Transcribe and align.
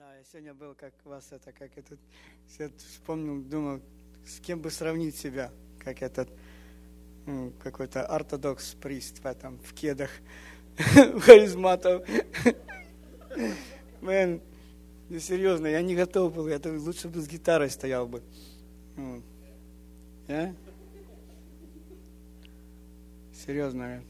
Да, 0.00 0.16
я 0.16 0.24
сегодня 0.32 0.54
был, 0.54 0.74
как 0.74 0.94
вас 1.04 1.30
это, 1.30 1.52
как 1.52 1.76
этот, 1.76 2.00
вспомнил, 2.78 3.42
думал, 3.42 3.82
с 4.24 4.40
кем 4.40 4.62
бы 4.62 4.70
сравнить 4.70 5.14
себя, 5.14 5.52
как 5.78 6.00
этот 6.00 6.30
ну, 7.26 7.52
какой-то 7.62 8.06
ортодокс 8.06 8.76
прист 8.76 9.18
в 9.18 9.26
этом, 9.26 9.58
в 9.58 9.74
кедах, 9.74 10.08
харизматов. 10.78 12.08
Мэн, 14.00 14.40
ну 15.10 15.18
серьезно, 15.18 15.66
я 15.66 15.82
не 15.82 15.94
готов 15.94 16.34
был, 16.34 16.48
я 16.48 16.58
лучше 16.64 17.08
бы 17.08 17.20
с 17.20 17.28
гитарой 17.28 17.68
стоял 17.68 18.08
бы. 18.08 18.22
Вот. 18.96 19.22
А? 20.28 20.54
Серьезно. 23.34 24.02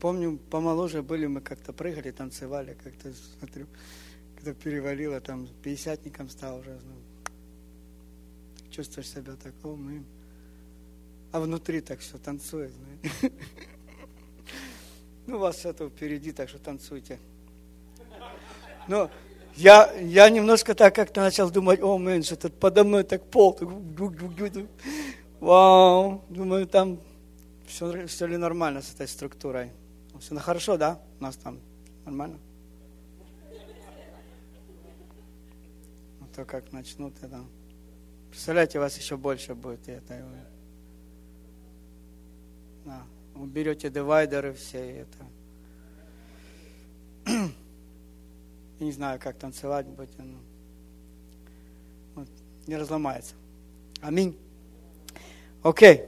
Помню, 0.00 0.38
помоложе 0.50 1.02
были, 1.02 1.26
мы 1.26 1.42
как-то 1.42 1.74
прыгали, 1.74 2.10
танцевали, 2.10 2.74
как-то, 2.82 3.12
смотрю, 3.38 3.66
когда 4.34 4.54
перевалило, 4.54 5.20
там, 5.20 5.46
пятидесятником 5.62 6.30
стал 6.30 6.60
уже. 6.60 6.80
Ну, 6.82 6.94
чувствуешь 8.70 9.10
себя 9.10 9.34
таком, 9.36 9.94
ну, 9.94 10.04
а 11.32 11.40
внутри 11.40 11.82
так 11.82 12.00
все 12.00 12.18
танцует. 12.18 12.72
Ну, 15.26 15.36
у 15.36 15.38
вас 15.38 15.64
это 15.64 15.88
впереди, 15.88 16.32
так 16.32 16.48
что 16.48 16.58
танцуйте. 16.58 17.20
Но 18.88 19.08
я, 19.54 19.92
я 20.00 20.28
немножко 20.28 20.74
так 20.74 20.92
как-то 20.92 21.20
начал 21.20 21.50
думать, 21.50 21.80
о, 21.82 21.98
мэнш, 21.98 22.32
этот 22.32 22.58
подо 22.58 22.82
мной 22.82 23.04
так 23.04 23.22
пол, 23.30 23.52
так, 23.52 23.68
вау, 25.38 26.24
думаю, 26.30 26.66
там 26.66 26.98
все, 27.66 28.08
все 28.08 28.26
ли 28.26 28.38
нормально 28.38 28.82
с 28.82 28.92
этой 28.92 29.06
структурой. 29.06 29.70
Все 30.20 30.34
ну, 30.34 30.40
хорошо, 30.40 30.76
да? 30.76 31.00
У 31.18 31.22
нас 31.22 31.36
там 31.36 31.60
нормально? 32.04 32.38
Ну, 36.20 36.26
то 36.34 36.44
как 36.44 36.70
начнут 36.72 37.14
это... 37.22 37.42
Представляете, 38.28 38.78
у 38.78 38.82
вас 38.82 38.96
еще 38.98 39.16
больше 39.16 39.54
будет 39.54 39.88
это. 39.88 40.22
Да. 42.84 43.02
Уберете 43.34 43.88
дивайдеры 43.88 44.52
все 44.52 45.00
это. 45.00 45.26
Я 47.26 48.86
не 48.86 48.92
знаю, 48.92 49.18
как 49.18 49.38
танцевать 49.38 49.86
будете. 49.86 50.22
Но... 50.22 50.38
Вот. 52.14 52.28
Не 52.66 52.76
разломается. 52.76 53.34
Аминь. 54.02 54.38
Окей. 55.62 56.04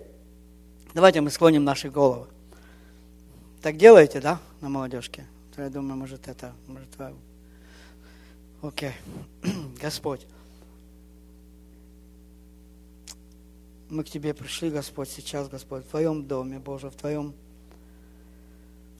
Давайте 0.92 1.22
мы 1.22 1.30
склоним 1.30 1.64
наши 1.64 1.90
головы. 1.90 2.31
Так 3.62 3.76
делаете, 3.76 4.20
да, 4.20 4.40
на 4.60 4.68
молодежке? 4.68 5.24
Я 5.56 5.70
думаю, 5.70 5.96
может 5.96 6.26
это, 6.26 6.52
может. 6.66 6.88
Окей. 8.60 8.92
Господь, 9.80 10.26
мы 13.88 14.02
к 14.02 14.08
Тебе 14.08 14.34
пришли, 14.34 14.68
Господь, 14.68 15.10
сейчас, 15.10 15.48
Господь, 15.48 15.84
в 15.84 15.90
Твоем 15.90 16.26
доме, 16.26 16.58
Боже, 16.58 16.90
в 16.90 16.96
Твоем, 16.96 17.34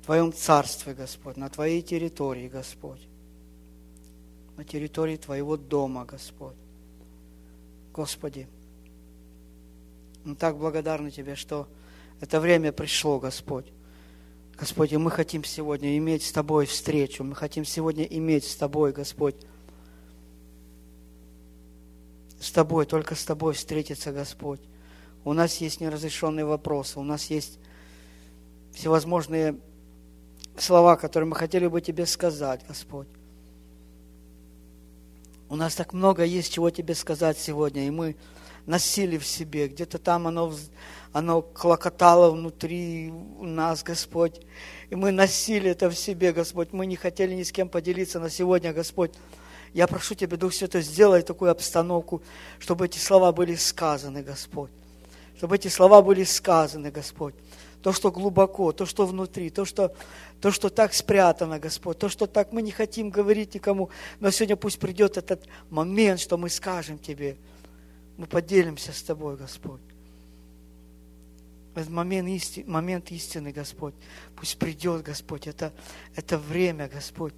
в 0.00 0.04
Твоем 0.04 0.32
царстве, 0.32 0.94
Господь, 0.94 1.36
на 1.36 1.48
Твоей 1.48 1.82
территории, 1.82 2.48
Господь, 2.48 3.00
на 4.56 4.64
территории 4.64 5.16
Твоего 5.16 5.56
дома, 5.56 6.04
Господь. 6.04 6.54
Господи, 7.92 8.46
мы 10.22 10.36
так 10.36 10.56
благодарны 10.56 11.10
Тебе, 11.10 11.34
что 11.34 11.66
это 12.20 12.38
время 12.38 12.70
пришло, 12.70 13.18
Господь. 13.18 13.66
Господи, 14.58 14.96
мы 14.96 15.10
хотим 15.10 15.44
сегодня 15.44 15.96
иметь 15.98 16.22
с 16.22 16.32
Тобой 16.32 16.66
встречу, 16.66 17.24
мы 17.24 17.34
хотим 17.34 17.64
сегодня 17.64 18.04
иметь 18.04 18.44
с 18.44 18.54
Тобой, 18.54 18.92
Господь, 18.92 19.34
с 22.40 22.50
Тобой, 22.50 22.86
только 22.86 23.14
с 23.14 23.24
Тобой 23.24 23.54
встретиться, 23.54 24.12
Господь. 24.12 24.60
У 25.24 25.32
нас 25.32 25.56
есть 25.56 25.80
неразрешенные 25.80 26.44
вопросы, 26.44 26.98
у 27.00 27.02
нас 27.02 27.30
есть 27.30 27.58
всевозможные 28.72 29.56
слова, 30.56 30.96
которые 30.96 31.28
мы 31.28 31.36
хотели 31.36 31.66
бы 31.66 31.80
Тебе 31.80 32.06
сказать, 32.06 32.60
Господь. 32.68 33.08
У 35.48 35.56
нас 35.56 35.74
так 35.74 35.92
много 35.92 36.24
есть, 36.24 36.52
чего 36.52 36.70
Тебе 36.70 36.94
сказать 36.94 37.38
сегодня, 37.38 37.86
и 37.86 37.90
мы 37.90 38.16
носили 38.66 39.18
в 39.18 39.26
себе, 39.26 39.68
где-то 39.68 39.98
там 39.98 40.26
оно 40.26 40.52
оно 41.12 41.42
клокотало 41.42 42.30
внутри 42.30 43.12
нас, 43.40 43.82
Господь. 43.82 44.40
И 44.88 44.94
мы 44.94 45.12
носили 45.12 45.70
это 45.70 45.90
в 45.90 45.94
себе, 45.94 46.32
Господь. 46.32 46.72
Мы 46.72 46.86
не 46.86 46.96
хотели 46.96 47.34
ни 47.34 47.42
с 47.42 47.52
кем 47.52 47.68
поделиться, 47.68 48.18
но 48.18 48.30
сегодня, 48.30 48.72
Господь, 48.72 49.12
я 49.74 49.86
прошу 49.86 50.14
Тебя, 50.14 50.36
Дух 50.36 50.54
Святой, 50.54 50.82
сделай 50.82 51.22
такую 51.22 51.50
обстановку, 51.50 52.22
чтобы 52.58 52.86
эти 52.86 52.98
слова 52.98 53.32
были 53.32 53.54
сказаны, 53.56 54.22
Господь. 54.22 54.70
Чтобы 55.36 55.56
эти 55.56 55.68
слова 55.68 56.00
были 56.02 56.24
сказаны, 56.24 56.90
Господь. 56.90 57.34
То, 57.82 57.92
что 57.92 58.10
глубоко, 58.10 58.72
то, 58.72 58.86
что 58.86 59.06
внутри, 59.06 59.50
то, 59.50 59.64
что, 59.64 59.94
то, 60.40 60.50
что 60.50 60.70
так 60.70 60.94
спрятано, 60.94 61.58
Господь, 61.58 61.98
то, 61.98 62.08
что 62.08 62.26
так 62.26 62.52
мы 62.52 62.62
не 62.62 62.70
хотим 62.70 63.10
говорить 63.10 63.54
никому, 63.54 63.90
но 64.20 64.30
сегодня 64.30 64.56
пусть 64.56 64.78
придет 64.78 65.16
этот 65.16 65.46
момент, 65.68 66.20
что 66.20 66.38
мы 66.38 66.48
скажем 66.48 66.98
Тебе, 66.98 67.36
мы 68.16 68.26
поделимся 68.26 68.92
с 68.92 69.02
Тобой, 69.02 69.36
Господь 69.36 69.80
этот 71.74 71.90
момент, 71.90 72.28
исти, 72.28 72.64
момент 72.66 73.10
истины, 73.10 73.52
Господь. 73.52 73.94
Пусть 74.36 74.58
придет, 74.58 75.02
Господь, 75.02 75.46
это, 75.46 75.72
это 76.14 76.38
время, 76.38 76.88
Господь. 76.88 77.34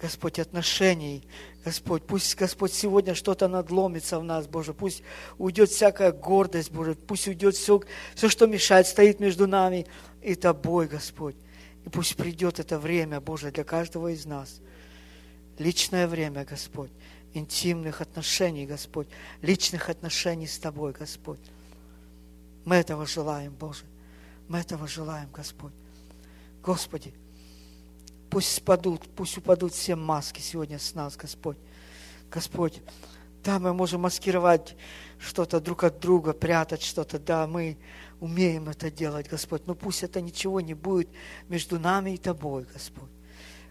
Господь, 0.00 0.38
отношений, 0.38 1.22
Господь, 1.62 2.02
пусть, 2.04 2.34
Господь, 2.34 2.72
сегодня 2.72 3.14
что-то 3.14 3.48
надломится 3.48 4.18
в 4.18 4.24
нас, 4.24 4.46
Боже, 4.46 4.72
пусть 4.72 5.02
уйдет 5.36 5.68
всякая 5.68 6.10
гордость, 6.10 6.70
Боже, 6.70 6.94
пусть 6.94 7.28
уйдет 7.28 7.54
все, 7.54 7.82
все, 8.14 8.30
что 8.30 8.46
мешает, 8.46 8.86
стоит 8.86 9.20
между 9.20 9.46
нами 9.46 9.86
и 10.22 10.34
Тобой, 10.36 10.88
Господь. 10.88 11.36
И 11.84 11.90
пусть 11.90 12.16
придет 12.16 12.58
это 12.60 12.78
время, 12.78 13.20
Боже, 13.20 13.50
для 13.50 13.62
каждого 13.62 14.08
из 14.08 14.24
нас. 14.24 14.62
Личное 15.58 16.08
время, 16.08 16.46
Господь, 16.46 16.90
интимных 17.32 18.00
отношений, 18.00 18.66
Господь, 18.66 19.08
личных 19.42 19.88
отношений 19.88 20.46
с 20.46 20.58
Тобой, 20.58 20.92
Господь. 20.92 21.40
Мы 22.64 22.76
этого 22.76 23.06
желаем, 23.06 23.52
Боже. 23.52 23.84
Мы 24.48 24.58
этого 24.58 24.86
желаем, 24.86 25.30
Господь. 25.32 25.72
Господи, 26.62 27.14
пусть 28.28 28.54
спадут, 28.54 29.08
пусть 29.14 29.38
упадут 29.38 29.72
все 29.72 29.96
маски 29.96 30.40
сегодня 30.40 30.78
с 30.78 30.94
нас, 30.94 31.16
Господь. 31.16 31.56
Господь, 32.30 32.80
да, 33.42 33.58
мы 33.58 33.72
можем 33.72 34.02
маскировать 34.02 34.76
что-то 35.18 35.60
друг 35.60 35.84
от 35.84 35.98
друга, 36.00 36.32
прятать 36.32 36.82
что-то, 36.82 37.18
да, 37.18 37.46
мы 37.46 37.78
умеем 38.20 38.68
это 38.68 38.90
делать, 38.90 39.28
Господь, 39.28 39.66
но 39.66 39.74
пусть 39.74 40.02
это 40.02 40.20
ничего 40.20 40.60
не 40.60 40.74
будет 40.74 41.08
между 41.48 41.78
нами 41.78 42.12
и 42.12 42.18
Тобой, 42.18 42.66
Господь. 42.72 43.10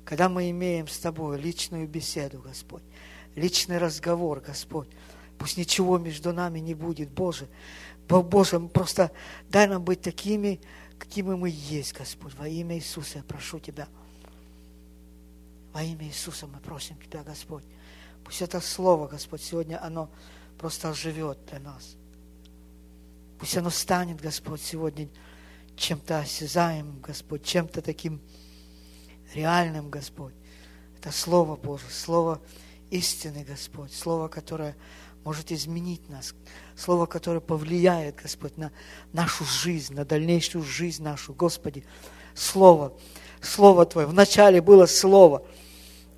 Когда 0.03 0.28
мы 0.28 0.50
имеем 0.50 0.88
с 0.88 0.98
Тобой 0.98 1.40
личную 1.40 1.88
беседу, 1.88 2.40
Господь, 2.40 2.84
личный 3.39 3.77
разговор, 3.77 4.41
Господь, 4.41 4.89
пусть 5.38 5.57
ничего 5.57 5.97
между 5.97 6.33
нами 6.33 6.59
не 6.59 6.73
будет, 6.73 7.09
Боже, 7.09 7.47
Боже, 8.07 8.59
просто 8.59 9.11
дай 9.50 9.67
нам 9.67 9.83
быть 9.83 10.01
такими, 10.01 10.59
какими 10.97 11.35
мы 11.35 11.50
есть, 11.50 11.94
Господь. 11.94 12.33
Во 12.35 12.47
имя 12.47 12.75
Иисуса 12.75 13.19
я 13.19 13.23
прошу 13.23 13.59
Тебя. 13.59 13.88
Во 15.73 15.83
имя 15.83 16.05
Иисуса 16.07 16.47
мы 16.47 16.59
просим 16.59 16.97
Тебя, 16.97 17.23
Господь. 17.23 17.63
Пусть 18.23 18.41
это 18.41 18.59
Слово, 18.61 19.07
Господь, 19.07 19.41
сегодня 19.41 19.83
оно 19.83 20.09
просто 20.57 20.89
оживет 20.89 21.38
для 21.50 21.59
нас. 21.59 21.95
Пусть 23.39 23.56
оно 23.56 23.69
станет, 23.69 24.19
Господь, 24.19 24.61
сегодня 24.61 25.07
чем-то 25.77 26.19
осязаемым, 26.19 27.00
Господь, 27.00 27.44
чем-то 27.44 27.81
таким 27.81 28.19
реальным, 29.33 29.89
Господь. 29.89 30.33
Это 30.97 31.11
Слово 31.11 31.56
Божие, 31.56 31.92
Слово 31.92 32.42
истины, 32.89 33.45
Господь, 33.47 33.94
Слово, 33.94 34.27
которое 34.27 34.75
может 35.24 35.51
изменить 35.51 36.07
нас. 36.09 36.33
Слово, 36.75 37.06
которое 37.06 37.39
повлияет, 37.39 38.15
Господь, 38.15 38.57
на 38.57 38.71
нашу 39.13 39.44
жизнь, 39.45 39.94
на 39.94 40.06
дальнейшую 40.06 40.63
жизнь 40.63 41.03
нашу. 41.03 41.33
Господи, 41.33 41.83
Слово, 42.33 42.94
Слово 43.41 43.86
Твое. 43.86 44.07
Вначале 44.07 44.62
было 44.62 44.86
Слово. 44.86 45.45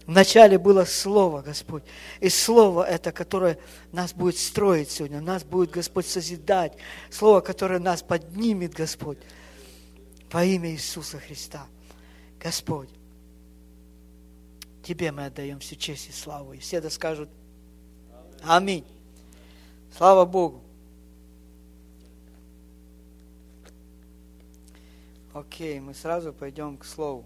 Вначале 0.05 0.57
было 0.57 0.85
Слово, 0.85 1.41
Господь. 1.41 1.83
И 2.19 2.29
Слово 2.29 2.83
это, 2.83 3.11
которое 3.11 3.57
нас 3.91 4.13
будет 4.13 4.37
строить 4.37 4.91
сегодня, 4.91 5.21
нас 5.21 5.43
будет, 5.43 5.71
Господь, 5.71 6.07
созидать. 6.07 6.73
Слово, 7.09 7.41
которое 7.41 7.79
нас 7.79 8.01
поднимет, 8.01 8.73
Господь. 8.73 9.19
Во 10.31 10.43
имя 10.43 10.71
Иисуса 10.71 11.19
Христа. 11.19 11.67
Господь, 12.39 12.89
Тебе 14.91 15.13
мы 15.13 15.27
отдаем 15.27 15.59
всю 15.59 15.77
честь 15.77 16.09
и 16.09 16.11
славу. 16.11 16.51
И 16.51 16.57
все 16.57 16.75
это 16.75 16.89
скажут 16.89 17.29
Аминь. 18.43 18.83
Слава 19.95 20.25
Богу. 20.25 20.59
Окей, 25.33 25.79
мы 25.79 25.93
сразу 25.93 26.33
пойдем 26.33 26.75
к 26.75 26.83
Слову. 26.83 27.23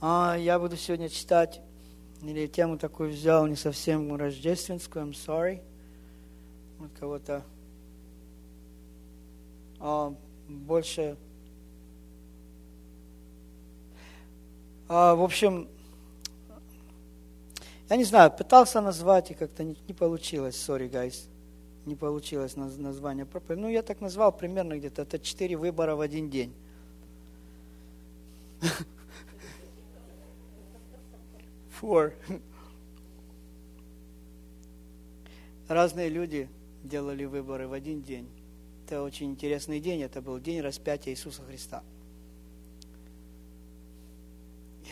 А, 0.00 0.36
я 0.38 0.60
буду 0.60 0.76
сегодня 0.76 1.08
читать, 1.08 1.60
или 2.22 2.46
тему 2.46 2.78
такую 2.78 3.10
взял, 3.10 3.44
не 3.48 3.56
совсем 3.56 4.14
рождественскую, 4.14 5.06
I'm 5.06 5.10
sorry. 5.10 5.60
Вот 6.78 6.90
кого-то 7.00 7.42
а, 9.80 10.14
больше... 10.48 11.16
А, 14.88 15.14
в 15.14 15.22
общем, 15.22 15.68
я 17.88 17.96
не 17.96 18.04
знаю, 18.04 18.30
пытался 18.30 18.80
назвать 18.80 19.30
и 19.30 19.34
как-то 19.34 19.64
не, 19.64 19.76
не 19.86 19.94
получилось, 19.94 20.56
sorry, 20.56 20.90
guys. 20.90 21.28
Не 21.86 21.96
получилось 21.96 22.56
название 22.56 23.26
проповеди. 23.26 23.60
Ну, 23.60 23.68
я 23.68 23.82
так 23.82 24.00
назвал 24.00 24.32
примерно 24.32 24.78
где-то, 24.78 25.02
это 25.02 25.18
четыре 25.18 25.56
выбора 25.56 25.96
в 25.96 26.00
один 26.00 26.30
день. 26.30 26.54
Four. 31.80 32.14
Разные 35.68 36.08
люди 36.08 36.48
делали 36.82 37.24
выборы 37.24 37.68
в 37.68 37.72
один 37.72 38.02
день. 38.02 38.28
Это 38.86 39.02
очень 39.02 39.30
интересный 39.30 39.80
день. 39.80 40.02
Это 40.02 40.22
был 40.22 40.38
день 40.38 40.60
распятия 40.60 41.12
Иисуса 41.12 41.42
Христа. 41.42 41.82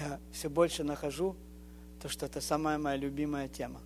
Я 0.03 0.19
все 0.33 0.51
больше 0.51 0.83
нахожу 0.83 1.37
то, 2.01 2.09
что 2.09 2.27
это 2.27 2.41
самая 2.41 2.77
моя 2.77 2.97
любимая 2.97 3.47
тема. 3.47 3.81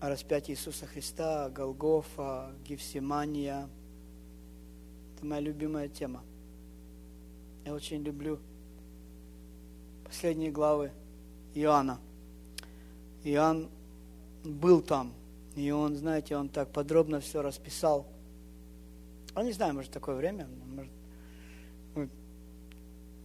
О 0.00 0.08
распятии 0.08 0.50
Иисуса 0.50 0.86
Христа, 0.86 1.48
Голгофа, 1.50 2.52
Гефсимания. 2.64 3.68
Это 5.14 5.24
моя 5.24 5.40
любимая 5.40 5.88
тема. 5.88 6.24
Я 7.64 7.74
очень 7.74 8.02
люблю 8.02 8.40
последние 10.04 10.50
главы 10.50 10.90
Иоанна. 11.54 12.00
Иоанн 13.22 13.70
был 14.42 14.82
там, 14.82 15.12
и 15.54 15.70
он, 15.70 15.94
знаете, 15.94 16.36
он 16.36 16.48
так 16.48 16.72
подробно 16.72 17.20
все 17.20 17.40
расписал. 17.40 18.04
А 19.32 19.44
не 19.44 19.52
знаю, 19.52 19.74
может, 19.74 19.92
такое 19.92 20.16
время, 20.16 20.48
может, 20.66 20.90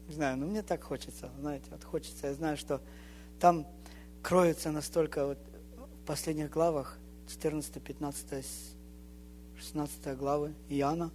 не 0.10 0.16
знаю, 0.16 0.38
но 0.38 0.48
мне 0.48 0.64
так 0.64 0.84
хочется, 0.84 1.30
знаете, 1.40 1.68
вот 1.70 1.84
хочется. 1.84 2.28
Я 2.28 2.34
знаю, 2.34 2.58
что 2.58 2.82
там 3.40 3.68
кроется 4.24 4.72
настолько 4.72 5.28
вот 5.28 5.38
в 5.78 6.06
последних 6.08 6.50
главах, 6.50 6.98
14, 7.28 7.82
15, 7.82 8.46
16 9.60 10.18
главы 10.18 10.54
Иоанна, 10.68 11.12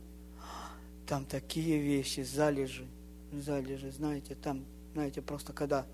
там 1.08 1.24
такие 1.24 1.78
вещи, 1.78 2.20
залежи, 2.20 2.86
залежи, 3.32 3.90
знаете, 3.90 4.36
там, 4.36 4.64
знаете, 4.92 5.20
просто 5.22 5.52
когда 5.52 5.86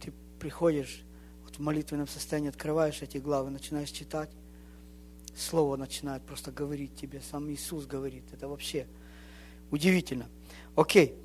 ты 0.00 0.12
приходишь 0.38 1.02
вот 1.42 1.56
в 1.56 1.60
молитвенном 1.60 2.06
состоянии, 2.06 2.50
открываешь 2.50 3.02
эти 3.02 3.18
главы, 3.18 3.50
начинаешь 3.50 3.90
читать, 3.90 4.30
Слово 5.36 5.76
начинает 5.76 6.22
просто 6.22 6.50
говорить 6.50 6.96
тебе, 6.96 7.20
сам 7.20 7.48
Иисус 7.50 7.86
говорит, 7.86 8.24
это 8.32 8.48
вообще 8.48 8.88
удивительно. 9.70 10.26
Окей, 10.74 11.16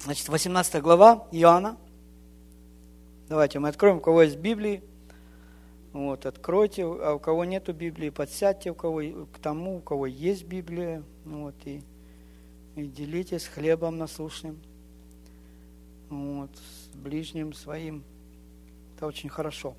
значит, 0.00 0.28
18 0.28 0.82
глава 0.82 1.28
Иоанна, 1.32 1.76
давайте 3.28 3.58
мы 3.58 3.68
откроем, 3.68 3.98
у 3.98 4.00
кого 4.00 4.22
есть 4.22 4.38
Библии, 4.38 4.82
вот, 5.92 6.26
откройте, 6.26 6.84
а 6.84 7.14
у 7.14 7.18
кого 7.18 7.44
нету 7.44 7.72
Библии, 7.72 8.10
подсядьте 8.10 8.70
у 8.70 8.74
кого, 8.74 9.26
к 9.32 9.38
тому, 9.38 9.78
у 9.78 9.80
кого 9.80 10.06
есть 10.06 10.44
Библия, 10.44 11.02
вот, 11.24 11.54
и 11.64 11.82
и 12.78 12.86
делитесь 12.86 13.44
хлебом 13.44 13.98
насущным, 13.98 14.56
вот, 16.10 16.50
с 16.56 16.96
ближним 16.96 17.52
своим. 17.52 18.04
Это 18.94 19.06
очень 19.06 19.28
хорошо. 19.28 19.74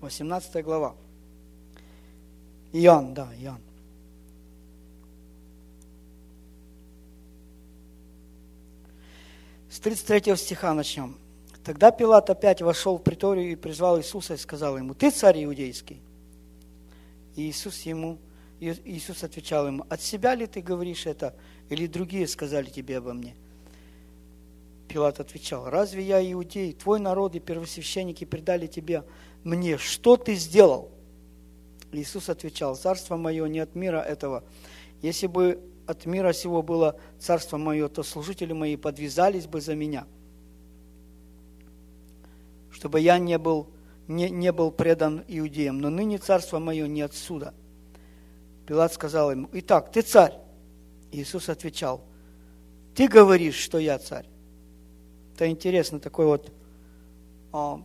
18 0.00 0.64
глава. 0.64 0.96
Иоанн, 2.72 3.12
да, 3.12 3.28
Иоанн. 3.36 3.60
С 9.80 9.82
33 9.82 10.36
стиха 10.36 10.74
начнем. 10.74 11.16
Тогда 11.64 11.90
Пилат 11.90 12.28
опять 12.28 12.60
вошел 12.60 12.98
в 12.98 13.02
приторию 13.02 13.52
и 13.52 13.56
призвал 13.56 13.98
Иисуса 13.98 14.34
и 14.34 14.36
сказал 14.36 14.76
ему, 14.76 14.92
«Ты 14.92 15.10
царь 15.10 15.42
иудейский?» 15.42 16.02
И 17.34 17.48
Иисус 17.48 17.80
ему 17.80 18.18
Иисус 18.60 19.24
отвечал 19.24 19.66
ему, 19.66 19.86
от 19.88 20.02
себя 20.02 20.34
ли 20.34 20.46
ты 20.46 20.60
говоришь 20.60 21.06
это, 21.06 21.34
или 21.70 21.86
другие 21.86 22.28
сказали 22.28 22.66
тебе 22.66 22.98
обо 22.98 23.14
мне? 23.14 23.34
Пилат 24.86 25.18
отвечал, 25.18 25.70
разве 25.70 26.02
я 26.02 26.20
иудей, 26.32 26.74
твой 26.74 27.00
народ 27.00 27.34
и 27.34 27.40
первосвященники 27.40 28.24
предали 28.24 28.66
тебе 28.66 29.04
мне, 29.44 29.78
что 29.78 30.18
ты 30.18 30.34
сделал? 30.34 30.90
Иисус 31.92 32.28
отвечал, 32.28 32.76
царство 32.76 33.16
мое 33.16 33.46
не 33.46 33.60
от 33.60 33.74
мира 33.74 33.98
этого. 33.98 34.44
Если 35.00 35.26
бы 35.26 35.58
от 35.90 36.06
мира 36.06 36.32
сего 36.32 36.62
было 36.62 36.98
царство 37.18 37.56
мое, 37.56 37.88
то 37.88 38.02
служители 38.02 38.52
мои 38.52 38.76
подвязались 38.76 39.46
бы 39.46 39.60
за 39.60 39.74
меня, 39.74 40.06
чтобы 42.70 43.00
я 43.00 43.18
не 43.18 43.38
был, 43.38 43.68
не, 44.08 44.30
не 44.30 44.52
был 44.52 44.70
предан 44.70 45.24
иудеям. 45.28 45.80
Но 45.80 45.90
ныне 45.90 46.18
царство 46.18 46.58
мое 46.58 46.86
не 46.86 47.02
отсюда– 47.02 47.54
Пилат 48.70 48.92
сказал 48.92 49.32
ему, 49.32 49.48
итак, 49.52 49.90
ты 49.90 50.00
царь. 50.00 50.38
Иисус 51.10 51.48
отвечал, 51.48 52.04
ты 52.94 53.08
говоришь, 53.08 53.56
что 53.56 53.78
я 53.78 53.98
царь. 53.98 54.26
Это 55.34 55.48
интересно, 55.48 55.98
такой 55.98 56.26
вот, 56.26 56.52
о, 57.50 57.82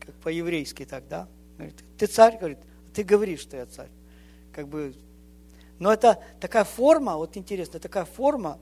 как 0.00 0.16
по-еврейски 0.16 0.84
так, 0.84 1.06
да? 1.06 1.28
Говорит, 1.56 1.76
ты 1.96 2.06
царь, 2.06 2.38
говорит, 2.38 2.58
ты 2.92 3.04
говоришь, 3.04 3.38
что 3.38 3.56
я 3.56 3.66
царь. 3.66 3.90
Как 4.52 4.66
бы, 4.66 4.94
но 5.80 5.92
это 5.92 6.22
такая 6.38 6.64
форма, 6.64 7.16
вот 7.16 7.36
интересно, 7.36 7.80
такая 7.80 8.04
форма 8.04 8.60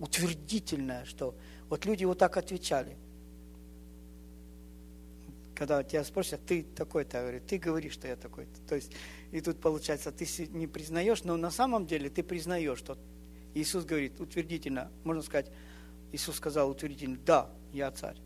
утвердительная, 0.00 1.04
что 1.04 1.34
вот 1.70 1.86
люди 1.86 2.04
вот 2.04 2.18
так 2.18 2.36
отвечали. 2.36 2.96
Когда 5.54 5.82
тебя 5.82 6.04
спросят, 6.04 6.44
ты 6.44 6.64
такой-то, 6.64 7.20
говорит, 7.20 7.46
ты 7.46 7.56
говоришь, 7.56 7.94
что 7.94 8.08
я 8.08 8.16
такой-то. 8.16 8.60
То 8.68 8.74
есть 8.74 8.92
и 9.30 9.40
тут 9.40 9.60
получается, 9.60 10.10
ты 10.10 10.26
не 10.48 10.66
признаешь, 10.66 11.22
но 11.24 11.36
на 11.36 11.50
самом 11.50 11.86
деле 11.86 12.10
ты 12.10 12.22
признаешь, 12.22 12.78
что 12.78 12.98
Иисус 13.54 13.84
говорит 13.84 14.20
утвердительно, 14.20 14.90
можно 15.04 15.22
сказать, 15.22 15.50
Иисус 16.12 16.36
сказал 16.36 16.68
утвердительно, 16.68 17.18
да, 17.24 17.48
я 17.72 17.90
царь. 17.92 18.18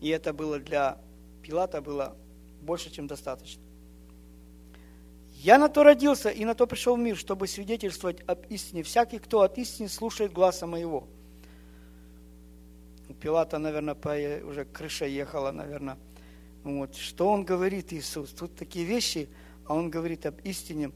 И 0.00 0.08
это 0.08 0.32
было 0.32 0.58
для 0.58 0.98
Пилата 1.42 1.80
было 1.82 2.16
больше, 2.62 2.90
чем 2.90 3.06
достаточно. 3.06 3.62
Я 5.46 5.58
на 5.58 5.68
то 5.68 5.82
родился 5.82 6.28
и 6.28 6.44
на 6.44 6.54
то 6.54 6.66
пришел 6.66 6.96
в 6.96 6.98
мир, 6.98 7.16
чтобы 7.16 7.46
свидетельствовать 7.46 8.20
об 8.26 8.46
истине. 8.50 8.82
Всякий, 8.82 9.18
кто 9.18 9.42
от 9.42 9.58
истины 9.58 9.88
слушает 9.88 10.32
глаза 10.32 10.66
моего. 10.66 11.06
У 13.08 13.14
Пилата, 13.14 13.58
наверное, 13.58 13.94
по, 13.94 14.10
уже 14.44 14.64
крыша 14.64 15.06
ехала, 15.06 15.52
наверное. 15.52 15.98
Вот. 16.64 16.96
Что 16.96 17.28
он 17.28 17.44
говорит, 17.44 17.92
Иисус? 17.92 18.30
Тут 18.30 18.56
такие 18.56 18.84
вещи– 18.84 19.28
а 19.66 19.74
он 19.74 19.90
говорит 19.90 20.26
об 20.26 20.40
истине. 20.40 20.92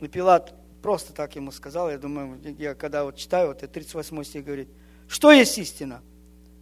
И 0.00 0.08
Пилат 0.08 0.54
просто 0.82 1.12
так 1.12 1.36
ему 1.36 1.52
сказал, 1.52 1.90
я 1.90 1.98
думаю, 1.98 2.40
я 2.58 2.74
когда 2.74 3.04
вот 3.04 3.16
читаю, 3.16 3.48
вот 3.48 3.58
38 3.58 4.24
стих 4.24 4.44
говорит, 4.44 4.68
что 5.08 5.30
есть 5.30 5.58
истина? 5.58 6.02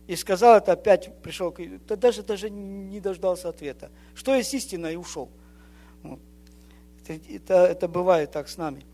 И 0.06 0.16
сказал 0.16 0.58
это 0.58 0.72
опять, 0.72 1.10
пришел, 1.22 1.54
да 1.88 1.96
даже, 1.96 2.22
даже 2.22 2.50
не 2.50 3.00
дождался 3.00 3.48
ответа. 3.48 3.90
Что 4.14 4.34
есть 4.34 4.52
истина? 4.52 4.88
И 4.88 4.96
ушел. 4.96 5.30
Это, 7.08 7.54
это 7.54 7.88
бывает 7.88 8.30
так 8.32 8.48
с 8.48 8.56
нами. 8.56 8.84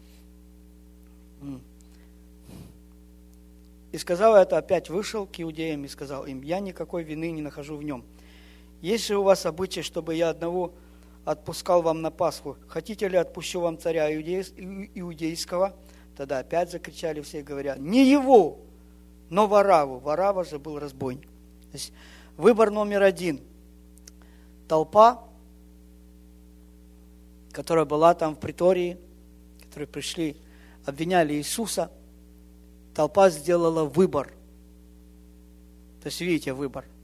И 3.93 3.99
сказал 3.99 4.37
это, 4.37 4.59
опять 4.59 4.89
вышел 4.89 5.27
к 5.27 5.41
иудеям 5.41 5.85
и 5.85 5.89
сказал 5.89 6.27
им, 6.27 6.43
я 6.43 6.61
никакой 6.61 7.03
вины 7.03 7.31
не 7.33 7.43
нахожу 7.43 7.77
в 7.77 7.83
нем. 7.83 8.05
Есть 8.81 9.07
же 9.07 9.17
у 9.17 9.23
вас 9.23 9.47
обычай, 9.47 9.83
чтобы 9.83 10.15
я 10.15 10.31
одного 10.31 10.73
отпускал 11.25 11.83
вам 11.83 12.01
на 12.01 12.11
Пасху, 12.11 12.57
хотите 12.69 13.09
ли 13.09 13.17
отпущу 13.17 13.61
вам 13.61 13.79
царя 13.79 14.11
иудейского? 14.15 15.75
Тогда 16.17 16.39
опять 16.39 16.71
закричали 16.71 17.21
все, 17.21 17.43
говоря, 17.43 17.77
не 17.79 18.09
его, 18.11 18.59
но 19.29 19.47
Вараву. 19.47 19.99
Варава 19.99 20.45
же 20.45 20.59
был 20.59 20.79
разбойник. 20.79 21.27
То 21.27 21.75
есть 21.75 21.93
выбор 22.37 22.71
номер 22.71 23.03
один. 23.03 23.41
Толпа, 24.69 25.25
которая 27.61 27.85
была 27.85 28.15
там 28.15 28.35
в 28.35 28.41
притории, 28.41 28.99
которые 29.63 29.87
пришли, 29.87 30.37
обвиняли 30.85 31.35
Иисуса, 31.35 31.91
толпа 32.95 33.31
сделала 33.31 33.85
выбор. 33.85 34.29
То 36.03 36.07
есть, 36.07 36.21
видите, 36.21 36.53
выбор– 36.53 36.87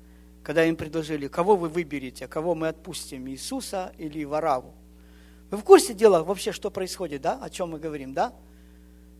когда 0.46 0.64
им 0.64 0.76
предложили, 0.76 1.26
кого 1.26 1.56
вы 1.56 1.68
выберете, 1.68 2.28
кого 2.28 2.54
мы 2.54 2.68
отпустим, 2.68 3.28
Иисуса 3.28 3.92
или 3.98 4.22
Вараву. 4.22 4.72
Вы 5.50 5.58
в 5.58 5.64
курсе 5.64 5.92
дела 5.92 6.22
вообще, 6.22 6.52
что 6.52 6.70
происходит, 6.70 7.22
да? 7.22 7.36
О 7.42 7.50
чем 7.50 7.70
мы 7.70 7.80
говорим, 7.80 8.14
да? 8.14 8.32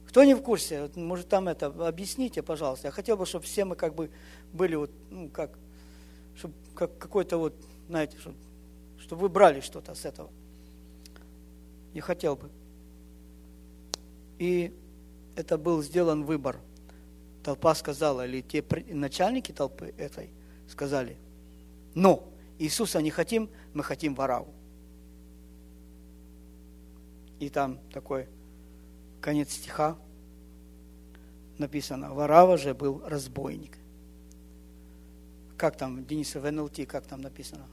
Кто 0.07 0.23
не 0.23 0.35
в 0.35 0.41
курсе, 0.41 0.89
может 0.95 1.29
там 1.29 1.49
это, 1.49 1.67
объясните, 1.67 2.45
пожалуйста. 2.45 2.87
Я 2.87 2.93
хотел 2.93 3.17
бы, 3.17 3.27
чтобы 3.27 3.45
все 3.45 3.65
мы 3.65 3.75
как 3.75 3.97
бы 3.97 4.09
были 4.53 4.77
вот, 4.77 4.93
ну 5.11 5.29
как, 5.29 5.59
чтобы 6.37 6.55
как 6.77 6.97
какой-то 6.97 7.39
вот, 7.39 7.55
знаете, 7.89 8.17
чтобы, 8.19 8.37
чтобы 9.01 9.23
вы 9.23 9.29
брали 9.29 9.61
что-то 9.61 9.97
с 9.97 10.05
этого. 10.05 10.31
Не 11.97 12.03
хотел 12.03 12.37
бы. 12.37 12.51
И 14.39 14.71
это 15.35 15.57
был 15.57 15.83
сделан 15.83 16.25
выбор. 16.25 16.61
Толпа 17.43 17.75
сказала, 17.75 18.27
или 18.27 18.43
те 18.43 18.63
начальники 18.89 19.51
толпы 19.51 19.95
этой 19.97 20.29
сказали, 20.69 21.17
но 21.95 22.29
Иисуса 22.59 23.01
не 23.01 23.11
хотим, 23.11 23.49
мы 23.73 23.83
хотим 23.83 24.15
Вараву. 24.15 24.53
И 27.41 27.49
там 27.49 27.79
такой 27.91 28.29
конец 29.23 29.53
стиха 29.53 29.97
написано, 31.57 32.13
Варава 32.13 32.59
же 32.59 32.75
был 32.75 33.03
разбойник. 33.07 33.79
Как 35.57 35.79
там, 35.79 36.05
Дениса, 36.05 36.41
в 36.41 36.53
НЛТ, 36.53 36.87
как 36.87 37.07
там 37.07 37.23
написано? 37.23 37.67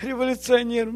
Революционер. 0.00 0.92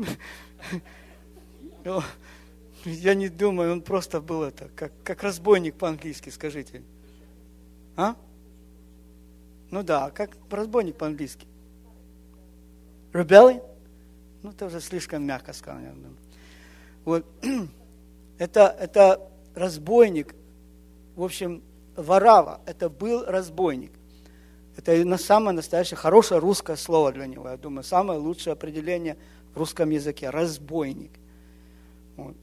Я 2.85 3.15
не 3.15 3.29
думаю, 3.29 3.73
он 3.73 3.83
просто 3.83 4.21
был 4.21 4.43
это, 4.43 4.69
как, 4.75 4.93
как 5.03 5.23
разбойник 5.23 5.75
по-английски, 5.75 6.31
скажите. 6.31 6.83
А? 7.97 8.15
Ну 9.71 9.83
да, 9.83 10.11
как 10.11 10.37
разбойник 10.51 10.97
по-английски. 10.97 11.47
Rebellion? 13.13 13.63
Ну, 14.43 14.51
это 14.51 14.67
уже 14.67 14.81
слишком 14.81 15.25
мягко 15.25 15.53
сказано. 15.53 15.95
Вот. 17.05 17.27
Это, 18.39 18.77
это 18.79 19.29
разбойник, 19.57 20.33
в 21.17 21.25
общем, 21.25 21.61
Варава, 21.97 22.61
это 22.67 22.89
был 22.89 23.25
разбойник. 23.25 23.91
Это 24.79 25.05
на 25.05 25.19
самое 25.19 25.57
настоящее 25.57 25.97
хорошее 25.97 26.39
русское 26.39 26.77
слово 26.77 27.11
для 27.11 27.27
него. 27.27 27.49
Я 27.49 27.57
думаю, 27.57 27.83
самое 27.83 28.21
лучшее 28.21 28.53
определение 28.53 29.17
в 29.53 29.59
русском 29.59 29.91
языке. 29.91 30.31
Разбойник. 30.31 31.11
Вот. 32.17 32.37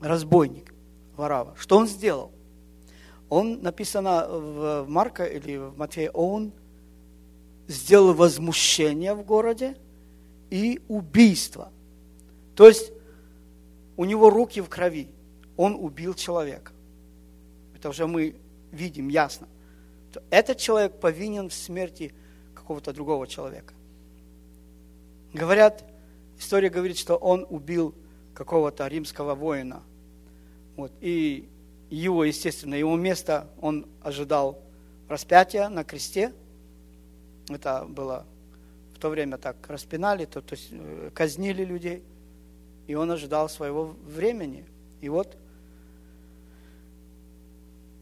Разбойник. 0.00 0.72
Варава. 1.16 1.54
Что 1.58 1.76
он 1.76 1.86
сделал? 1.86 2.32
Он, 3.28 3.60
написано 3.60 4.26
в 4.26 4.86
Марка 4.88 5.26
или 5.26 5.58
в 5.58 5.76
Матфея, 5.76 6.10
он 6.12 6.52
сделал 7.68 8.14
возмущение 8.14 9.12
в 9.12 9.22
городе 9.22 9.76
и 10.48 10.80
убийство. 10.88 11.70
То 12.56 12.68
есть 12.68 12.90
у 13.98 14.06
него 14.06 14.30
руки 14.30 14.62
в 14.62 14.70
крови. 14.70 15.10
Он 15.58 15.74
убил 15.74 16.14
человека. 16.14 16.72
Это 17.74 17.90
уже 17.90 18.06
мы 18.06 18.34
видим 18.72 19.08
ясно. 19.08 19.46
Этот 20.30 20.58
человек 20.58 20.98
повинен 20.98 21.48
в 21.48 21.54
смерти 21.54 22.12
какого-то 22.54 22.92
другого 22.92 23.26
человека. 23.26 23.74
Говорят, 25.32 25.84
история 26.38 26.70
говорит, 26.70 26.98
что 26.98 27.16
он 27.16 27.46
убил 27.48 27.94
какого-то 28.34 28.86
римского 28.88 29.34
воина. 29.34 29.82
Вот, 30.76 30.92
и 31.00 31.48
его, 31.90 32.24
естественно, 32.24 32.74
его 32.74 32.96
место 32.96 33.48
он 33.60 33.86
ожидал 34.02 34.62
распятия 35.08 35.68
на 35.68 35.84
кресте. 35.84 36.32
Это 37.48 37.84
было 37.84 38.24
в 38.94 38.98
то 38.98 39.08
время 39.08 39.38
так 39.38 39.56
распинали, 39.68 40.24
то, 40.24 40.40
то 40.40 40.54
есть 40.54 40.68
э, 40.72 41.10
казнили 41.14 41.64
людей. 41.64 42.02
И 42.86 42.94
он 42.94 43.10
ожидал 43.10 43.48
своего 43.48 43.94
времени. 44.06 44.64
И 45.00 45.08
вот 45.08 45.36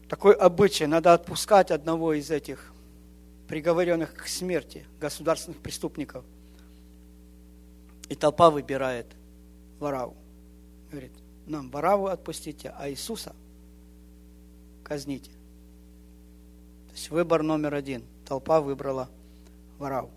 такой 0.09 0.33
обычай, 0.33 0.87
надо 0.87 1.13
отпускать 1.13 1.71
одного 1.71 2.13
из 2.13 2.31
этих 2.31 2.73
приговоренных 3.47 4.13
к 4.13 4.27
смерти 4.27 4.85
государственных 4.99 5.61
преступников. 5.61 6.25
И 8.09 8.15
толпа 8.15 8.49
выбирает 8.49 9.05
Вараву. 9.79 10.17
Говорит, 10.89 11.13
нам 11.45 11.69
Вараву 11.69 12.07
отпустите, 12.07 12.73
а 12.75 12.89
Иисуса– 12.89 13.35
казните. 14.83 15.29
То 16.87 16.93
есть 16.93 17.09
выбор 17.11 17.43
номер 17.43 17.75
один. 17.75 18.03
Толпа 18.25 18.59
выбрала 18.59 19.09
Варау. 19.77 20.09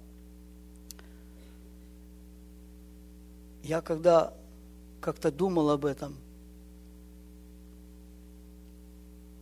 Я 3.63 3.83
когда 3.83 4.33
как-то 5.01 5.31
думал 5.31 5.71
об 5.71 5.85
этом, 5.85 6.17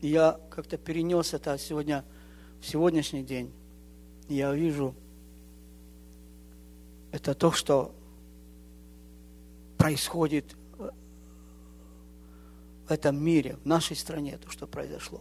я 0.09 0.41
как-то 0.51 0.79
перенес 0.79 1.35
это 1.35 1.57
сегодня 1.59 2.05
в 2.61 2.67
сегодняшний 2.67 3.23
день. 3.23 3.53
Я 4.29 4.53
вижу, 4.53 4.95
это 7.13 7.35
то, 7.35 7.53
что 7.53 7.95
происходит 9.77 10.57
в 10.79 10.93
этом 12.91 13.23
мире, 13.23 13.57
в 13.57 13.67
нашей 13.67 13.97
стране, 13.97 14.39
то, 14.39 14.51
что 14.51 14.67
произошло. 14.67 15.21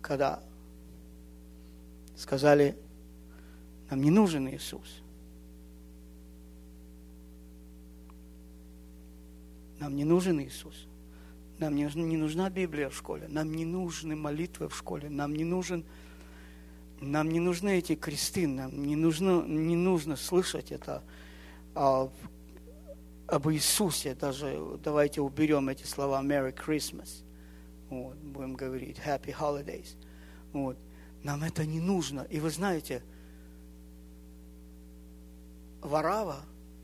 Когда 0.00 0.42
сказали, 2.16 2.76
нам 3.90 4.02
не 4.02 4.10
нужен 4.10 4.48
Иисус. 4.48 5.02
Нам 9.78 9.94
не 9.96 10.04
нужен 10.04 10.40
Иисус. 10.40 10.86
Нам 11.58 11.74
не, 11.74 11.90
не 11.94 12.16
нужна 12.16 12.50
Библия 12.50 12.88
в 12.88 12.96
школе. 12.96 13.26
Нам 13.28 13.52
не 13.52 13.64
нужны 13.64 14.16
молитвы 14.16 14.68
в 14.68 14.76
школе. 14.76 15.08
Нам 15.08 15.34
не 15.34 15.44
нужен 15.44 15.84
нам 17.00 17.28
не 17.30 17.40
нужны 17.40 17.78
эти 17.78 17.94
кресты, 17.94 18.46
нам 18.46 18.82
не 18.82 18.96
нужно, 18.96 19.42
не 19.42 19.76
нужно 19.76 20.16
слышать 20.16 20.72
это 20.72 21.04
а, 21.74 22.10
об 23.28 23.48
Иисусе, 23.50 24.14
даже 24.14 24.78
давайте 24.82 25.20
уберем 25.20 25.68
эти 25.68 25.84
слова 25.84 26.20
Merry 26.22 26.52
Christmas, 26.52 27.22
вот, 27.88 28.16
будем 28.16 28.54
говорить 28.54 28.98
Happy 28.98 29.34
Holidays. 29.38 29.96
Вот. 30.52 30.76
Нам 31.22 31.42
это 31.42 31.66
не 31.66 31.80
нужно. 31.80 32.26
И 32.30 32.40
вы 32.40 32.50
знаете, 32.50 33.02
Варава 35.80 36.40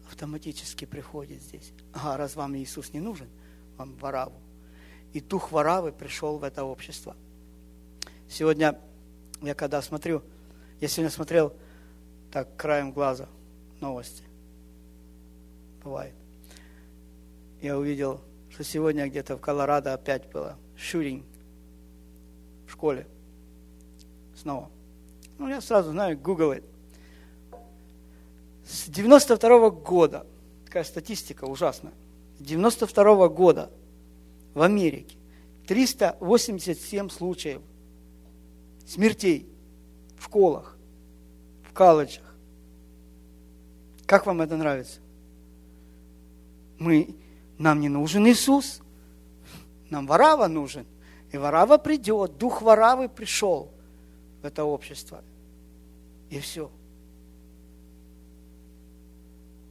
автоматически 0.09 0.85
приходит 0.85 1.43
здесь. 1.43 1.73
А 1.93 2.17
раз 2.17 2.37
вам 2.37 2.57
Иисус 2.57 2.93
не 2.93 3.01
нужен, 3.01 3.29
вам 3.77 3.97
Вараву. 3.97 4.44
И 5.15 5.23
дух 5.23 5.51
Варавы 5.51 5.93
пришел 5.93 6.37
в 6.37 6.45
это 6.45 6.65
общество. 6.65 7.17
Сегодня 8.29 8.79
я 9.41 9.55
когда 9.55 9.81
смотрю, 9.81 10.23
я 10.81 10.89
сегодня 10.89 11.11
смотрел 11.11 11.55
так 12.31 12.55
краем 12.57 12.93
глаза 12.93 13.29
новости. 13.81 14.25
Бывает 15.83 16.15
я 17.65 17.79
увидел, 17.79 18.21
что 18.51 18.63
сегодня 18.63 19.09
где-то 19.09 19.37
в 19.37 19.41
Колорадо 19.41 19.95
опять 19.95 20.31
было 20.31 20.59
шутинг 20.77 21.25
в 22.67 22.73
школе. 22.73 23.07
Снова. 24.37 24.71
Ну, 25.39 25.49
я 25.49 25.63
сразу 25.63 25.93
знаю, 25.93 26.19
Google 26.19 26.53
it. 26.53 26.65
С 28.67 28.87
92 28.89 29.49
-го 29.49 29.71
года, 29.71 30.27
такая 30.67 30.85
статистика 30.85 31.45
ужасная, 31.45 31.95
с 32.39 32.43
92 32.43 33.15
-го 33.15 33.31
года 33.31 33.71
в 34.55 34.63
Америке 34.63 35.17
387 35.67 37.09
случаев 37.11 37.61
смертей 38.87 39.49
в 40.17 40.25
школах, 40.25 40.77
в 41.63 41.73
колледжах. 41.73 42.35
Как 44.07 44.27
вам 44.27 44.41
это 44.41 44.57
нравится? 44.57 45.01
Мы 46.79 47.17
нам 47.59 47.81
не 47.81 47.89
нужен 47.89 48.27
Иисус, 48.27 48.81
нам 49.91 50.07
Варава 50.07 50.47
нужен. 50.47 50.87
И 51.33 51.37
Варава 51.37 51.79
придет, 51.79 52.39
дух 52.39 52.63
Варавы 52.63 53.09
пришел 53.09 53.73
в 54.43 54.47
это 54.47 54.65
общество. 54.65 55.23
И 56.31 56.39
все. 56.39 56.71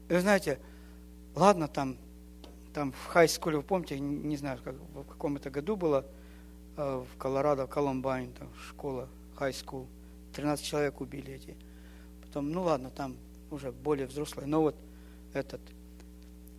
И 0.09 0.13
вы 0.13 0.19
знаете, 0.19 0.59
ладно, 1.35 1.67
там, 1.67 1.97
там 2.73 2.91
в 2.91 3.05
хай-скуле, 3.05 3.57
вы 3.57 3.63
помните, 3.63 3.99
не 3.99 4.35
знаю, 4.35 4.59
как, 4.63 4.75
в 4.75 5.03
каком 5.03 5.37
это 5.37 5.49
году 5.49 5.75
было, 5.75 6.05
э, 6.75 7.03
в 7.05 7.17
Колорадо, 7.17 7.67
Колумбайн, 7.67 8.33
там 8.33 8.49
школа, 8.69 9.07
хай-скул, 9.35 9.87
13 10.33 10.65
человек 10.65 10.99
убили 10.99 11.33
эти. 11.33 11.55
Потом, 12.21 12.51
ну 12.51 12.63
ладно, 12.63 12.89
там 12.89 13.15
уже 13.51 13.71
более 13.71 14.07
взрослые, 14.07 14.47
но 14.47 14.61
вот 14.61 14.75
этот, 15.33 15.61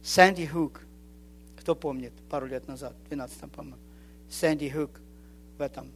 Сэнди 0.03 0.47
Хук, 0.47 0.81
кто 1.59 1.75
помнит, 1.75 2.13
пару 2.31 2.47
лет 2.47 2.69
назад, 2.69 2.95
в 3.05 3.09
12 3.09 3.51
по-моему, 3.51 3.79
Сэнди 4.31 4.71
Хук 4.71 4.91
в 5.59 5.63
этом 5.63 5.91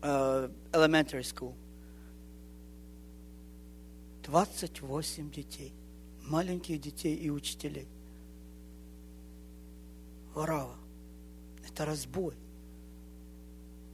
uh, 0.00 0.52
elementary 0.72 1.22
school. 1.22 1.54
28 4.24 5.30
детей, 5.30 5.72
маленьких 6.22 6.80
детей 6.80 7.16
и 7.16 7.28
учителей. 7.28 7.88
Варава. 10.34 10.74
Это 11.66 11.84
разбой. 11.84 12.34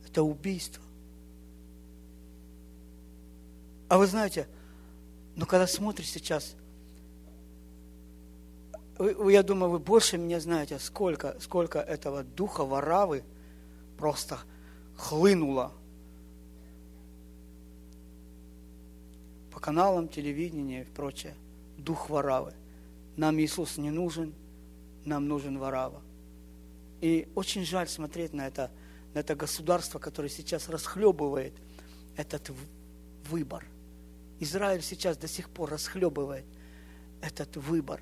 Это 0.07 0.23
убийство. 0.23 0.83
А 3.88 3.99
вы 3.99 4.07
знаете, 4.07 4.47
но 5.35 5.47
когда 5.47 5.66
смотришь 5.66 6.11
сейчас, 6.11 6.57
вы, 8.99 9.33
я 9.33 9.42
думаю, 9.42 9.71
вы 9.71 9.78
больше 9.78 10.18
меня 10.18 10.40
знаете, 10.40 10.78
сколько, 10.78 11.37
сколько 11.40 11.78
этого 11.78 12.25
духа 12.25 12.64
воравы 12.64 13.23
просто 13.97 14.38
хлынуло 14.97 15.73
по 19.52 19.61
каналам 19.61 20.09
телевидения 20.09 20.83
и 20.83 20.85
прочее. 20.85 21.35
Дух 21.76 22.11
воравы. 22.11 22.52
Нам 23.16 23.38
Иисус 23.38 23.78
не 23.78 23.90
нужен, 23.90 24.35
нам 25.04 25.28
нужен 25.28 25.59
ворава. 25.59 26.02
И 27.00 27.28
очень 27.35 27.64
жаль 27.64 27.88
смотреть 27.88 28.33
на 28.33 28.47
это, 28.47 28.71
на 29.14 29.21
это 29.21 29.35
государство, 29.35 29.99
которое 29.99 30.28
сейчас 30.28 30.69
расхлебывает 30.69 31.55
этот 32.17 32.50
выбор. 33.28 33.64
Израиль 34.40 34.83
сейчас 34.83 35.17
до 35.17 35.28
сих 35.28 35.50
пор 35.50 35.71
расхлебывает 35.71 36.45
этот 37.21 37.57
выбор. 37.57 38.00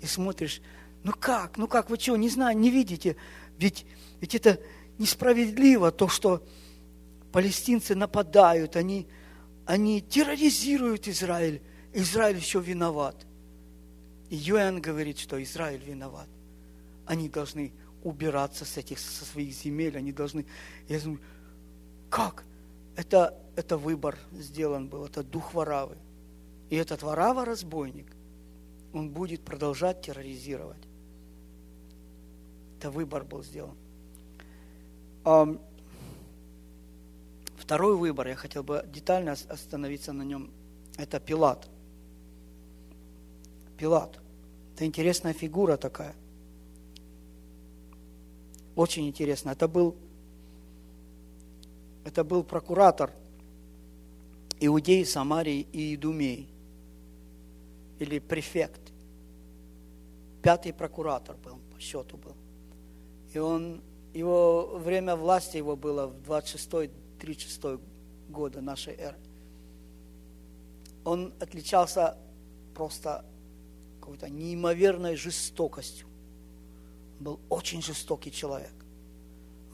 И 0.00 0.06
смотришь, 0.06 0.60
ну 1.04 1.12
как, 1.12 1.56
ну 1.56 1.68
как, 1.68 1.90
вы 1.90 1.98
что, 1.98 2.16
не 2.16 2.28
знаю, 2.28 2.56
не 2.56 2.70
видите? 2.70 3.16
Ведь, 3.58 3.86
ведь 4.20 4.34
это 4.34 4.60
несправедливо, 4.98 5.90
то, 5.90 6.08
что 6.08 6.46
палестинцы 7.32 7.94
нападают, 7.94 8.76
они, 8.76 9.06
они 9.66 10.00
терроризируют 10.00 11.08
Израиль. 11.08 11.62
Израиль 11.92 12.36
еще 12.36 12.60
виноват. 12.60 13.26
И 14.30 14.36
Юэн 14.36 14.80
говорит, 14.80 15.18
что 15.18 15.42
Израиль 15.42 15.82
виноват. 15.82 16.28
Они 17.06 17.28
должны 17.28 17.72
убираться 18.02 18.64
с 18.64 18.76
этих, 18.76 18.98
со 18.98 19.24
своих 19.24 19.52
земель, 19.52 19.96
они 19.96 20.12
должны... 20.12 20.46
Я 20.88 21.00
думаю, 21.00 21.20
как? 22.10 22.44
Это, 22.96 23.38
это 23.56 23.76
выбор 23.78 24.18
сделан 24.32 24.88
был, 24.88 25.06
это 25.06 25.22
дух 25.22 25.54
воравы. 25.54 25.96
И 26.70 26.76
этот 26.76 27.02
ворава-разбойник, 27.02 28.06
он 28.92 29.10
будет 29.10 29.42
продолжать 29.42 30.02
терроризировать. 30.02 30.82
Это 32.78 32.90
выбор 32.90 33.24
был 33.24 33.42
сделан. 33.42 33.76
Второй 37.56 37.96
выбор, 37.96 38.28
я 38.28 38.34
хотел 38.34 38.62
бы 38.64 38.84
детально 38.92 39.32
остановиться 39.32 40.12
на 40.12 40.22
нем, 40.22 40.50
это 40.98 41.20
Пилат. 41.20 41.68
Пилат. 43.78 44.18
Это 44.74 44.84
интересная 44.84 45.32
фигура 45.32 45.76
такая. 45.76 46.14
Очень 48.74 49.08
интересно. 49.08 49.50
Это 49.50 49.68
был, 49.68 49.96
это 52.04 52.24
был 52.24 52.42
прокуратор 52.42 53.12
Иудеи, 54.60 55.04
Самарии 55.04 55.66
и 55.72 55.94
Идумеи. 55.94 56.48
Или 57.98 58.18
префект. 58.18 58.80
Пятый 60.40 60.72
прокуратор 60.72 61.36
был, 61.36 61.58
по 61.72 61.80
счету 61.80 62.16
был. 62.16 62.34
И 63.32 63.38
он, 63.38 63.80
его 64.12 64.78
время 64.78 65.14
власти 65.16 65.56
его 65.56 65.76
было 65.76 66.06
в 66.06 66.20
26-36 66.22 67.80
года 68.28 68.60
нашей 68.60 68.94
эры. 68.94 69.18
Он 71.04 71.32
отличался 71.38 72.16
просто 72.74 73.24
какой-то 74.00 74.28
неимоверной 74.28 75.14
жестокостью 75.16 76.08
был 77.22 77.40
очень 77.48 77.82
жестокий 77.82 78.32
человек, 78.32 78.72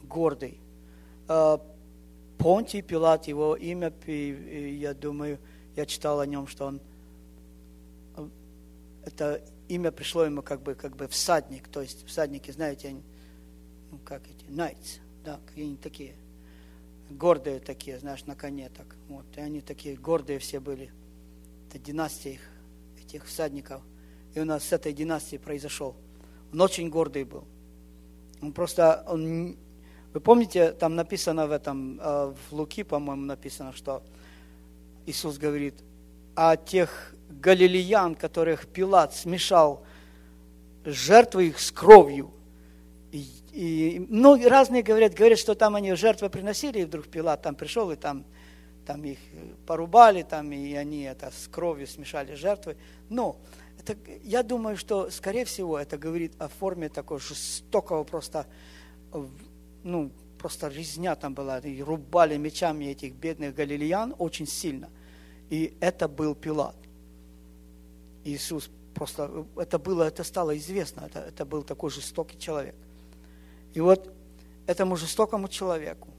гордый. 0.03 0.59
А, 1.27 1.61
Понтий 2.37 2.81
Пилат, 2.81 3.27
его 3.27 3.55
имя, 3.55 3.91
я 4.07 4.93
думаю, 4.93 5.39
я 5.75 5.85
читал 5.85 6.21
о 6.21 6.25
нем, 6.25 6.47
что 6.47 6.67
он, 6.67 6.81
это 9.03 9.43
имя 9.67 9.91
пришло 9.91 10.23
ему 10.23 10.41
как 10.41 10.61
бы, 10.61 10.75
как 10.75 10.95
бы 10.95 11.07
всадник, 11.07 11.67
то 11.67 11.81
есть 11.81 12.07
всадники, 12.07 12.51
знаете, 12.51 12.89
они, 12.89 13.03
ну 13.91 13.99
как 14.05 14.23
эти, 14.29 14.45
knights, 14.45 14.99
да, 15.25 15.39
какие-нибудь 15.47 15.81
такие, 15.81 16.15
гордые 17.09 17.59
такие, 17.59 17.99
знаешь, 17.99 18.25
на 18.25 18.35
коне 18.35 18.69
так, 18.69 18.95
вот, 19.09 19.25
и 19.35 19.41
они 19.41 19.59
такие 19.59 19.97
гордые 19.97 20.39
все 20.39 20.61
были, 20.61 20.93
это 21.67 21.77
династия 21.77 22.33
их, 22.33 22.49
этих 23.03 23.25
всадников, 23.25 23.81
и 24.33 24.39
у 24.39 24.45
нас 24.45 24.63
с 24.63 24.71
этой 24.71 24.93
династии 24.93 25.37
произошел– 25.37 25.95
он 26.51 26.61
очень 26.61 26.89
гордый 26.89 27.23
был. 27.23 27.45
Он 28.41 28.53
просто, 28.53 29.03
он, 29.07 29.57
вы 30.13 30.19
помните, 30.19 30.71
там 30.71 30.95
написано 30.95 31.47
в 31.47 31.51
этом, 31.51 31.99
э, 31.99 32.33
в 32.49 32.53
Луки, 32.53 32.83
по-моему, 32.83 33.25
написано, 33.25 33.73
что 33.73 34.01
Иисус 35.05 35.37
говорит 35.37 35.75
о 36.35 36.55
тех 36.55 37.13
галилеян, 37.29 38.15
которых 38.15 38.67
Пилат 38.67 39.13
смешал 39.13 39.83
жертвы 40.85 41.47
их 41.47 41.59
с 41.59 41.71
кровью. 41.71 42.31
И, 43.11 43.25
и 43.51 44.05
многие 44.09 44.47
разные 44.47 44.83
говорят, 44.83 45.13
говорят, 45.13 45.39
что 45.39 45.55
там 45.55 45.75
они 45.75 45.93
жертвы 45.93 46.29
приносили, 46.29 46.79
и 46.79 46.85
вдруг 46.85 47.07
Пилат 47.07 47.41
там 47.41 47.55
пришел, 47.55 47.91
и 47.91 47.95
там, 47.95 48.23
там 48.85 49.03
их 49.03 49.19
порубали, 49.65 50.23
там, 50.23 50.51
и 50.51 50.73
они 50.73 51.03
это 51.03 51.31
с 51.31 51.47
кровью 51.47 51.87
смешали 51.87 52.35
жертвы. 52.35 52.77
Но 53.09 53.37
это, 53.79 53.97
я 54.23 54.43
думаю, 54.43 54.77
что, 54.77 55.09
скорее 55.09 55.45
всего, 55.45 55.79
это 55.79 55.97
говорит 55.97 56.33
о 56.37 56.49
форме 56.49 56.89
такой 56.89 57.19
жестокого 57.19 58.03
просто, 58.03 58.45
ну, 59.83 60.11
просто 60.37 60.67
резня 60.67 61.15
там 61.15 61.33
была, 61.33 61.59
и 61.59 61.81
рубали 61.81 62.37
мечами 62.37 62.85
этих 62.85 63.13
бедных 63.13 63.55
галилеян 63.55 64.15
очень 64.17 64.47
сильно. 64.47 64.89
И 65.49 65.77
это 65.79 66.07
был 66.07 66.35
Пилат. 66.35 66.75
Иисус 68.23 68.69
просто, 68.93 69.45
это 69.55 69.79
было, 69.79 70.03
это 70.03 70.23
стало 70.23 70.57
известно, 70.57 71.05
это, 71.05 71.19
это 71.19 71.45
был 71.45 71.63
такой 71.63 71.89
жестокий 71.89 72.37
человек. 72.37 72.75
И 73.73 73.79
вот 73.79 74.13
этому 74.67 74.97
жестокому 74.97 75.47
человеку 75.47 76.09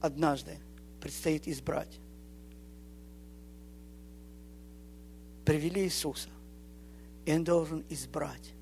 однажды 0.00 0.58
предстоит 1.00 1.48
избрать 1.48 1.98
привели 5.48 5.84
Иисуса, 5.84 6.28
и 7.24 7.32
он 7.32 7.42
должен 7.42 7.82
избрать, 7.88 8.52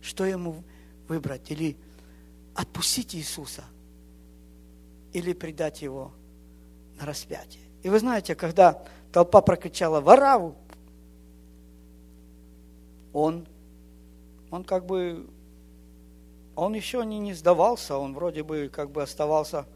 что 0.00 0.24
ему 0.24 0.64
выбрать, 1.06 1.50
или 1.50 1.76
отпустить 2.54 3.14
Иисуса, 3.14 3.62
или 5.12 5.34
предать 5.34 5.82
его 5.82 6.12
на 6.98 7.04
распятие. 7.04 7.62
И 7.82 7.90
вы 7.90 7.98
знаете, 7.98 8.34
когда 8.34 8.82
толпа 9.12 9.42
прокричала 9.42 10.00
«Вараву!», 10.00 10.54
он, 13.12 13.46
он 14.50 14.64
как 14.64 14.86
бы, 14.86 15.28
он 16.56 16.72
еще 16.72 17.04
не, 17.04 17.18
не 17.18 17.34
сдавался, 17.34 17.98
он 17.98 18.14
вроде 18.14 18.44
бы 18.44 18.70
как 18.72 18.90
бы 18.90 19.02
оставался 19.02 19.66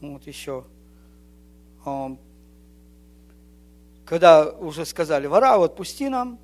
вот 0.00 0.26
еще 0.26 0.64
он 1.84 2.18
когда 4.12 4.50
уже 4.50 4.84
сказали, 4.84 5.26
вора, 5.26 5.56
отпусти 5.56 6.10
нам, 6.10 6.38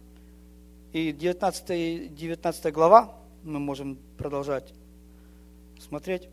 и 0.94 1.12
19, 1.12 2.14
19 2.14 2.72
глава, 2.72 3.14
мы 3.44 3.58
можем 3.58 3.98
продолжать 4.16 4.72
смотреть. 5.78 6.30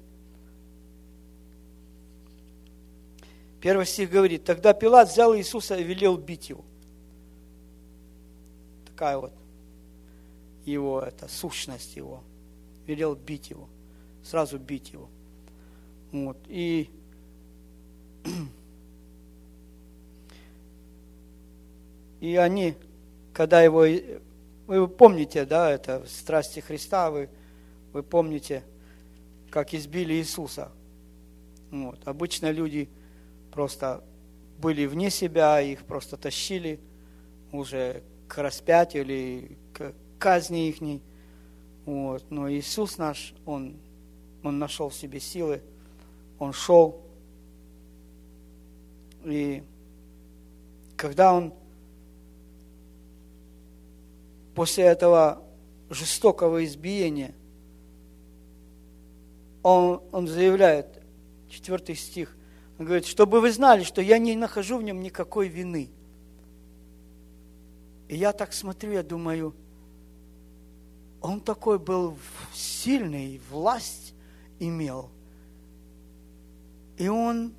Первый 3.60 3.86
стих 3.86 4.12
говорит, 4.12 4.45
тогда 4.45 4.74
Пилат 4.74 5.12
взял 5.12 5.36
Иисуса 5.36 5.76
и 5.76 5.84
велел 5.84 6.15
бить 6.15 6.48
его. 6.48 6.63
Такая 8.88 9.17
вот 9.17 9.34
его, 10.63 11.02
это 11.02 11.28
сущность 11.28 11.98
его. 11.98 12.24
Велел 12.88 13.13
бить 13.13 13.50
его. 13.50 13.67
Сразу 14.24 14.58
бить 14.58 14.93
его. 14.93 15.10
Вот. 16.13 16.38
И 16.48 16.89
И 22.26 22.38
они, 22.38 22.74
когда 23.34 23.62
его, 23.62 23.86
вы 24.66 24.88
помните, 24.88 25.46
да, 25.46 25.70
это 25.70 26.04
страсти 26.08 26.60
Христа, 26.60 27.12
вы, 27.12 27.30
вы 27.94 28.02
помните, 28.02 28.64
как 29.52 29.76
избили 29.76 30.16
Иисуса. 30.16 30.72
Вот. 31.70 32.00
Обычно 32.08 32.50
люди 32.50 32.90
просто 33.52 34.04
были 34.58 34.88
вне 34.88 35.12
себя, 35.12 35.62
их 35.62 35.84
просто 35.86 36.18
тащили 36.18 36.80
уже 37.52 38.02
к 38.28 38.42
распятию 38.42 39.04
или 39.04 39.56
к 39.72 39.94
казни 40.18 40.70
их. 40.70 41.02
Вот. 41.86 42.26
Но 42.32 42.52
Иисус 42.52 42.98
наш, 42.98 43.36
Он, 43.46 43.78
он 44.42 44.58
нашел 44.58 44.90
в 44.90 44.96
себе 44.96 45.20
силы, 45.20 45.62
Он 46.40 46.54
шел. 46.54 47.06
И 49.26 49.62
когда 50.98 51.32
Он 51.32 51.54
после 54.56 54.86
этого 54.86 55.44
жестокого 55.89 56.63
избиения 56.65 57.36
он, 59.62 60.02
он 60.12 60.28
заявляет, 60.28 61.02
четвертый 61.50 61.96
стих, 61.96 62.36
он 62.80 62.86
говорит, 62.86 63.06
чтобы 63.06 63.41
вы 63.41 63.52
знали, 63.52 63.84
что 63.84 64.02
я 64.02 64.18
не 64.18 64.36
нахожу 64.36 64.78
в 64.78 64.84
нем 64.84 65.02
никакой 65.02 65.48
вины. 65.48 65.89
И 68.08 68.15
я 68.15 68.32
так 68.32 68.54
смотрю, 68.54 68.91
я 68.91 69.04
думаю, 69.04 69.56
он 71.22 71.41
такой 71.41 71.80
был 71.80 72.18
сильный, 72.54 73.41
власть 73.50 74.13
имел. 74.60 75.10
И 76.98 77.08
он 77.08 77.54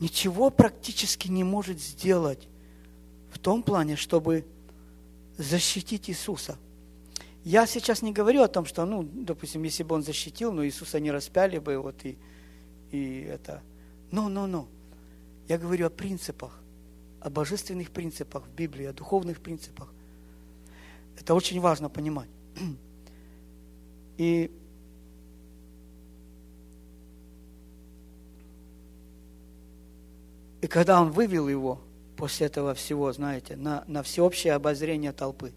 ничего 0.00 0.50
практически 0.50 1.28
не 1.28 1.44
может 1.44 1.80
сделать 1.80 2.46
в 3.32 3.38
том 3.38 3.62
плане, 3.62 3.96
чтобы 3.96 4.44
защитить 5.36 6.08
Иисуса. 6.10 6.58
Я 7.44 7.66
сейчас 7.66 8.02
не 8.02 8.12
говорю 8.12 8.42
о 8.42 8.48
том, 8.48 8.64
что, 8.64 8.86
ну, 8.86 9.02
допустим, 9.02 9.62
если 9.64 9.82
бы 9.82 9.94
он 9.94 10.02
защитил, 10.02 10.52
но 10.52 10.64
Иисуса 10.64 10.98
не 11.00 11.10
распяли 11.10 11.58
бы, 11.58 11.78
вот 11.78 12.04
и, 12.04 12.16
и 12.90 13.20
это. 13.20 13.62
Но, 14.10 14.28
но, 14.28 14.46
но. 14.46 14.68
Я 15.46 15.58
говорю 15.58 15.86
о 15.86 15.90
принципах, 15.90 16.58
о 17.20 17.28
божественных 17.28 17.90
принципах 17.90 18.44
в 18.46 18.50
Библии, 18.54 18.86
о 18.86 18.92
духовных 18.92 19.40
принципах. 19.40 19.92
Это 21.18 21.34
очень 21.34 21.60
важно 21.60 21.90
понимать. 21.90 22.30
И 24.16 24.50
И 30.64 30.66
когда 30.66 30.98
он 31.02 31.10
вывел 31.10 31.46
его 31.46 31.78
после 32.16 32.46
этого 32.46 32.74
всего, 32.74 33.12
знаете, 33.12 33.56
на, 33.56 33.84
на 33.86 34.02
всеобщее 34.02 34.54
обозрение 34.54 35.12
толпы, 35.12 35.52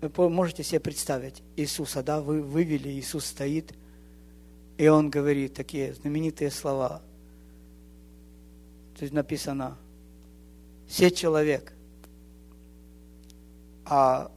вы 0.00 0.28
можете 0.28 0.62
себе 0.62 0.80
представить 0.80 1.42
Иисуса, 1.56 2.02
да, 2.02 2.20
вы 2.20 2.42
вывели, 2.42 2.88
Иисус 2.90 3.24
стоит, 3.24 3.72
и 4.76 4.88
он 4.88 5.08
говорит 5.08 5.54
такие 5.54 5.94
знаменитые 5.94 6.50
слова. 6.50 7.00
Тут 8.98 9.12
написано, 9.12 9.78
«Се 10.88 11.10
человек». 11.10 11.72
А 13.86 14.30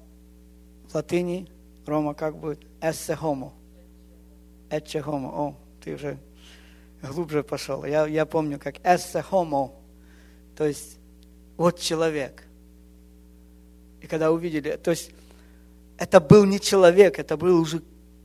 в 0.90 0.96
латыни, 0.96 1.48
Рома, 1.86 2.14
как 2.14 2.38
будет? 2.38 2.60
«Эссе 2.82 3.14
homo». 3.14 3.54
«Эче 4.70 5.00
homo». 5.00 5.30
О, 5.34 5.56
ты 5.82 5.96
уже 5.96 6.18
глубже 7.08 7.44
пошел. 7.44 7.84
Я, 7.86 8.08
я 8.08 8.26
помню, 8.26 8.60
как 8.60 8.78
«эссе 8.84 9.24
homo», 9.32 9.72
то 10.56 10.66
есть 10.66 10.98
вот 11.58 11.80
человек. 11.80 12.44
И 14.02 14.08
когда 14.08 14.32
увидели, 14.32 14.78
то 14.78 14.92
есть 14.92 15.12
это 15.98 16.20
был 16.20 16.46
не 16.46 16.60
человек, 16.60 17.20
это 17.20 17.38
был 17.38 17.60
уже, 17.60 17.82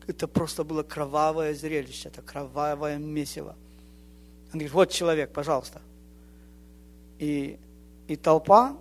это 0.07 0.29
просто 0.29 0.65
было 0.65 0.83
кровавое 0.83 1.55
зрелище, 1.55 2.09
это 2.09 2.23
кровавое 2.23 2.99
месиво. 2.99 3.57
Он 4.47 4.59
говорит, 4.59 4.73
вот 4.73 4.91
человек, 4.91 5.33
пожалуйста. 5.33 5.81
И, 7.19 7.59
и 8.09 8.17
толпа, 8.17 8.77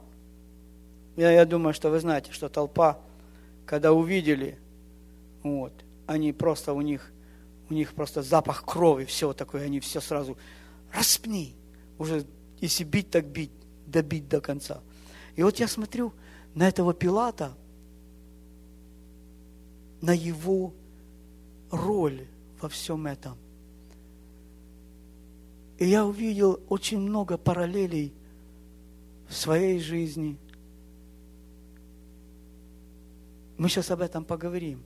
я, 1.16 1.32
я 1.32 1.46
думаю, 1.46 1.74
что 1.74 1.90
вы 1.90 2.00
знаете, 2.00 2.32
что 2.32 2.50
толпа, 2.50 3.00
когда 3.66 3.94
увидели, 3.94 4.58
вот, 5.44 5.74
они 6.08 6.34
просто 6.34 6.74
у 6.74 6.82
них 6.82 7.12
у 7.72 7.74
них 7.74 7.94
просто 7.94 8.22
запах 8.22 8.66
крови, 8.66 9.06
все 9.06 9.32
такое, 9.32 9.64
они 9.64 9.80
все 9.80 10.02
сразу, 10.02 10.38
распни, 10.92 11.56
уже 11.98 12.26
если 12.60 12.84
бить, 12.84 13.10
так 13.10 13.26
бить, 13.26 13.52
добить 13.88 14.28
до 14.28 14.42
конца. 14.42 14.82
И 15.38 15.44
вот 15.44 15.58
я 15.58 15.70
смотрю 15.70 16.12
на 16.54 16.68
этого 16.68 16.94
Пилата, 16.94 17.54
на 20.02 20.12
его 20.14 20.74
роль 21.70 22.28
во 22.60 22.68
всем 22.68 23.08
этом. 23.08 23.38
И 25.78 25.86
я 25.86 26.06
увидел 26.06 26.60
очень 26.68 27.00
много 27.00 27.38
параллелей 27.38 28.14
в 29.30 29.34
своей 29.34 29.80
жизни. 29.80 30.38
Мы 33.58 33.70
сейчас 33.70 33.92
об 33.92 34.02
этом 34.02 34.26
поговорим. 34.26 34.84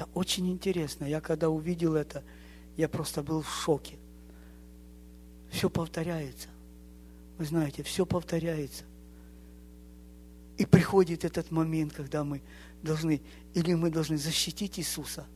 Это 0.00 0.08
очень 0.14 0.48
интересно. 0.48 1.04
Я 1.04 1.20
когда 1.20 1.50
увидел 1.50 1.94
это, 1.94 2.24
я 2.78 2.88
просто 2.88 3.22
был 3.22 3.42
в 3.42 3.50
шоке. 3.50 3.98
Все 5.50 5.68
повторяется. 5.68 6.48
Вы 7.36 7.44
знаете, 7.44 7.82
все 7.82 8.06
повторяется. 8.06 8.84
И 10.56 10.64
приходит 10.64 11.26
этот 11.26 11.50
момент, 11.50 11.92
когда 11.92 12.24
мы 12.24 12.40
должны, 12.82 13.20
или 13.52 13.74
мы 13.74 13.90
должны 13.90 14.16
защитить 14.16 14.78
Иисуса, 14.78 15.26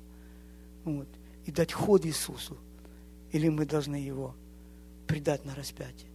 вот, 0.84 1.08
и 1.44 1.52
дать 1.52 1.74
ход 1.74 2.06
Иисусу, 2.06 2.56
или 3.32 3.50
мы 3.50 3.66
должны 3.66 3.96
его 3.96 4.34
предать 5.06 5.44
на 5.44 5.54
распятие. 5.54 6.10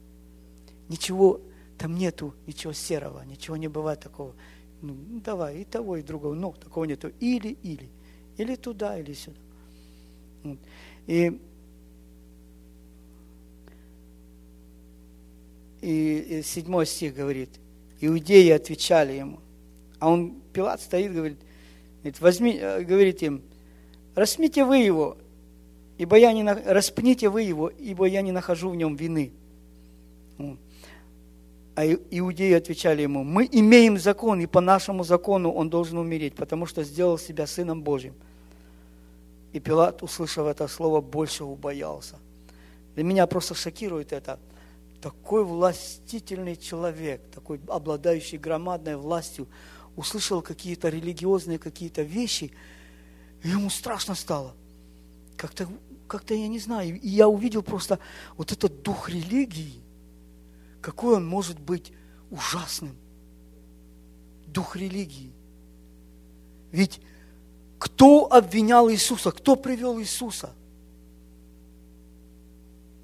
Ничего 0.87 1.39
там 1.77 1.93
нету, 1.93 2.33
ничего 2.47 2.73
серого, 2.73 3.21
ничего 3.25 3.57
не 3.57 3.67
бывает 3.67 3.99
такого. 3.99 4.33
Ну, 4.81 4.95
давай, 5.23 5.61
и 5.61 5.65
того, 5.65 5.97
и 5.97 6.01
другого. 6.01 6.33
Но 6.33 6.51
такого 6.53 6.85
нету. 6.85 7.11
Или, 7.19 7.49
или. 7.61 7.91
Или 8.39 8.55
туда, 8.55 8.97
или 8.97 9.11
сюда. 9.11 9.37
Вот. 10.43 10.57
И, 11.07 11.37
и, 15.81 16.41
седьмой 16.45 16.85
стих 16.85 17.15
говорит, 17.15 17.49
иудеи 17.99 18.51
отвечали 18.51 19.11
ему. 19.11 19.41
А 19.99 20.09
он, 20.09 20.41
Пилат 20.53 20.79
стоит, 20.79 21.13
говорит, 21.13 21.37
говорит, 21.97 22.21
возьми, 22.21 22.57
э, 22.57 22.81
говорит 22.83 23.21
им, 23.23 23.41
распните 24.15 24.63
вы 24.63 24.77
его, 24.77 25.17
ибо 25.97 26.15
я 26.15 26.31
не, 26.31 26.45
распните 26.45 27.27
вы 27.27 27.41
его, 27.41 27.67
ибо 27.67 28.05
я 28.05 28.21
не 28.21 28.31
нахожу 28.31 28.69
в 28.69 28.75
нем 28.77 28.95
вины. 28.95 29.33
А 31.75 31.85
иудеи 31.85 32.53
отвечали 32.53 33.01
ему, 33.01 33.25
мы 33.25 33.49
имеем 33.51 33.97
закон, 33.97 34.39
и 34.39 34.45
по 34.45 34.61
нашему 34.61 35.03
закону 35.03 35.51
он 35.51 35.69
должен 35.69 35.97
умереть, 35.97 36.35
потому 36.35 36.65
что 36.65 36.85
сделал 36.85 37.17
себя 37.17 37.45
Сыном 37.45 37.83
Божьим. 37.83 38.15
И 39.53 39.59
Пилат, 39.59 40.03
услышав 40.03 40.47
это 40.47 40.67
слово, 40.67 41.01
больше 41.01 41.43
убоялся. 41.43 42.17
Для 42.95 43.03
меня 43.03 43.25
просто 43.27 43.55
шокирует 43.55 44.13
это. 44.13 44.39
Такой 45.01 45.43
властительный 45.43 46.55
человек, 46.55 47.21
такой 47.31 47.59
обладающий 47.67 48.37
громадной 48.37 48.97
властью, 48.97 49.47
услышал 49.95 50.41
какие-то 50.41 50.89
религиозные 50.89 51.57
какие-то 51.57 52.01
вещи, 52.03 52.51
и 53.43 53.49
ему 53.49 53.69
страшно 53.69 54.15
стало. 54.15 54.55
Как-то, 55.37 55.67
как-то 56.07 56.33
я 56.33 56.47
не 56.47 56.59
знаю. 56.59 56.99
И 56.99 57.07
я 57.07 57.27
увидел 57.27 57.63
просто 57.63 57.99
вот 58.35 58.51
этот 58.51 58.83
дух 58.83 59.09
религии, 59.09 59.81
какой 60.81 61.15
он 61.15 61.25
может 61.25 61.59
быть 61.59 61.93
ужасным. 62.29 62.95
Дух 64.45 64.75
религии. 64.75 65.31
Ведь 66.71 66.99
кто 67.79 68.31
обвинял 68.31 68.91
Иисуса? 68.91 69.31
Кто 69.31 69.55
привел 69.55 69.99
Иисуса? 69.99 70.51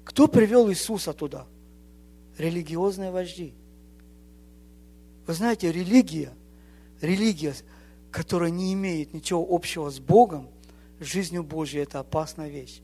Кто 0.04 0.28
привел 0.28 0.70
Иисуса 0.70 1.14
туда? 1.14 1.46
Религиозные 2.36 3.10
вожди. 3.10 3.54
Вы 5.26 5.32
знаете, 5.32 5.72
религия, 5.72 6.32
религия, 7.00 7.54
которая 8.12 8.50
не 8.50 8.72
имеет 8.74 9.14
ничего 9.14 9.44
общего 9.48 9.90
с 9.90 9.98
Богом, 9.98 10.48
жизнью 11.00 11.42
Божьей, 11.42 11.80
это 11.80 11.98
опасная 11.98 12.48
вещь. 12.48 12.80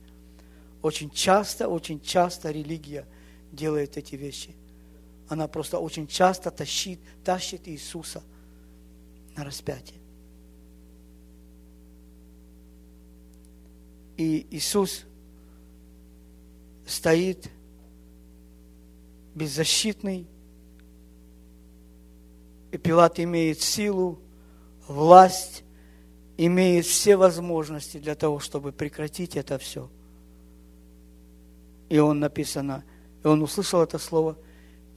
Очень 0.81 1.11
часто, 1.11 1.69
очень 1.69 2.01
часто 2.01 2.51
религия 2.51 3.07
делает 3.53 3.97
эти 3.99 4.17
вещи. 4.17 4.57
Она 5.29 5.47
просто 5.47 5.79
очень 5.79 6.07
часто 6.07 6.51
тащит, 6.51 7.01
тащит 7.23 7.69
Иисуса 7.69 8.23
на 9.37 9.45
распятие. 9.45 10.02
И 14.17 14.47
Иисус 14.51 15.05
стоит 16.87 17.51
беззащитный, 19.35 20.27
и 22.71 22.79
Пилат 22.79 23.21
имеет 23.21 23.61
силу, 23.61 24.19
власть, 24.87 25.65
имеет 26.37 26.87
все 26.87 27.17
возможности 27.17 27.99
для 27.99 28.15
того, 28.15 28.41
чтобы 28.41 28.73
прекратить 28.73 29.37
это 29.37 29.59
все. 29.59 29.89
И 31.89 31.99
он 31.99 32.21
написано, 32.21 32.85
и 33.23 33.27
он 33.27 33.43
услышал 33.43 33.83
это 33.83 33.99
слово, 33.99 34.37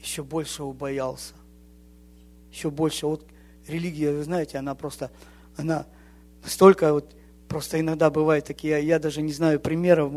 еще 0.02 0.24
больше 0.24 0.64
убоялся. 0.64 1.34
Еще 2.52 2.70
больше. 2.70 3.06
Вот 3.06 3.26
религия, 3.68 4.14
вы 4.14 4.24
знаете, 4.24 4.58
она 4.58 4.76
просто, 4.76 5.12
она 5.58 5.86
настолько 6.42 6.94
вот 6.94 7.14
Просто 7.56 7.80
иногда 7.80 8.10
бывают 8.10 8.44
такие, 8.44 8.86
я 8.86 9.00
даже 9.00 9.22
не 9.22 9.32
знаю 9.32 9.62
примеров, 9.62 10.12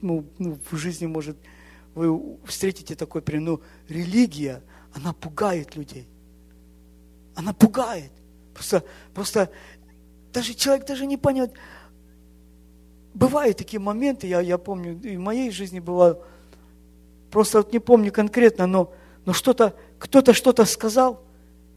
ну, 0.00 0.24
ну, 0.38 0.58
в 0.70 0.76
жизни, 0.76 1.06
может, 1.06 1.36
вы 1.96 2.38
встретите 2.44 2.94
такой 2.94 3.20
пример, 3.20 3.42
но 3.42 3.60
религия, 3.88 4.62
она 4.92 5.12
пугает 5.12 5.74
людей. 5.74 6.06
Она 7.34 7.52
пугает. 7.52 8.12
Просто, 8.52 8.84
просто 9.12 9.50
даже 10.32 10.54
человек 10.54 10.86
даже 10.86 11.04
не 11.04 11.16
понял. 11.16 11.52
Бывают 13.12 13.58
такие 13.58 13.80
моменты, 13.80 14.28
я, 14.28 14.38
я 14.38 14.56
помню, 14.56 14.96
и 15.02 15.16
в 15.16 15.20
моей 15.20 15.50
жизни 15.50 15.80
бывало, 15.80 16.24
просто 17.32 17.58
вот 17.58 17.72
не 17.72 17.80
помню 17.80 18.12
конкретно, 18.12 18.68
но, 18.68 18.94
но 19.24 19.32
что-то, 19.32 19.74
кто-то 19.98 20.32
что-то 20.32 20.64
сказал, 20.64 21.24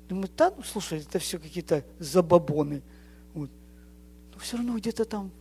думаю, 0.10 0.30
да, 0.38 0.54
ну 0.56 0.62
слушай, 0.62 1.00
это 1.00 1.18
все 1.18 1.40
какие-то 1.40 1.84
забабоны. 1.98 2.84
Но 4.38 4.42
все 4.42 4.58
равно 4.58 4.78
где-то 4.78 5.04
там 5.04 5.32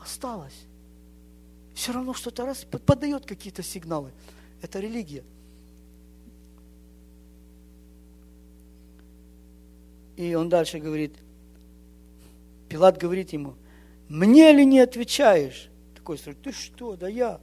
осталось. 0.00 0.66
Все 1.72 1.92
равно 1.92 2.14
что-то 2.14 2.44
раз 2.44 2.64
подает 2.64 3.26
какие-то 3.26 3.62
сигналы. 3.62 4.10
Это 4.60 4.80
религия. 4.80 5.22
И 10.16 10.34
он 10.34 10.48
дальше 10.48 10.80
говорит, 10.80 11.14
Пилат 12.68 12.98
говорит 12.98 13.32
ему, 13.32 13.54
мне 14.08 14.50
ли 14.52 14.66
не 14.66 14.80
отвечаешь? 14.80 15.68
Такой 15.94 16.18
сразу, 16.18 16.40
ты 16.42 16.50
что, 16.50 16.96
да 16.96 17.06
я. 17.06 17.40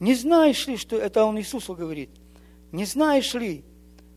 Не 0.00 0.14
знаешь 0.14 0.66
ли, 0.66 0.76
что, 0.76 0.98
это 0.98 1.24
он 1.24 1.38
Иисусу 1.38 1.74
говорит, 1.74 2.10
не 2.72 2.84
знаешь 2.84 3.32
ли, 3.32 3.64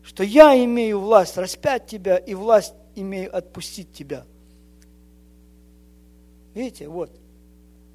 что 0.02 0.22
я 0.22 0.62
имею 0.66 1.00
власть 1.00 1.38
распять 1.38 1.86
тебя 1.86 2.18
и 2.18 2.34
власть 2.34 2.74
имею 2.94 3.36
отпустить 3.36 3.92
тебя? 3.92 4.24
Видите, 6.54 6.88
вот, 6.88 7.10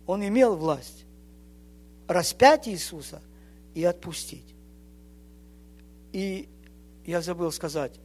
он 0.05 0.25
имел 0.25 0.55
власть 0.55 1.05
распять 2.07 2.67
Иисуса 2.67 3.21
и 3.75 3.83
отпустить. 3.83 4.55
И 6.11 6.49
я 7.05 7.21
забыл 7.21 7.51
сказать, 7.51 7.99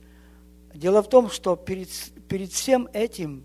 дело 0.74 1.02
в 1.02 1.09
том, 1.09 1.30
что 1.30 1.57
перед, 1.57 1.88
перед 2.28 2.52
всем 2.52 2.88
этим 2.92 3.44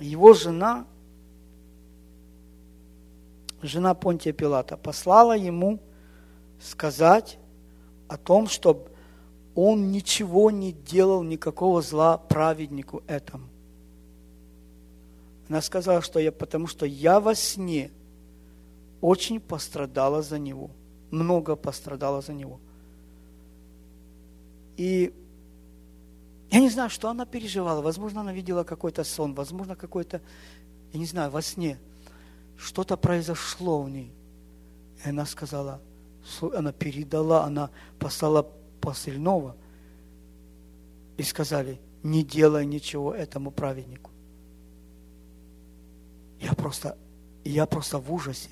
его 0.00 0.34
жена, 0.34 0.86
жена 3.62 3.94
Понтия 3.94 4.32
Пилата, 4.32 4.76
послала 4.76 5.36
ему 5.36 5.80
сказать 6.60 7.38
о 8.08 8.16
том, 8.16 8.48
чтобы 8.48 8.90
он 9.54 9.92
ничего 9.92 10.50
не 10.50 10.72
делал, 10.72 11.22
никакого 11.22 11.82
зла 11.82 12.18
праведнику 12.18 13.02
этому. 13.06 13.48
Она 15.48 15.60
сказала, 15.60 16.00
что 16.02 16.18
я, 16.18 16.32
потому 16.32 16.66
что 16.66 16.86
я 16.86 17.20
во 17.20 17.34
сне 17.34 17.90
очень 19.00 19.40
пострадала 19.40 20.22
за 20.22 20.38
него, 20.38 20.70
много 21.10 21.54
пострадала 21.54 22.22
за 22.22 22.32
него. 22.32 22.58
И 24.76 25.12
я 26.50 26.60
не 26.60 26.70
знаю, 26.70 26.90
что 26.90 27.08
она 27.08 27.26
переживала. 27.26 27.82
Возможно, 27.82 28.22
она 28.22 28.32
видела 28.32 28.64
какой-то 28.64 29.04
сон, 29.04 29.34
возможно, 29.34 29.76
какой-то, 29.76 30.20
я 30.92 30.98
не 30.98 31.06
знаю, 31.06 31.30
во 31.30 31.42
сне. 31.42 31.78
Что-то 32.56 32.96
произошло 32.96 33.82
в 33.82 33.90
ней. 33.90 34.10
И 35.04 35.08
она 35.08 35.26
сказала, 35.26 35.80
она 36.54 36.72
передала, 36.72 37.44
она 37.44 37.70
послала 37.98 38.48
посыльного. 38.84 39.56
И 41.16 41.22
сказали, 41.22 41.80
не 42.02 42.24
делай 42.24 42.66
ничего 42.66 43.14
этому 43.14 43.50
праведнику. 43.50 44.10
Я 46.40 46.52
просто, 46.54 46.98
я 47.44 47.66
просто 47.66 47.98
в 47.98 48.12
ужасе, 48.12 48.50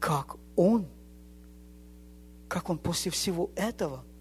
как 0.00 0.36
он, 0.56 0.88
как 2.48 2.70
он 2.70 2.78
после 2.78 3.10
всего 3.10 3.50
этого– 3.54 4.04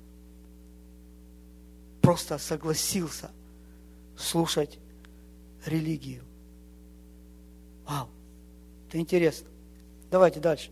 просто 2.04 2.38
согласился 2.38 3.32
слушать 4.18 4.78
религию. 5.66 6.24
Вау, 7.88 8.10
это 8.88 9.00
интересно. 9.00 9.48
Давайте 10.12 10.42
дальше. 10.42 10.70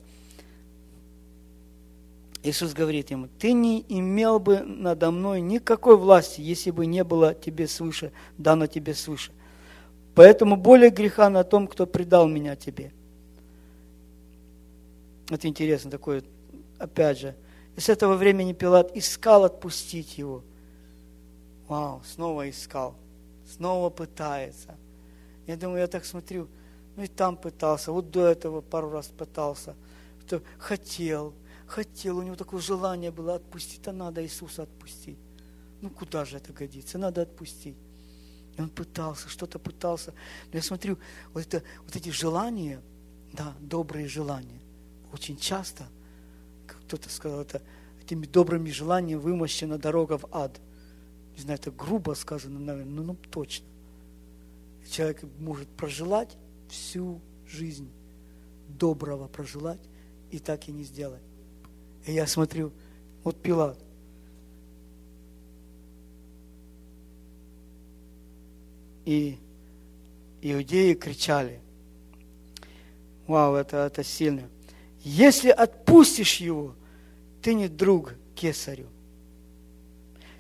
Иисус 2.44 2.74
говорит 2.74 3.12
ему, 3.12 3.28
ты 3.40 3.54
не 3.54 3.86
имел 3.88 4.40
бы 4.40 4.62
надо 4.62 5.12
мной 5.12 5.42
никакой 5.42 5.96
власти, 5.96 6.42
если 6.42 6.72
бы 6.72 6.86
не 6.86 7.04
было 7.04 7.36
тебе 7.36 7.68
свыше, 7.68 8.12
дано 8.38 8.68
тебе 8.68 8.94
свыше. 8.96 9.32
Поэтому 10.16 10.56
более 10.56 10.90
греха 10.90 11.30
на 11.30 11.44
том, 11.44 11.68
кто 11.68 11.86
предал 11.86 12.28
меня 12.28 12.56
тебе. 12.56 12.92
Это 15.30 15.48
интересно 15.48 15.92
такое, 15.92 16.24
опять 16.78 17.20
же. 17.20 17.36
И 17.76 17.80
с 17.80 17.90
этого 17.90 18.16
времени 18.16 18.54
Пилат 18.54 18.96
искал 18.96 19.46
отпустить 19.46 20.18
его– 20.18 20.44
Вау, 21.72 22.02
снова 22.04 22.50
искал, 22.50 22.96
снова 23.48 23.90
пытается. 23.90 24.76
Я 25.48 25.56
думаю, 25.56 25.80
я 25.80 25.88
так 25.88 26.04
смотрю, 26.04 26.50
ну 26.98 27.04
и 27.04 27.08
там 27.08 27.38
пытался, 27.38 27.94
вот 27.94 28.12
до 28.12 28.28
этого 28.28 28.60
пару 28.60 28.90
раз 28.90 29.08
пытался. 29.08 29.74
Хотел, 30.58 31.34
хотел, 31.72 32.18
у 32.18 32.22
него 32.22 32.36
такое 32.36 32.62
желание 32.62 33.12
было 33.12 33.36
отпустить, 33.36 33.88
а 33.88 33.94
надо 33.94 34.24
Иисуса 34.24 34.64
отпустить. 34.64 35.18
Ну 35.82 35.90
куда 35.90 36.26
же 36.26 36.38
это 36.38 36.54
годится? 36.54 36.98
Надо 36.98 37.22
отпустить. 37.22 37.78
И 38.58 38.62
он 38.62 38.70
пытался, 38.70 39.30
что-то 39.30 39.58
пытался. 39.60 40.14
Но 40.52 40.58
я 40.58 40.62
смотрю, 40.62 40.98
вот, 41.34 41.46
это, 41.46 41.64
вот 41.86 41.96
эти 41.96 42.10
желания, 42.10 42.82
да, 43.34 43.56
добрые 43.60 44.08
желания, 44.08 44.62
очень 45.14 45.38
часто, 45.38 45.88
как 46.68 46.82
кто-то 46.82 47.10
сказал, 47.10 47.42
это 47.42 47.62
этими 48.02 48.26
добрыми 48.26 48.70
желаниями 48.70 49.20
вымощена 49.20 49.78
дорога 49.78 50.18
в 50.18 50.26
ад– 50.32 50.60
не 51.36 51.44
знаю, 51.44 51.60
это 51.60 51.72
грубо 51.72 52.14
сказано, 52.14 52.60
наверное, 52.60 52.92
но 52.92 53.04
ну, 53.04 53.18
точно. 53.32 53.66
Человек 54.90 55.24
может 55.40 55.70
прожелать 55.70 56.38
всю 56.70 57.22
жизнь, 57.48 57.90
доброго 58.68 59.28
прожелать, 59.28 59.82
и 60.32 60.40
так 60.40 60.68
и 60.68 60.72
не 60.72 60.84
сделать. 60.84 61.22
И 62.06 62.14
я 62.14 62.28
смотрю, 62.28 62.72
вот 63.24 63.42
Пилат. 63.42 63.78
И 69.06 69.38
иудеи 70.42 70.94
кричали, 70.94 71.60
вау, 73.28 73.56
это, 73.56 73.78
это 73.78 74.04
сильно. 74.04 74.48
Если 75.04 75.50
отпустишь 75.50 76.38
его, 76.38 76.76
ты 77.42 77.54
не 77.56 77.68
друг 77.68 78.14
кесарю. 78.36 78.88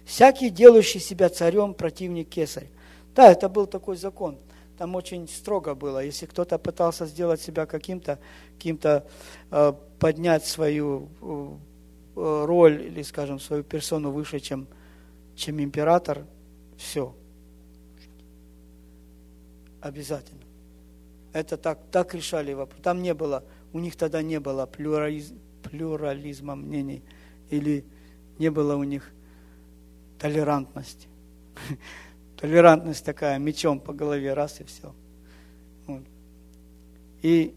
Всякий, 0.05 0.49
делающий 0.49 0.99
себя 0.99 1.29
царем, 1.29 1.73
противник 1.73 2.29
кесарь. 2.29 2.67
Да, 3.15 3.31
это 3.31 3.49
был 3.49 3.65
такой 3.65 3.97
закон. 3.97 4.37
Там 4.81 4.95
очень 4.95 5.27
строго 5.27 5.75
было. 5.75 6.03
Если 6.03 6.25
кто-то 6.25 6.57
пытался 6.57 7.05
сделать 7.05 7.39
себя 7.39 7.67
каким-то, 7.67 8.17
каким-то 8.55 9.05
э, 9.51 9.73
поднять 9.99 10.43
свою 10.43 11.07
э, 11.21 12.45
роль 12.47 12.81
или, 12.87 13.03
скажем, 13.03 13.39
свою 13.39 13.63
персону 13.63 14.09
выше, 14.09 14.39
чем, 14.39 14.67
чем 15.35 15.61
император, 15.61 16.25
все. 16.77 17.15
Обязательно. 19.81 20.41
Это 21.31 21.57
так, 21.57 21.77
так 21.91 22.15
решали 22.15 22.53
вопрос. 22.53 22.81
Там 22.81 23.03
не 23.03 23.13
было, 23.13 23.43
у 23.73 23.79
них 23.79 23.95
тогда 23.95 24.23
не 24.23 24.39
было 24.39 24.65
плюрализ, 24.65 25.31
плюрализма 25.61 26.55
мнений, 26.55 27.03
или 27.51 27.85
не 28.39 28.49
было 28.49 28.75
у 28.75 28.83
них 28.83 29.11
толерантность. 30.17 31.07
Толерантность 32.41 33.05
такая, 33.05 33.37
мечом 33.37 33.79
по 33.79 33.93
голове, 33.93 34.33
раз 34.33 34.61
и 34.61 34.63
все. 34.63 34.95
Вот. 35.85 36.01
И, 37.21 37.53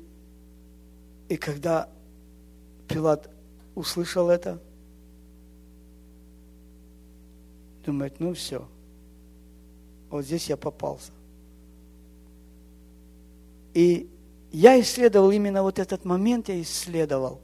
и 1.31 1.37
когда 1.39 1.89
Пилат 2.87 3.31
услышал 3.75 4.29
это, 4.29 4.61
думает, 7.87 8.21
ну 8.21 8.35
все, 8.35 8.69
вот 10.11 10.27
здесь 10.27 10.51
я 10.51 10.59
попался. 10.59 11.13
И 13.73 14.07
я 14.53 14.79
исследовал 14.79 15.31
именно 15.31 15.63
вот 15.63 15.79
этот 15.79 16.05
момент, 16.05 16.51
я 16.51 16.61
исследовал. 16.61 17.41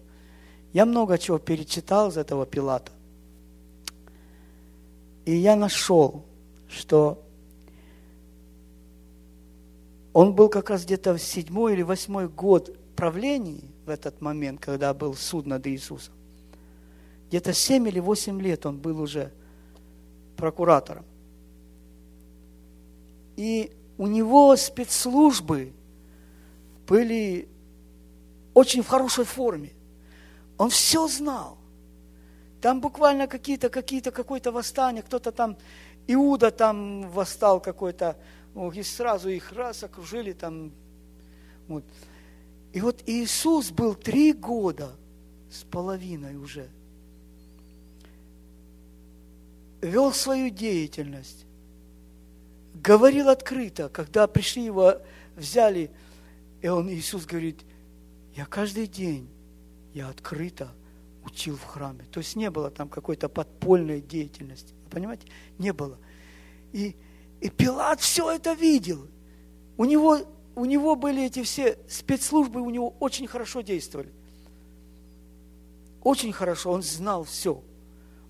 Я 0.74 0.84
много 0.84 1.16
чего 1.16 1.38
перечитал 1.38 2.10
из 2.10 2.18
этого 2.18 2.44
Пилата. 2.44 2.92
И 5.24 5.34
я 5.34 5.56
нашел, 5.56 6.22
что 6.68 7.24
он 10.12 10.34
был 10.34 10.48
как 10.48 10.70
раз 10.70 10.84
где-то 10.84 11.14
в 11.14 11.22
седьмой 11.22 11.74
или 11.74 11.82
восьмой 11.82 12.28
год 12.28 12.76
правления 12.96 13.62
в 13.86 13.90
этот 13.90 14.20
момент, 14.20 14.60
когда 14.60 14.92
был 14.92 15.14
суд 15.14 15.46
над 15.46 15.66
Иисусом. 15.66 16.14
Где-то 17.28 17.52
семь 17.52 17.88
или 17.88 18.00
восемь 18.00 18.40
лет 18.40 18.66
он 18.66 18.78
был 18.78 19.00
уже 19.00 19.32
прокуратором. 20.36 21.04
И 23.36 23.72
у 23.98 24.06
него 24.06 24.56
спецслужбы 24.56 25.72
были 26.88 27.48
очень 28.52 28.82
в 28.82 28.88
хорошей 28.88 29.24
форме. 29.24 29.72
Он 30.58 30.70
все 30.70 31.06
знал. 31.06 31.56
Там 32.60 32.80
буквально 32.80 33.26
какие-то, 33.26 33.70
какие-то, 33.70 34.10
какое-то 34.10 34.52
восстание, 34.52 35.02
кто-то 35.02 35.32
там 35.32 35.56
Иуда 36.06 36.50
там 36.50 37.08
восстал 37.10 37.60
какой-то, 37.60 38.16
и 38.54 38.82
сразу 38.82 39.28
их 39.28 39.52
раз 39.52 39.82
окружили 39.84 40.32
там. 40.32 40.72
Вот. 41.68 41.84
И 42.72 42.80
вот 42.80 43.02
Иисус 43.06 43.70
был 43.70 43.94
три 43.94 44.32
года 44.32 44.96
с 45.50 45.64
половиной 45.64 46.36
уже. 46.36 46.68
Вел 49.80 50.12
свою 50.12 50.50
деятельность. 50.50 51.46
Говорил 52.74 53.28
открыто, 53.28 53.88
когда 53.88 54.26
пришли 54.26 54.64
его, 54.64 55.00
взяли, 55.36 55.90
и 56.62 56.68
он, 56.68 56.88
Иисус 56.90 57.26
говорит, 57.26 57.60
я 58.36 58.46
каждый 58.46 58.86
день, 58.86 59.28
я 59.92 60.08
открыто 60.08 60.72
учил 61.24 61.56
в 61.56 61.64
храме. 61.64 62.04
То 62.10 62.20
есть 62.20 62.36
не 62.36 62.50
было 62.50 62.70
там 62.70 62.88
какой-то 62.88 63.28
подпольной 63.28 64.00
деятельности. 64.00 64.74
Понимаете? 64.90 65.26
Не 65.58 65.72
было. 65.72 65.98
И, 66.72 66.96
и 67.40 67.48
Пилат 67.48 68.00
все 68.00 68.30
это 68.30 68.52
видел. 68.52 69.06
У 69.76 69.84
него, 69.84 70.18
у 70.54 70.64
него 70.64 70.94
были 70.94 71.24
эти 71.24 71.42
все 71.42 71.78
спецслужбы, 71.88 72.60
у 72.60 72.70
него 72.70 72.94
очень 73.00 73.26
хорошо 73.26 73.62
действовали. 73.62 74.12
Очень 76.02 76.32
хорошо, 76.32 76.72
он 76.72 76.82
знал 76.82 77.24
все. 77.24 77.62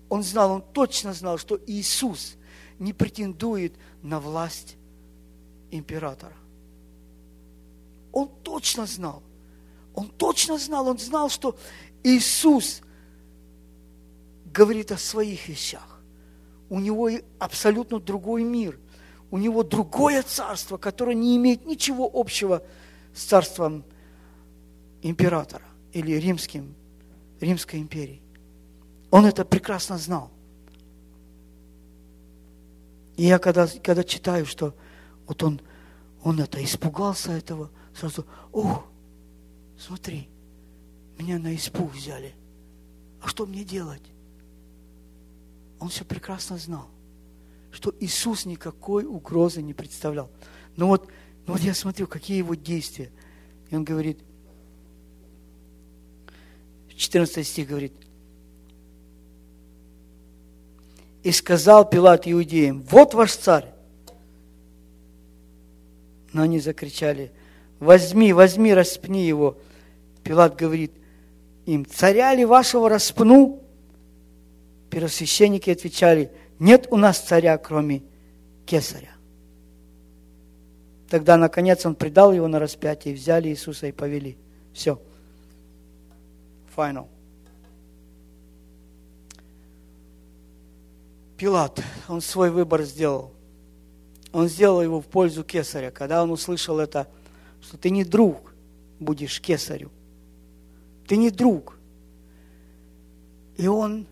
Он 0.09 0.23
знал, 0.23 0.51
он 0.51 0.61
точно 0.61 1.13
знал, 1.13 1.37
что 1.37 1.59
Иисус 1.67 2.35
не 2.79 2.93
претендует 2.93 3.75
на 4.01 4.19
власть 4.19 4.75
императора. 5.71 6.35
Он 8.11 8.29
точно 8.43 8.85
знал. 8.85 9.23
Он 9.93 10.09
точно 10.09 10.57
знал, 10.57 10.87
он 10.87 10.97
знал, 10.97 11.29
что 11.29 11.57
Иисус 12.03 12.81
говорит 14.45 14.91
о 14.91 14.97
своих 14.97 15.47
вещах. 15.47 16.01
У 16.69 16.79
него 16.79 17.09
абсолютно 17.39 17.99
другой 17.99 18.43
мир. 18.43 18.79
У 19.31 19.37
него 19.37 19.63
другое 19.63 20.23
царство, 20.23 20.77
которое 20.77 21.15
не 21.15 21.37
имеет 21.37 21.65
ничего 21.65 22.09
общего 22.13 22.61
с 23.15 23.23
царством 23.23 23.85
императора 25.01 25.65
или 25.93 26.13
римским, 26.13 26.75
Римской 27.39 27.79
империи. 27.79 28.21
Он 29.09 29.25
это 29.25 29.43
прекрасно 29.45 29.97
знал. 29.97 30.31
И 33.17 33.23
я 33.23 33.39
когда, 33.39 33.67
когда 33.67 34.03
читаю, 34.03 34.45
что 34.45 34.75
вот 35.27 35.41
он, 35.43 35.61
он 36.23 36.39
это 36.39 36.63
испугался 36.63 37.31
этого, 37.31 37.71
сразу, 37.95 38.25
ох, 38.51 38.85
смотри, 39.77 40.29
меня 41.17 41.39
на 41.39 41.55
испуг 41.55 41.93
взяли. 41.93 42.35
А 43.21 43.27
что 43.27 43.45
мне 43.45 43.63
делать? 43.63 44.03
Он 45.79 45.89
все 45.89 46.03
прекрасно 46.03 46.57
знал, 46.57 46.87
что 47.71 47.93
Иисус 47.99 48.45
никакой 48.45 49.05
угрозы 49.05 49.61
не 49.61 49.73
представлял. 49.73 50.29
Но 50.75 50.87
вот, 50.87 51.07
но 51.47 51.53
вот 51.53 51.61
я 51.61 51.73
смотрю, 51.73 52.07
какие 52.07 52.37
его 52.37 52.55
действия. 52.55 53.11
И 53.69 53.75
он 53.75 53.83
говорит, 53.83 54.19
14 56.95 57.47
стих 57.47 57.67
говорит, 57.67 57.93
и 61.23 61.31
сказал 61.31 61.89
Пилат 61.89 62.27
иудеям, 62.27 62.83
вот 62.83 63.13
ваш 63.13 63.35
царь. 63.35 63.73
Но 66.33 66.43
они 66.43 66.59
закричали, 66.59 67.31
возьми, 67.79 68.33
возьми, 68.33 68.73
распни 68.73 69.25
его. 69.25 69.57
Пилат 70.23 70.55
говорит 70.55 70.91
им, 71.65 71.85
царя 71.85 72.33
ли 72.35 72.45
вашего 72.45 72.87
распну? 72.87 73.63
Первосвященники 74.89 75.69
отвечали, 75.69 76.31
нет 76.61 76.87
у 76.91 76.95
нас 76.95 77.19
царя, 77.19 77.57
кроме 77.57 78.03
кесаря. 78.67 79.15
Тогда, 81.09 81.35
наконец, 81.35 81.85
он 81.87 81.95
предал 81.95 82.31
его 82.31 82.47
на 82.47 82.59
распятие, 82.59 83.15
взяли 83.15 83.49
Иисуса 83.49 83.87
и 83.87 83.91
повели. 83.91 84.37
Все. 84.71 85.01
Final. 86.75 87.07
Пилат, 91.35 91.83
он 92.07 92.21
свой 92.21 92.51
выбор 92.51 92.83
сделал. 92.83 93.33
Он 94.31 94.47
сделал 94.47 94.83
его 94.83 95.01
в 95.01 95.07
пользу 95.07 95.43
кесаря. 95.43 95.89
Когда 95.89 96.21
он 96.21 96.29
услышал 96.29 96.77
это, 96.77 97.07
что 97.63 97.75
ты 97.75 97.89
не 97.89 98.03
друг 98.03 98.53
будешь 98.99 99.41
кесарю. 99.41 99.89
Ты 101.07 101.17
не 101.17 101.31
друг. 101.31 101.79
И 103.57 103.65
он, 103.65 104.05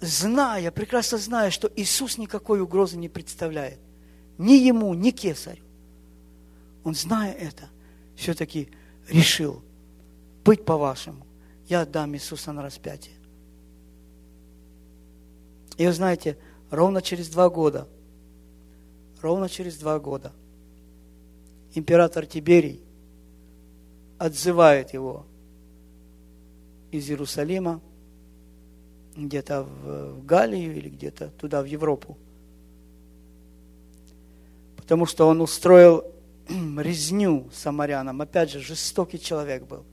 зная, 0.00 0.70
прекрасно 0.70 1.18
зная, 1.18 1.50
что 1.50 1.70
Иисус 1.76 2.18
никакой 2.18 2.60
угрозы 2.60 2.96
не 2.96 3.08
представляет, 3.08 3.78
ни 4.38 4.52
ему, 4.52 4.92
ни 4.94 5.10
кесарю, 5.10 5.64
он, 6.82 6.94
зная 6.94 7.32
это, 7.32 7.68
все-таки 8.16 8.68
решил 9.08 9.62
быть 10.44 10.64
по-вашему. 10.64 11.26
Я 11.66 11.82
отдам 11.82 12.14
Иисуса 12.14 12.52
на 12.52 12.62
распятие. 12.62 13.14
И 15.78 15.86
вы 15.86 15.92
знаете, 15.92 16.36
ровно 16.70 17.00
через 17.00 17.28
два 17.28 17.48
года, 17.48 17.88
ровно 19.22 19.48
через 19.48 19.76
два 19.78 19.98
года, 19.98 20.32
император 21.74 22.26
Тиберий 22.26 22.80
отзывает 24.18 24.92
его 24.92 25.26
из 26.90 27.08
Иерусалима 27.08 27.80
где-то 29.16 29.62
в 29.62 30.24
Галлию 30.24 30.76
или 30.76 30.88
где-то 30.88 31.28
туда, 31.38 31.62
в 31.62 31.66
Европу. 31.66 32.18
Потому 34.76 35.06
что 35.06 35.26
он 35.26 35.40
устроил 35.40 36.04
резню 36.48 37.48
самарянам. 37.52 38.20
Опять 38.20 38.50
же, 38.50 38.60
жестокий 38.60 39.20
человек 39.20 39.64
был. 39.64 39.84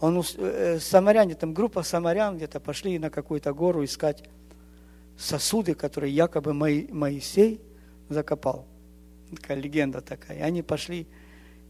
Он, 0.00 0.22
э, 0.36 0.78
самаряне, 0.80 1.34
там 1.34 1.52
группа 1.52 1.82
самарян 1.82 2.36
где-то 2.36 2.60
пошли 2.60 2.98
на 2.98 3.10
какую-то 3.10 3.52
гору 3.52 3.84
искать 3.84 4.22
сосуды, 5.16 5.74
которые 5.74 6.14
якобы 6.14 6.54
Моисей 6.54 7.60
закопал. 8.08 8.66
Такая 9.34 9.58
легенда 9.58 10.00
такая. 10.00 10.38
И 10.38 10.40
они 10.40 10.62
пошли, 10.62 11.06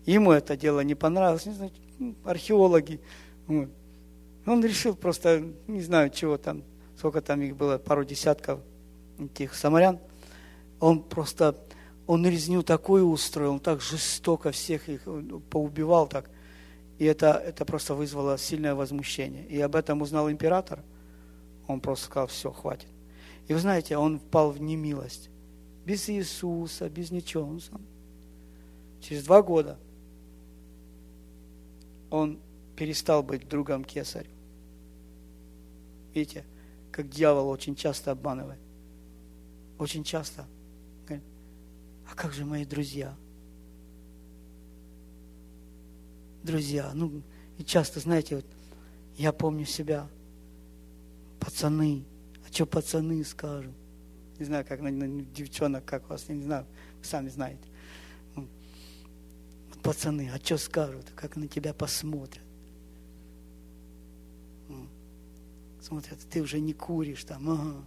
ему 0.05 0.33
это 0.33 0.57
дело 0.57 0.81
не 0.81 0.95
понравилось, 0.95 1.47
не 1.47 1.55
знаю, 1.55 1.73
археологи. 2.25 3.01
Он 4.49 4.65
решил 4.65 4.97
просто, 4.97 5.45
не 5.67 5.83
знаю, 5.83 6.11
чего 6.11 6.39
там, 6.39 6.63
сколько 6.97 7.21
там 7.21 7.43
их 7.43 7.55
было, 7.55 7.77
пару 7.77 8.05
десятков 8.05 8.61
этих 9.19 9.55
самарян. 9.55 9.99
Он 10.81 11.03
просто, 11.03 11.55
он 12.07 12.27
резню 12.27 12.63
такую 12.63 13.07
устроил, 13.07 13.53
он 13.53 13.61
так 13.61 13.83
жестоко 13.83 14.51
всех 14.51 14.89
их 14.89 15.03
поубивал 15.51 16.09
так. 16.09 16.31
И 16.99 17.05
это, 17.05 17.33
это 17.33 17.65
просто 17.67 17.95
вызвало 17.95 18.39
сильное 18.39 18.75
возмущение. 18.75 19.47
И 19.47 19.61
об 19.61 19.77
этом 19.77 20.01
узнал 20.01 20.31
император. 20.31 20.83
Он 21.67 21.81
просто 21.81 22.07
сказал, 22.07 22.27
все, 22.29 22.51
хватит. 22.51 22.89
И 23.49 23.53
вы 23.53 23.61
знаете, 23.61 23.99
он 23.99 24.19
впал 24.19 24.51
в 24.51 24.61
немилость. 24.61 25.29
Без 25.85 26.09
Иисуса, 26.09 26.89
без 26.89 27.11
ничего. 27.11 27.45
Он 27.45 27.61
сам. 27.61 27.83
Через 29.01 29.25
два 29.25 29.43
года 29.43 29.79
он 32.11 32.39
перестал 32.77 33.23
быть 33.23 33.47
другом 33.47 33.85
кесарю. 33.85 34.31
Видите, 36.19 36.45
как 36.91 37.09
дьявол 37.09 37.49
очень 37.49 37.77
часто 37.77 38.11
обманывает. 38.11 38.59
Очень 39.79 40.03
часто. 40.03 40.47
А 41.09 42.15
как 42.17 42.33
же 42.33 42.45
мои 42.45 42.65
друзья? 42.65 43.15
Друзья, 46.43 46.91
ну, 46.93 47.23
и 47.57 47.63
часто, 47.63 48.01
знаете, 48.01 48.35
вот 48.35 48.47
я 49.17 49.33
помню 49.33 49.65
себя, 49.65 50.09
пацаны, 51.39 52.05
а 52.45 52.53
что 52.53 52.66
пацаны 52.66 53.23
скажут? 53.25 53.75
Не 54.41 54.45
знаю, 54.45 54.64
как 54.66 54.81
на, 54.81 54.91
на 54.91 55.23
девчонок, 55.23 55.85
как 55.85 56.07
у 56.07 56.09
вас, 56.09 56.25
я 56.29 56.35
не 56.35 56.43
знаю, 56.43 56.66
вы 56.99 57.05
сами 57.05 57.29
знаете. 57.29 57.69
Вот 58.35 58.49
пацаны, 59.85 60.33
а 60.35 60.39
что 60.39 60.59
скажут? 60.59 61.12
Как 61.14 61.37
на 61.37 61.47
тебя 61.47 61.73
посмотрят? 61.73 62.47
Смотрят, 65.89 66.18
ты 66.28 66.43
уже 66.43 66.61
не 66.61 66.74
куришь 66.74 67.24
там, 67.24 67.49
ага. 67.49 67.82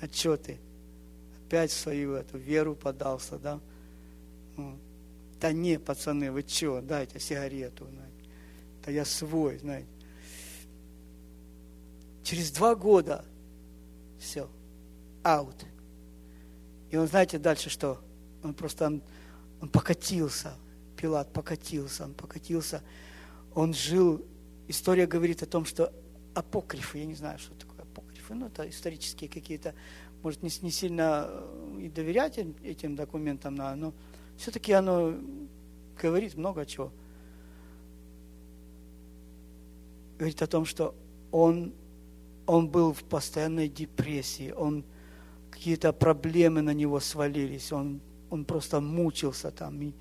А 0.00 0.06
что 0.06 0.36
ты? 0.36 0.60
Опять 1.44 1.72
в 1.72 1.76
свою 1.76 2.12
эту 2.12 2.38
веру 2.38 2.76
подался, 2.76 3.36
да? 3.36 3.60
Да 5.40 5.50
не, 5.52 5.80
пацаны, 5.80 6.30
вы 6.30 6.44
что, 6.46 6.80
дайте 6.80 7.18
сигарету, 7.18 7.84
знаете. 7.86 8.30
Да 8.84 8.92
я 8.92 9.04
свой, 9.04 9.58
знаете. 9.58 9.88
Через 12.22 12.52
два 12.52 12.76
года 12.76 13.24
все, 14.20 14.48
аут. 15.24 15.66
И 16.92 16.96
он, 16.96 17.08
знаете, 17.08 17.38
дальше 17.40 17.70
что? 17.70 18.00
Он 18.44 18.54
просто, 18.54 18.86
он, 18.86 19.02
он 19.60 19.68
покатился, 19.68 20.54
Пилат 20.96 21.32
покатился, 21.32 22.04
он 22.04 22.14
покатился. 22.14 22.84
Он 23.52 23.74
жил, 23.74 24.24
история 24.68 25.08
говорит 25.08 25.42
о 25.42 25.46
том, 25.46 25.64
что 25.64 25.92
апокрифы, 26.34 26.98
я 26.98 27.06
не 27.06 27.14
знаю, 27.14 27.38
что 27.38 27.54
такое 27.54 27.82
апокрифы, 27.82 28.34
ну, 28.34 28.46
это 28.46 28.68
исторические 28.68 29.28
какие-то 29.28 29.74
может, 30.22 30.42
не, 30.42 30.50
не 30.62 30.70
сильно 30.70 31.30
и 31.78 31.88
доверять 31.88 32.38
этим 32.62 32.94
документам 32.94 33.54
но 33.54 33.92
все-таки 34.36 34.72
оно 34.72 35.14
говорит 36.00 36.34
много 36.34 36.64
чего. 36.66 36.92
Говорит 40.18 40.42
о 40.42 40.46
том, 40.46 40.64
что 40.64 40.94
он, 41.30 41.72
он 42.46 42.68
был 42.68 42.92
в 42.92 43.02
постоянной 43.04 43.68
депрессии, 43.68 44.50
он 44.50 44.84
какие-то 45.50 45.92
проблемы 45.92 46.62
на 46.62 46.74
него 46.74 47.00
свалились, 47.00 47.72
он, 47.72 48.00
он 48.28 48.44
просто 48.44 48.80
мучился 48.80 49.50
там. 49.50 49.80
И 49.80 49.92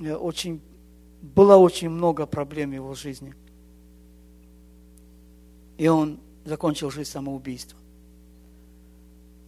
э, 0.00 0.14
очень, 0.14 0.60
было 1.20 1.56
очень 1.56 1.88
много 1.88 2.26
проблем 2.26 2.70
в 2.70 2.74
его 2.74 2.94
жизни. 2.94 3.34
И 5.76 5.88
он 5.88 6.20
закончил 6.44 6.90
жизнь 6.90 7.10
самоубийством. 7.10 7.80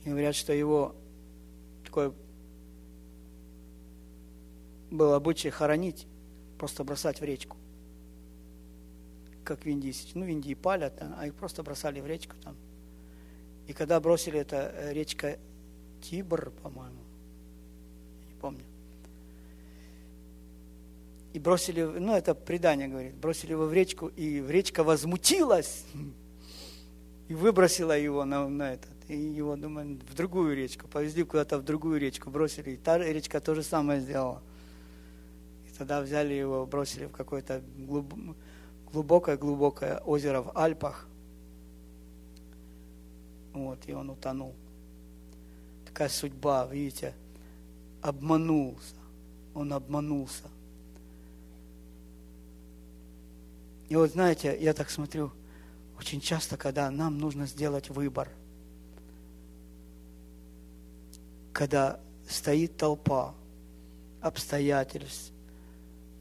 И 0.04 0.10
говорят, 0.10 0.34
что 0.34 0.52
его 0.52 0.94
такое 1.84 2.12
было 4.90 5.16
обычай 5.16 5.50
хоронить, 5.50 6.06
просто 6.58 6.84
бросать 6.84 7.20
в 7.20 7.24
речку. 7.24 7.56
Как 9.44 9.64
в 9.64 9.66
Индии. 9.66 9.94
Ну, 10.14 10.24
в 10.24 10.28
Индии 10.28 10.54
палят, 10.54 10.94
а 11.00 11.26
их 11.26 11.34
просто 11.34 11.62
бросали 11.62 12.00
в 12.00 12.06
речку 12.06 12.36
там. 12.42 12.56
И 13.66 13.72
когда 13.72 14.00
бросили, 14.00 14.38
это 14.38 14.72
э, 14.74 14.92
речка 14.92 15.38
Тибр, 16.02 16.50
по-моему, 16.62 17.02
не 18.28 18.34
помню. 18.34 18.64
И 21.38 21.40
бросили, 21.40 21.84
ну 21.84 22.16
это 22.16 22.34
предание 22.34 22.88
говорит, 22.88 23.14
бросили 23.14 23.52
его 23.52 23.66
в 23.66 23.72
речку, 23.72 24.08
и 24.08 24.44
речка 24.44 24.82
возмутилась 24.82 25.84
и 27.28 27.34
выбросила 27.34 27.96
его 27.96 28.24
на, 28.24 28.48
на 28.48 28.72
этот. 28.72 28.90
И 29.06 29.16
его, 29.16 29.54
думаю, 29.54 30.00
в 30.00 30.14
другую 30.16 30.56
речку, 30.56 30.88
повезли 30.88 31.22
куда-то 31.22 31.58
в 31.58 31.62
другую 31.62 32.00
речку, 32.00 32.28
бросили. 32.28 32.70
И 32.70 32.76
та 32.76 32.98
речка 32.98 33.40
то 33.40 33.54
же 33.54 33.62
самое 33.62 34.00
сделала. 34.00 34.42
И 35.68 35.78
тогда 35.78 36.00
взяли 36.00 36.34
его, 36.34 36.66
бросили 36.66 37.04
в 37.04 37.12
какое-то 37.12 37.62
глубокое-глубокое 38.92 39.98
озеро 39.98 40.42
в 40.42 40.58
Альпах. 40.58 41.06
Вот, 43.52 43.78
и 43.86 43.92
он 43.92 44.10
утонул. 44.10 44.56
Такая 45.86 46.08
судьба, 46.08 46.66
видите, 46.66 47.14
обманулся. 48.02 48.96
Он 49.54 49.72
обманулся. 49.72 50.48
И 53.88 53.96
вот 53.96 54.10
знаете, 54.10 54.56
я 54.60 54.74
так 54.74 54.90
смотрю, 54.90 55.32
очень 55.98 56.20
часто, 56.20 56.56
когда 56.56 56.90
нам 56.90 57.18
нужно 57.18 57.46
сделать 57.46 57.88
выбор, 57.88 58.28
когда 61.52 61.98
стоит 62.28 62.76
толпа 62.76 63.34
обстоятельств, 64.20 65.32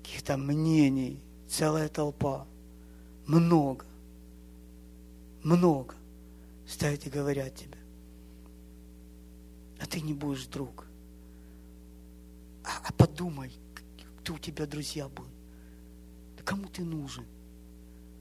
каких-то 0.01 0.37
мнений, 0.37 1.19
целая 1.47 1.89
толпа, 1.89 2.47
много, 3.25 3.85
много, 5.43 5.93
стоят 6.65 7.05
и 7.05 7.09
говорят 7.09 7.53
тебе, 7.53 7.77
а 9.79 9.85
ты 9.85 10.01
не 10.01 10.13
будешь 10.13 10.47
друг. 10.47 10.85
А, 12.63 12.69
а 12.87 12.93
подумай, 12.93 13.51
кто 14.21 14.33
у 14.33 14.37
тебя 14.39 14.65
друзья. 14.65 15.09
Да 15.09 16.43
кому 16.43 16.67
ты 16.67 16.83
нужен? 16.83 17.25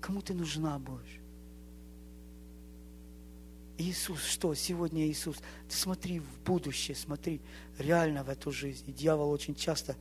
Кому 0.07 0.23
ты 0.23 0.35
нужна 0.35 0.79
будешь? 0.79 1.21
Иисус, 3.77 4.23
что 4.23 4.55
сегодня 4.55 5.05
Иисус? 5.05 5.39
Ты 5.69 5.75
смотри 5.75 6.21
в 6.21 6.41
будущее, 6.45 6.95
смотри 6.95 7.41
реально 7.77 8.23
в 8.23 8.29
эту 8.29 8.53
жизнь. 8.53 8.89
И 8.89 8.93
дьявол 8.93 9.33
очень 9.33 9.57
часто 9.57 9.97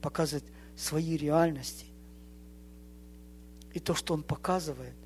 показывает 0.00 0.50
свои 0.78 1.14
реальности. 1.14 1.84
И 3.74 3.80
то, 3.80 3.94
что 3.94 4.14
он 4.14 4.22
показывает, 4.22 4.96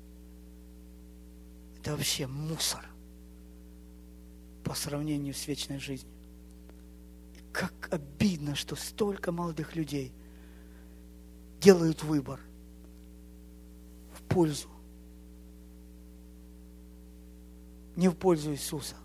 это 1.77 1.91
вообще 1.91 2.25
мусор 2.25 2.87
по 4.63 4.73
сравнению 4.73 5.33
с 5.33 5.47
вечной 5.47 5.79
жизнью. 5.79 6.13
И 7.33 7.39
как 7.51 7.89
обидно, 7.91 8.55
что 8.55 8.77
столько 8.77 9.33
молодых 9.33 9.75
людей 9.75 10.13
делают 11.59 12.03
выбор 12.03 12.39
пользу, 14.35 14.67
не 17.95 18.09
в 18.09 18.15
пользу 18.15 18.51
Иисуса. 18.51 18.95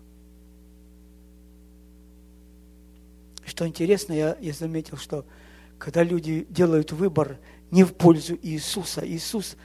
Что 3.45 3.65
интересно, 3.67 4.13
я, 4.13 4.37
я 4.41 4.53
заметил, 4.53 4.97
что 4.97 5.25
когда 5.77 6.03
люди 6.03 6.45
делают 6.49 6.91
выбор 6.91 7.39
не 7.71 7.83
в 7.83 7.93
пользу 7.93 8.37
Иисуса, 8.41 9.07
Иисус 9.07 9.55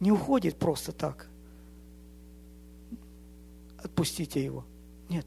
не 0.00 0.10
уходит 0.10 0.56
просто 0.56 0.92
так 0.92 1.28
отпустите 3.82 4.42
его. 4.42 4.64
Нет. 5.08 5.26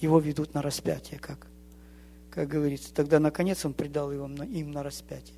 Его 0.00 0.18
ведут 0.18 0.54
на 0.54 0.62
распятие, 0.62 1.18
как, 1.18 1.46
как 2.30 2.48
говорится. 2.48 2.92
Тогда, 2.92 3.20
наконец, 3.20 3.64
он 3.64 3.72
предал 3.72 4.12
его, 4.12 4.26
им 4.26 4.72
на 4.72 4.82
распятие. 4.82 5.36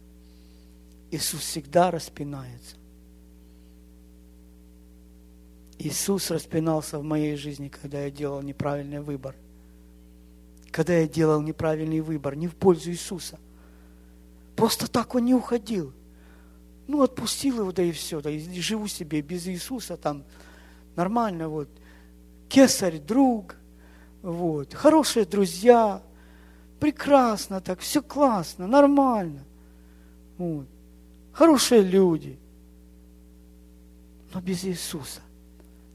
Иисус 1.11 1.43
всегда 1.43 1.91
распинается. 1.91 2.77
Иисус 5.79 6.31
распинался 6.31 6.99
в 6.99 7.03
моей 7.03 7.37
жизни, 7.37 7.69
когда 7.69 8.01
я 8.03 8.11
делал 8.11 8.43
неправильный 8.43 9.01
выбор. 9.01 9.35
Когда 10.71 10.95
я 10.95 11.09
делал 11.09 11.41
неправильный 11.41 12.01
выбор, 12.01 12.35
не 12.35 12.49
в 12.49 12.55
пользу 12.55 12.91
Иисуса. 12.91 13.39
Просто 14.57 14.91
так 14.91 15.15
он 15.15 15.25
не 15.25 15.35
уходил. 15.35 15.93
Ну, 16.87 17.03
отпустил 17.03 17.61
его, 17.61 17.73
да 17.73 17.83
и 17.83 17.93
все, 17.93 18.21
да 18.21 18.31
и 18.31 18.61
живу 18.61 18.87
себе 18.87 19.21
без 19.21 19.47
Иисуса 19.47 19.97
там. 19.97 20.25
Нормально, 20.95 21.49
вот 21.49 21.69
кесарь, 22.49 22.99
друг, 22.99 23.57
вот, 24.23 24.73
хорошие 24.75 25.27
друзья, 25.27 26.03
прекрасно 26.81 27.61
так, 27.61 27.81
все 27.81 28.03
классно, 28.03 28.67
нормально, 28.67 29.45
вот, 30.39 30.67
хорошие 31.33 31.83
люди, 31.83 32.39
но 34.33 34.41
без 34.41 34.65
Иисуса. 34.65 35.21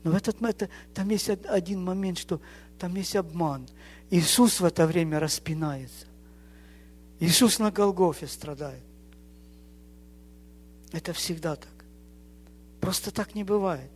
Но 0.03 0.11
в 0.11 0.15
этот 0.15 0.41
это, 0.41 0.69
там 0.93 1.09
есть 1.09 1.29
один 1.29 1.83
момент, 1.83 2.17
что 2.17 2.41
там 2.79 2.95
есть 2.95 3.15
обман. 3.15 3.67
Иисус 4.09 4.59
в 4.59 4.65
это 4.65 4.87
время 4.87 5.19
распинается. 5.19 6.05
Иисус 7.19 7.59
на 7.59 7.71
Голгофе 7.71 8.27
страдает. 8.27 8.83
Это 10.91 11.13
всегда 11.13 11.55
так. 11.55 11.69
Просто 12.79 13.11
так 13.11 13.35
не 13.35 13.43
бывает. 13.43 13.89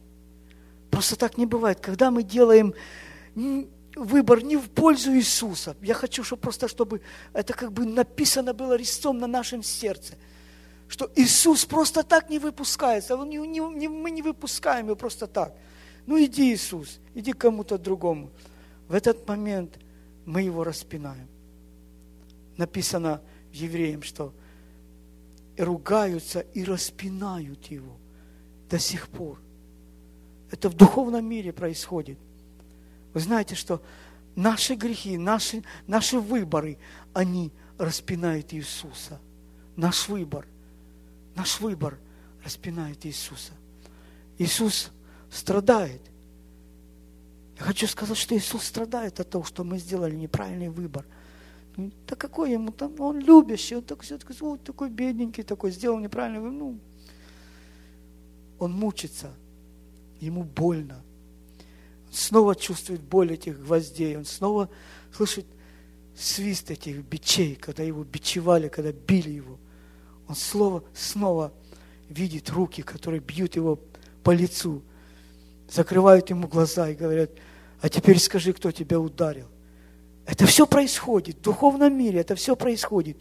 Просто 0.91 1.15
так 1.15 1.37
не 1.37 1.45
бывает. 1.45 1.79
Когда 1.79 2.11
мы 2.11 2.23
делаем 2.23 2.73
выбор 3.95 4.43
не 4.43 4.57
в 4.57 4.69
пользу 4.69 5.11
Иисуса, 5.15 5.75
я 5.81 5.95
хочу, 5.95 6.23
чтобы 6.23 6.43
просто, 6.43 6.67
чтобы 6.67 7.01
это 7.33 7.53
как 7.53 7.71
бы 7.71 7.85
написано 7.85 8.53
было 8.53 8.77
резцом 8.77 9.17
на 9.17 9.27
нашем 9.27 9.63
сердце, 9.63 10.13
что 10.87 11.11
Иисус 11.15 11.65
просто 11.65 12.03
так 12.03 12.29
не 12.29 12.37
выпускается. 12.37 13.17
Мы 13.17 13.25
не 13.25 14.21
выпускаем 14.21 14.85
его 14.85 14.95
просто 14.95 15.25
так. 15.25 15.55
Ну 16.05 16.23
иди, 16.23 16.53
Иисус, 16.53 16.99
иди 17.13 17.33
к 17.33 17.37
кому-то 17.37 17.77
другому. 17.77 18.29
В 18.87 18.93
этот 18.93 19.27
момент 19.27 19.79
мы 20.25 20.43
его 20.43 20.63
распинаем. 20.63 21.27
Написано 22.57 23.21
Евреям, 23.51 24.03
что 24.03 24.33
ругаются 25.57 26.41
и 26.41 26.63
распинают 26.63 27.65
его 27.67 27.97
до 28.69 28.79
сих 28.79 29.07
пор. 29.07 29.39
Это 30.51 30.69
в 30.69 30.75
духовном 30.75 31.25
мире 31.25 31.51
происходит. 31.51 32.17
Вы 33.13 33.19
знаете, 33.19 33.55
что 33.55 33.81
наши 34.35 34.75
грехи, 34.75 35.17
наши, 35.17 35.63
наши 35.87 36.19
выборы, 36.19 36.77
они 37.13 37.51
распинают 37.77 38.53
Иисуса. 38.53 39.19
Наш 39.75 40.07
выбор, 40.07 40.45
наш 41.35 41.59
выбор 41.59 41.97
распинает 42.43 43.05
Иисуса. 43.05 43.53
Иисус 44.37 44.91
страдает. 45.29 46.01
Я 47.57 47.63
хочу 47.63 47.87
сказать, 47.87 48.17
что 48.17 48.35
Иисус 48.35 48.63
страдает 48.63 49.19
от 49.19 49.29
того, 49.29 49.43
что 49.43 49.63
мы 49.63 49.77
сделали 49.77 50.15
неправильный 50.15 50.69
выбор. 50.69 51.05
Ну, 51.77 51.91
да 52.07 52.15
какой 52.15 52.51
ему 52.51 52.71
там, 52.71 52.99
он 52.99 53.19
любящий, 53.19 53.75
он 53.75 53.83
такой, 53.83 54.07
такой, 54.07 54.35
вот 54.39 54.63
такой 54.63 54.89
бедненький, 54.89 55.43
такой, 55.43 55.71
сделал 55.71 55.99
неправильный 55.99 56.39
выбор. 56.39 56.57
Ну, 56.57 56.79
он 58.59 58.71
мучится– 58.73 59.33
ему 60.19 60.43
больно. 60.43 61.03
Он 62.07 62.13
снова 62.13 62.55
чувствует 62.55 63.01
боль 63.01 63.33
этих 63.33 63.61
гвоздей, 63.61 64.17
он 64.17 64.25
снова 64.25 64.69
слышит 65.15 65.45
свист 66.15 66.71
этих 66.71 67.03
бичей, 67.03 67.55
когда 67.55 67.83
его 67.83 68.03
бичевали, 68.03 68.67
когда 68.69 68.91
били 68.91 69.29
его. 69.29 69.59
Он 70.27 70.35
снова, 70.35 70.83
снова 70.93 71.53
видит 72.09 72.49
руки, 72.49 72.81
которые 72.81 73.19
бьют 73.19 73.55
его 73.55 73.79
по 74.23 74.31
лицу, 74.31 74.81
закрывают 75.69 76.29
ему 76.29 76.47
глаза 76.47 76.89
и 76.89 76.95
говорят, 76.95 77.31
А 77.81 77.89
теперь 77.89 78.19
скажи, 78.19 78.53
кто 78.53 78.71
тебя 78.71 78.99
ударил. 78.99 79.47
Это 80.25 80.45
все 80.45 80.65
происходит. 80.65 81.37
В 81.37 81.41
духовном 81.41 81.95
мире 81.95 82.19
это 82.19 82.35
все 82.35 82.55
происходит. 82.55 83.17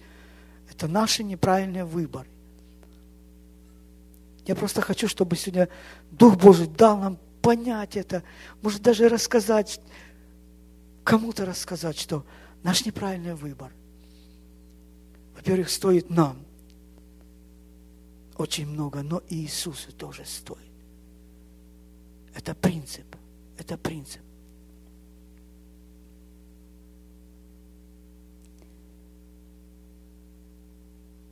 Это 0.71 0.89
наши 0.89 1.23
неправильные 1.23 1.85
выборы. 1.85 2.29
Я 4.47 4.55
просто 4.55 4.81
хочу, 4.81 5.09
чтобы 5.09 5.37
сегодня 5.37 5.69
Дух 6.11 6.37
Божий 6.37 6.67
дал 6.67 6.99
нам 6.99 7.19
понять 7.41 7.97
это, 7.97 8.23
может 8.63 8.83
даже 8.83 9.09
рассказать, 9.09 9.81
кому-то 11.03 11.45
рассказать, 11.45 11.99
что 11.99 12.25
наш 12.63 12.87
неправильный 12.87 13.35
выбор, 13.35 13.71
во-первых, 15.35 15.69
стоит 15.69 16.09
нам 16.09 16.39
очень 18.37 18.67
много, 18.67 19.03
но 19.03 19.23
и 19.29 19.37
Иисусу 19.37 19.93
тоже 19.93 20.25
стоит. 20.25 20.74
Это 22.35 22.55
принцип, 22.55 23.17
это 23.57 23.79
принцип. 23.79 24.21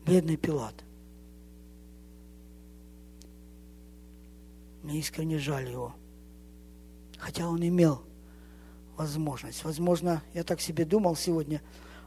Бедный 0.07 0.37
Пилат. 0.37 0.85
Мне 4.83 4.99
искренне 4.99 5.39
жаль 5.39 5.69
его. 5.69 5.95
Хотя 7.19 7.49
он 7.49 7.67
имел 7.67 8.03
возможность. 8.97 9.65
Возможно, 9.65 10.23
я 10.35 10.43
так 10.43 10.61
себе 10.61 10.85
думал 10.85 11.15
сегодня, 11.15 11.63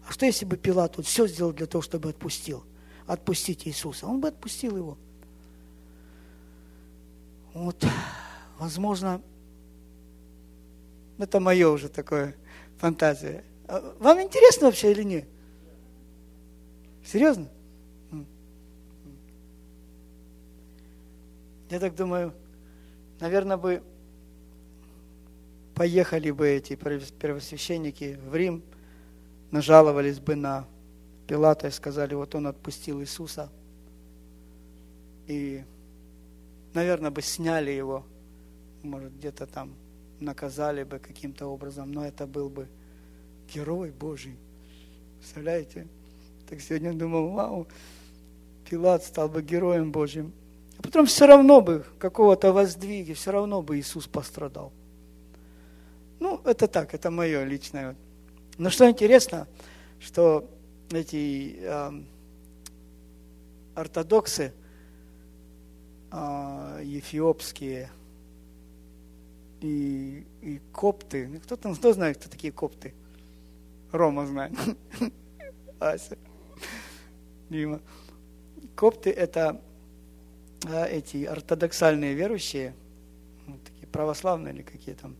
а 0.07 0.11
что 0.11 0.25
если 0.25 0.45
бы 0.45 0.57
Пилат 0.57 0.97
вот 0.97 1.05
все 1.05 1.27
сделал 1.27 1.53
для 1.53 1.65
того, 1.65 1.81
чтобы 1.81 2.09
отпустил? 2.09 2.63
Отпустить 3.07 3.67
Иисуса. 3.67 4.07
Он 4.07 4.19
бы 4.19 4.27
отпустил 4.27 4.77
его. 4.77 4.97
Вот, 7.53 7.85
возможно, 8.57 9.21
это 11.17 11.39
мое 11.39 11.69
уже 11.69 11.89
такое 11.89 12.35
фантазия. 12.77 13.43
А 13.67 13.95
вам 13.99 14.21
интересно 14.21 14.67
вообще 14.67 14.91
или 14.91 15.03
нет? 15.03 15.27
Серьезно? 17.03 17.49
Я 21.69 21.79
так 21.79 21.95
думаю, 21.95 22.33
наверное, 23.19 23.57
бы 23.57 23.83
поехали 25.73 26.31
бы 26.31 26.47
эти 26.47 26.75
первосвященники 26.75 28.19
в 28.27 28.35
Рим, 28.35 28.63
нажаловались 29.51 30.19
бы 30.19 30.35
на 30.35 30.67
Пилата 31.27 31.67
и 31.67 31.71
сказали, 31.71 32.13
вот 32.13 32.35
он 32.35 32.47
отпустил 32.47 33.01
Иисуса. 33.01 33.51
И, 35.27 35.63
наверное, 36.73 37.09
бы 37.09 37.21
сняли 37.21 37.71
его, 37.71 38.05
может, 38.85 39.15
где-то 39.17 39.47
там 39.47 39.75
наказали 40.19 40.83
бы 40.83 40.99
каким-то 40.99 41.47
образом, 41.47 41.91
но 41.91 42.05
это 42.05 42.25
был 42.25 42.49
бы 42.49 42.67
герой 43.53 43.91
Божий. 43.91 44.35
Представляете? 45.19 45.87
Так 46.49 46.61
сегодня 46.61 46.93
думал, 46.93 47.29
вау, 47.29 47.67
Пилат 48.69 49.03
стал 49.03 49.29
бы 49.29 49.41
героем 49.41 49.91
Божьим. 49.91 50.31
А 50.77 50.81
потом 50.81 51.05
все 51.05 51.25
равно 51.25 51.61
бы 51.61 51.85
какого-то 51.99 52.51
воздвиги, 52.51 53.13
все 53.13 53.31
равно 53.31 53.61
бы 53.61 53.79
Иисус 53.79 54.07
пострадал. 54.07 54.71
Ну, 56.19 56.41
это 56.45 56.67
так, 56.67 56.93
это 56.93 57.11
мое 57.11 57.43
личное. 57.43 57.95
Но 58.57 58.69
что 58.69 58.89
интересно, 58.89 59.47
что 59.99 60.49
эти 60.91 61.57
э, 61.59 61.91
ортодоксы, 63.75 64.53
э, 66.11 66.81
эфиопские 66.83 67.89
и, 69.65 70.27
и 70.41 70.61
копты, 70.71 71.27
ну, 71.27 71.39
кто 71.39 71.55
там, 71.55 71.75
кто 71.75 71.91
знает, 71.91 72.17
кто 72.17 72.29
такие 72.29 72.53
копты? 72.53 72.93
Рома 73.91 74.27
знает. 74.27 74.53
Ася. 75.79 76.17
Дима. 77.49 77.81
Копты 78.75 79.09
это 79.09 79.59
а, 80.67 80.85
эти 80.85 81.25
ортодоксальные 81.25 82.13
верующие, 82.13 82.75
ну, 83.47 83.57
такие 83.65 83.87
православные 83.87 84.53
или 84.53 84.61
какие 84.61 84.93
там, 84.93 85.15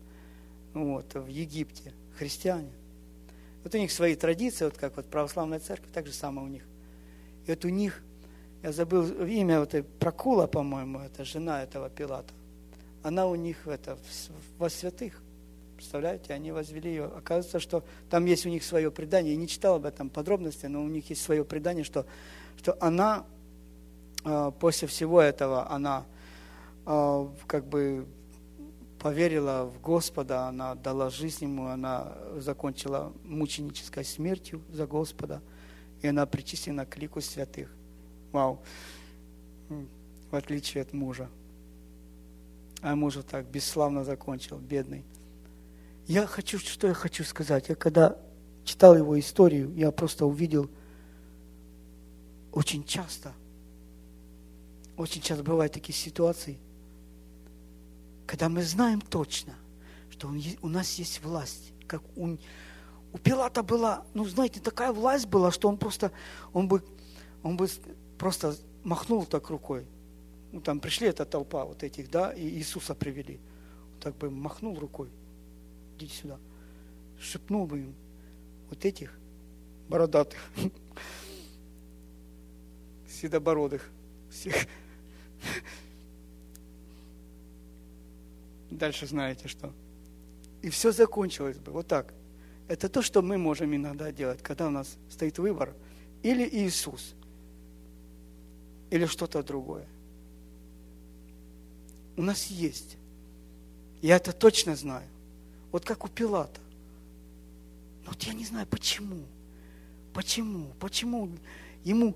вот, 0.76 1.16
в 1.16 1.28
Египте, 1.28 1.94
христиане. 2.18 2.72
Вот 3.64 3.74
у 3.74 3.80
них 3.80 3.92
свои 3.92 4.16
традиции, 4.16 4.66
вот 4.66 4.78
как 4.78 4.96
вот 4.98 5.08
православная 5.08 5.60
церковь, 5.60 5.90
так 5.92 6.06
же 6.06 6.14
самое 6.14 6.46
у 6.48 6.50
них. 6.52 6.64
И 7.48 7.50
вот 7.50 7.66
у 7.66 7.70
них, 7.70 8.04
я 8.62 8.72
забыл 8.72 9.26
имя, 9.26 9.60
вот 9.60 9.74
Прокула, 10.00 10.46
по-моему, 10.46 11.00
это 11.00 11.26
жена 11.26 11.64
этого 11.64 11.90
Пилата. 11.90 12.32
Она 13.06 13.28
у 13.28 13.36
них 13.36 13.68
это, 13.68 14.00
во 14.58 14.68
святых. 14.68 15.22
Представляете, 15.76 16.34
они 16.34 16.52
возвели 16.52 16.90
ее. 16.90 17.06
Оказывается, 17.06 17.60
что 17.60 17.84
там 18.10 18.26
есть 18.26 18.48
у 18.48 18.50
них 18.50 18.64
свое 18.64 18.90
предание. 18.90 19.36
Я 19.36 19.40
не 19.40 19.48
читал 19.48 19.76
об 19.76 19.86
этом 19.86 20.10
подробности, 20.10 20.66
но 20.66 20.84
у 20.84 20.88
них 20.88 21.08
есть 21.12 21.22
свое 21.22 21.46
предание, 21.46 21.84
что, 21.84 22.08
что 22.58 22.76
она 22.80 23.28
а, 24.24 24.50
после 24.50 24.88
всего 24.88 25.22
этого 25.22 25.70
она 25.70 26.08
а, 26.88 27.32
как 27.46 27.68
бы 27.68 28.08
поверила 28.98 29.66
в 29.66 29.80
Господа, 29.82 30.48
она 30.48 30.74
дала 30.74 31.12
жизнь 31.12 31.44
Ему, 31.44 31.68
она 31.68 32.18
закончила 32.38 33.14
мученической 33.24 34.04
смертью 34.04 34.64
за 34.72 34.88
Господа, 34.88 35.44
и 36.02 36.08
она 36.08 36.26
причислена 36.26 36.88
к 36.88 36.98
лику 36.98 37.22
святых. 37.22 37.72
Вау! 38.32 38.64
В 39.70 40.36
отличие 40.36 40.82
от 40.82 40.92
мужа. 40.92 41.30
А 42.86 42.96
муж 42.96 43.18
так 43.30 43.46
бесславно 43.48 44.04
закончил, 44.04 44.58
бедный. 44.58 45.04
Я 46.08 46.28
хочу, 46.28 46.60
что 46.60 46.88
я 46.88 46.94
хочу 46.94 47.24
сказать. 47.24 47.70
Я 47.70 47.76
когда 47.76 48.18
читал 48.64 48.96
его 48.96 49.20
историю, 49.20 49.74
я 49.76 49.92
просто 49.92 50.26
увидел 50.26 50.70
очень 52.52 52.84
часто– 52.84 53.34
очень 54.98 55.22
часто 55.22 55.44
бывают 55.44 55.74
такие 55.74 55.94
ситуации, 55.94 56.58
когда 58.26 58.50
мы 58.50 58.64
знаем 58.64 59.02
точно, 59.02 59.54
что 60.10 60.32
у 60.62 60.68
нас 60.68 60.94
есть 60.94 61.22
власть, 61.24 61.74
как 61.88 62.02
у, 62.16 62.38
у 63.12 63.18
Пилата 63.18 63.62
была, 63.62 64.06
ну, 64.14 64.26
знаете, 64.26 64.60
такая 64.60 64.94
власть 64.94 65.28
была, 65.28 65.52
что 65.52 65.68
он 65.68 65.78
просто, 65.78 66.12
он 66.54 66.68
бы, 66.68 66.84
он 67.44 67.58
бы 67.58 67.68
просто 68.18 68.56
махнул 68.84 69.26
так 69.26 69.50
рукой. 69.50 69.86
Ну, 70.56 70.62
там 70.62 70.80
пришли 70.80 71.10
эта 71.10 71.26
толпа 71.26 71.66
вот 71.66 71.84
этих, 71.84 72.10
да, 72.10 72.32
и 72.32 72.48
Иисуса 72.48 72.96
привели. 72.96 73.42
Он 73.94 74.00
так 74.00 74.16
бы 74.16 74.32
махнул 74.32 74.80
рукой. 74.80 75.10
Идите 75.98 76.16
сюда. 76.16 76.40
Шепнул 77.20 77.68
бы 77.68 77.80
им 77.80 77.96
вот 78.70 78.86
этих 78.86 79.12
бородатых, 79.90 80.40
седобородых 83.10 83.92
всех 84.30 84.56
Дальше 88.72 89.08
знаете 89.08 89.50
что. 89.50 89.74
И 90.62 90.70
все 90.70 90.94
закончилось 90.94 91.58
бы 91.58 91.74
вот 91.74 91.88
так. 91.88 92.14
Это 92.70 92.88
то, 92.88 93.02
что 93.02 93.22
мы 93.22 93.38
можем 93.38 93.76
иногда 93.76 94.10
делать, 94.14 94.42
когда 94.42 94.68
у 94.68 94.72
нас 94.72 94.98
стоит 95.10 95.38
выбор. 95.38 95.74
Или 96.24 96.48
Иисус, 96.48 97.14
или 98.90 99.06
что-то 99.06 99.44
другое. 99.44 99.86
У 102.18 102.22
нас 102.22 102.48
есть. 102.48 102.98
Я 104.02 104.18
это 104.18 104.32
точно 104.32 104.76
знаю. 104.76 105.08
Вот 105.72 105.86
как 105.86 106.06
у 106.06 106.08
Пилата. 106.08 106.62
Но 108.06 108.12
вот 108.12 108.24
я 108.24 108.34
не 108.34 108.46
знаю, 108.46 108.68
почему. 108.68 109.26
Почему? 110.14 110.72
Почему 110.80 111.30
ему 111.84 112.16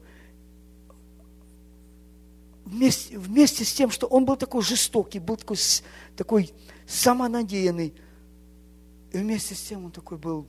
вместе, 2.66 3.18
вместе 3.18 3.66
с 3.66 3.74
тем, 3.74 3.92
что 3.92 4.08
он 4.08 4.26
был 4.26 4.38
такой 4.38 4.62
жестокий, 4.62 5.20
был 5.20 5.36
такой, 5.36 5.58
такой 6.16 6.54
самонадеянный, 6.88 7.94
и 9.12 9.18
вместе 9.18 9.56
с 9.56 9.62
тем 9.62 9.86
он 9.86 9.92
такой 9.92 10.18
был 10.18 10.46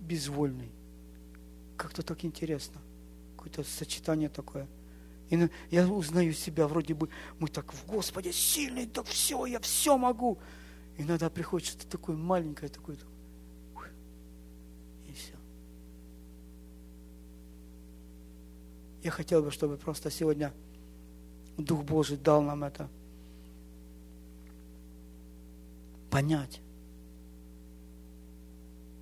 безвольный. 0.00 0.70
Как-то 1.76 2.02
так 2.02 2.24
интересно. 2.24 2.80
Какое-то 3.36 3.62
сочетание 3.64 4.28
такое. 4.28 4.66
И 5.30 5.48
я 5.70 5.88
узнаю 5.88 6.32
себя, 6.32 6.68
вроде 6.68 6.94
бы, 6.94 7.08
мы 7.38 7.48
так 7.48 7.72
в 7.72 7.86
Господе 7.86 8.32
сильный, 8.32 8.86
да 8.86 9.02
все, 9.02 9.44
я 9.46 9.58
все 9.60 9.96
могу. 9.96 10.38
Иногда 10.98 11.28
приходит 11.28 11.68
что-то 11.68 11.88
такое 11.88 12.16
маленькое, 12.16 12.70
такое, 12.70 12.96
и 15.08 15.12
все. 15.12 15.34
Я 19.02 19.10
хотел 19.10 19.42
бы, 19.42 19.50
чтобы 19.50 19.76
просто 19.76 20.10
сегодня 20.10 20.52
Дух 21.56 21.82
Божий 21.84 22.16
дал 22.16 22.42
нам 22.42 22.64
это 22.64 22.88
понять. 26.10 26.60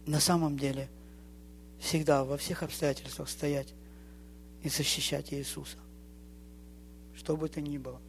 На 0.06 0.20
самом 0.20 0.58
деле, 0.58 0.88
всегда, 1.78 2.24
во 2.24 2.36
всех 2.36 2.62
обстоятельствах 2.62 3.28
стоять 3.28 3.74
и 4.62 4.68
защищать 4.68 5.32
Иисуса. 5.32 5.83
Что 7.16 7.36
бы 7.36 7.48
то 7.48 7.60
ни 7.60 7.78
было. 7.78 8.00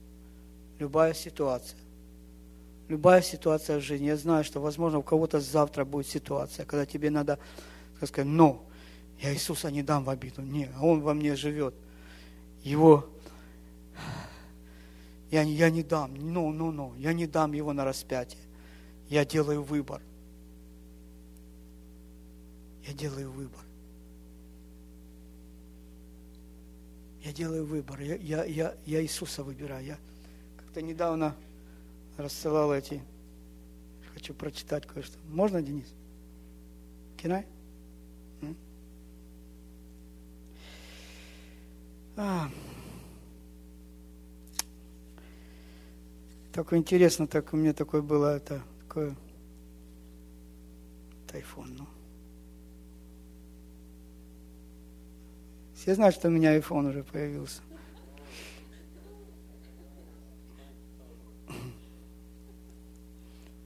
Любая 0.79 1.13
ситуация. 1.13 1.79
Любая 2.87 3.21
ситуация 3.21 3.79
в 3.79 3.81
жизни. 3.81 4.05
Я 4.05 4.17
знаю, 4.17 4.43
что, 4.43 4.59
возможно, 4.59 4.99
у 4.99 5.03
кого-то 5.03 5.39
завтра 5.39 5.85
будет 5.85 6.07
ситуация, 6.07 6.65
когда 6.65 6.85
тебе 6.85 7.09
надо 7.09 7.39
сказать, 8.03 8.25
но 8.25 8.63
я 9.21 9.33
Иисуса 9.33 9.71
не 9.71 9.83
дам 9.83 10.03
в 10.03 10.09
обиду. 10.09 10.41
Не, 10.41 10.69
а 10.75 10.85
Он 10.85 11.01
во 11.01 11.13
мне 11.13 11.35
живет. 11.35 11.73
Его 12.63 13.07
я, 15.31 15.41
я 15.41 15.69
не 15.69 15.83
дам, 15.83 16.13
ну, 16.15 16.51
ну, 16.51 16.71
ну, 16.71 16.93
я 16.97 17.13
не 17.13 17.27
дам 17.27 17.53
его 17.53 17.73
на 17.73 17.83
распятие. 17.83 18.41
Я 19.09 19.25
делаю 19.25 19.63
выбор. 19.63 20.01
Я 22.87 22.93
делаю 22.93 23.31
выбор. 23.31 23.61
Я 27.25 27.33
делаю 27.33 27.65
выбор. 27.65 27.99
Я, 28.01 28.15
я, 28.17 28.45
я, 28.45 28.75
я 28.85 29.01
Иисуса 29.01 29.43
выбираю. 29.43 29.83
Я 29.83 29.97
как-то 30.57 30.83
недавно 30.83 31.35
рассылал 32.17 32.71
эти. 32.71 33.01
Хочу 34.13 34.35
прочитать 34.35 34.85
кое-что. 34.85 35.17
Можно, 35.29 35.63
Денис? 35.63 35.91
Can 37.17 37.43
А. 42.15 42.49
Так 46.53 46.71
интересно, 46.73 47.27
так 47.27 47.53
у 47.53 47.57
меня 47.57 47.73
такое 47.73 48.01
было, 48.01 48.37
это 48.37 48.63
такое 48.83 49.15
тайфун, 51.27 51.75
ну. 51.75 51.94
Все 55.85 55.93
знают, 55.93 56.15
что 56.15 56.29
у 56.29 56.31
меня 56.31 56.57
iPhone 56.57 56.89
уже 56.89 57.03
появился. 57.03 57.61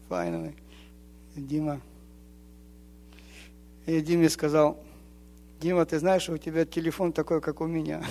Finally. 0.10 0.54
Дима. 1.38 1.80
И 3.86 4.02
Диме 4.02 4.28
сказал, 4.28 4.84
Дима, 5.62 5.86
ты 5.86 5.98
знаешь, 5.98 6.24
что 6.24 6.34
у 6.34 6.38
тебя 6.38 6.66
телефон 6.66 7.14
такой, 7.14 7.40
как 7.40 7.62
у 7.62 7.68
меня. 7.68 8.04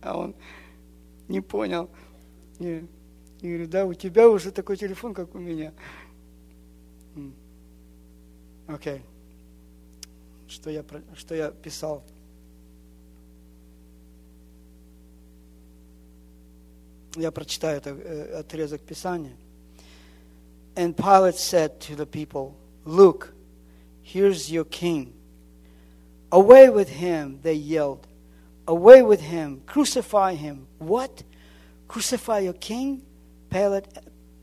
А 0.00 0.16
он 0.16 0.36
не 1.26 1.40
понял. 1.40 1.90
И, 2.60 2.86
и 3.40 3.48
говорю, 3.48 3.66
да, 3.66 3.86
у 3.86 3.92
тебя 3.92 4.28
уже 4.28 4.52
такой 4.52 4.76
телефон, 4.76 5.14
как 5.14 5.34
у 5.34 5.38
меня. 5.40 5.72
Окей. 8.68 8.98
Okay 8.98 9.02
что 10.47 10.69
я, 10.69 10.83
что 11.15 11.35
я 11.35 11.51
писал. 11.51 12.03
Я 17.15 17.31
прочитаю 17.31 17.77
это, 17.77 17.91
э, 17.91 18.39
отрезок 18.39 18.81
Писания. 18.81 19.35
And 20.75 20.95
Pilate 20.95 21.37
said 21.37 21.79
to 21.81 21.95
the 21.95 22.05
people, 22.05 22.55
Look, 22.85 23.33
here's 24.01 24.51
your 24.51 24.65
king. 24.65 25.13
Away 26.31 26.69
with 26.69 26.89
him, 26.89 27.39
they 27.43 27.53
yelled. 27.53 28.07
Away 28.67 29.03
with 29.03 29.21
him, 29.21 29.61
crucify 29.67 30.33
him. 30.35 30.67
What? 30.79 31.23
Crucify 31.87 32.39
your 32.39 32.53
king? 32.53 33.03
Pilate, 33.49 33.85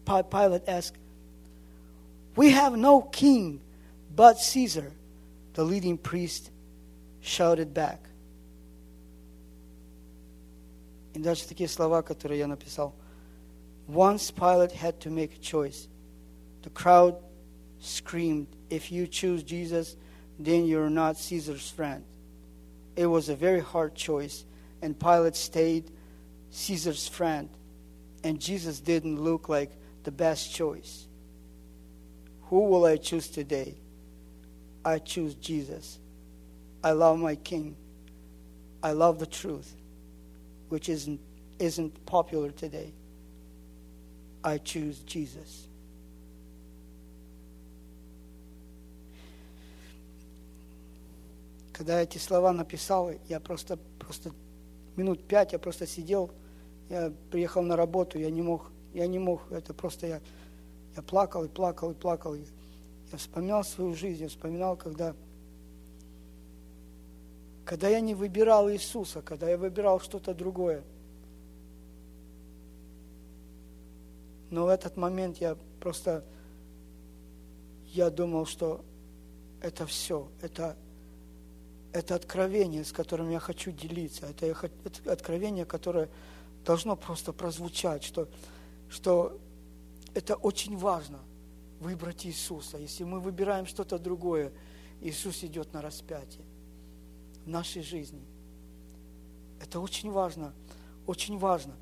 Pilate 0.04 0.62
asked. 0.68 0.96
We 2.36 2.50
have 2.52 2.76
no 2.76 3.02
king 3.02 3.60
but 4.14 4.38
Caesar 4.38 4.92
the 5.54 5.64
leading 5.64 5.98
priest 5.98 6.50
shouted 7.20 7.72
back. 7.74 8.00
И 11.14 11.18
дальше 11.18 11.46
такие 11.48 11.68
слова, 11.68 12.02
которые 12.02 12.38
я 12.38 12.46
написал. 12.46 12.94
Once 13.88 14.30
Pilate 14.30 14.72
had 14.72 15.00
to 15.00 15.10
make 15.10 15.34
a 15.34 15.38
choice. 15.38 15.88
The 16.62 16.70
crowd 16.70 17.16
screamed, 17.80 18.46
If 18.68 18.92
you 18.92 19.06
choose 19.06 19.42
Jesus, 19.42 19.96
then 20.38 20.66
you're 20.66 20.90
not 20.90 21.16
Caesar's 21.16 21.68
friend. 21.70 22.04
It 22.96 23.06
was 23.06 23.28
a 23.28 23.34
very 23.34 23.60
hard 23.60 23.94
choice, 23.94 24.44
and 24.80 24.98
Pilate 24.98 25.36
stayed 25.36 25.90
Caesar's 26.50 27.08
friend, 27.08 27.48
and 28.22 28.40
Jesus 28.40 28.80
didn't 28.80 29.20
look 29.20 29.48
like 29.48 29.70
the 30.04 30.12
best 30.12 30.54
choice. 30.54 31.06
Who 32.42 32.64
will 32.64 32.84
I 32.84 32.96
choose 32.96 33.28
today? 33.28 33.76
I 34.85 34.99
choose 34.99 35.33
Jesus. 35.33 35.97
I 36.83 36.91
love 36.91 37.17
my 37.17 37.35
King. 37.35 37.75
I 38.83 38.91
love 38.91 39.17
the 39.17 39.25
truth, 39.25 39.73
which 40.69 40.89
isn't, 40.89 41.19
isn't 41.57 42.05
popular 42.05 42.51
today. 42.51 42.93
I 44.43 44.59
choose 44.59 44.99
Jesus. 44.99 45.67
Когда 51.73 52.01
эти 52.01 52.19
слова 52.19 52.53
написал, 52.53 53.11
я 53.27 53.39
просто, 53.39 53.77
просто 53.99 54.31
минут 54.95 55.27
пять 55.27 55.51
я 55.51 55.59
просто 55.59 55.87
сидел, 55.87 56.31
я 56.89 57.11
приехал 57.31 57.63
на 57.63 57.75
работу, 57.75 58.17
я 58.19 58.29
не 58.29 58.41
мог, 58.41 58.71
я 58.93 59.07
не 59.07 59.19
мог, 59.19 59.51
это 59.51 59.73
просто 59.73 60.07
я, 60.07 60.21
я 60.95 61.01
плакал 61.01 61.43
и 61.43 61.49
плакал 61.49 61.91
и 61.91 61.95
плакал. 61.95 62.37
Я 63.15 63.19
вспоминал 63.19 63.63
свою 63.63 63.95
жизнь, 63.95 64.23
я 64.23 64.27
вспоминал, 64.27 64.75
когда, 64.75 65.15
когда 67.63 67.87
я 67.87 68.01
не 68.01 68.13
выбирал 68.13 68.69
Иисуса, 68.69 69.21
когда 69.21 69.49
я 69.49 69.57
выбирал 69.57 70.01
что-то 70.01 70.33
другое. 70.33 70.83
Но 74.49 74.65
в 74.65 74.67
этот 74.67 74.97
момент 74.97 75.37
я 75.37 75.55
просто, 75.79 76.25
я 77.85 78.09
думал, 78.09 78.45
что 78.45 78.83
это 79.61 79.85
все, 79.85 80.27
это, 80.41 80.75
это 81.93 82.15
откровение, 82.15 82.83
с 82.83 82.91
которым 82.91 83.29
я 83.29 83.39
хочу 83.39 83.71
делиться, 83.71 84.25
это, 84.25 84.45
это 84.45 85.13
откровение, 85.13 85.63
которое 85.63 86.09
должно 86.65 86.97
просто 86.97 87.31
прозвучать, 87.31 88.03
что, 88.03 88.27
что 88.89 89.39
это 90.13 90.35
очень 90.35 90.75
важно– 90.75 91.19
выбрать 91.79 92.25
Иисуса. 92.25 92.77
Если 92.77 93.03
мы 93.03 93.19
выбираем 93.19 93.65
что-то 93.65 93.99
другое, 93.99 94.51
Иисус 95.01 95.43
идет 95.43 95.73
на 95.73 95.81
распятие 95.81 96.45
в 97.45 97.49
нашей 97.49 97.83
жизни. 97.83 98.23
Это 99.61 99.79
очень 99.79 100.11
важно, 100.11 100.53
очень 101.05 101.37
важно. 101.37 101.75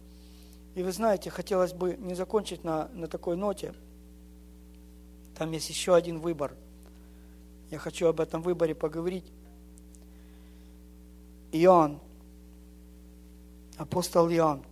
И 0.75 0.83
вы 0.83 0.91
знаете, 0.91 1.29
хотелось 1.29 1.73
бы 1.73 1.95
не 1.97 2.15
закончить 2.15 2.63
на, 2.63 2.87
на 2.89 3.07
такой 3.07 3.35
ноте. 3.37 3.73
Там 5.37 5.51
есть 5.51 5.69
еще 5.69 5.95
один 5.95 6.19
выбор. 6.19 6.55
Я 7.69 7.77
хочу 7.79 8.07
об 8.07 8.19
этом 8.19 8.41
выборе 8.41 8.75
поговорить. 8.75 9.25
Иоанн, 11.51 11.99
апостол 13.77 14.29
Иоанн, 14.29 14.63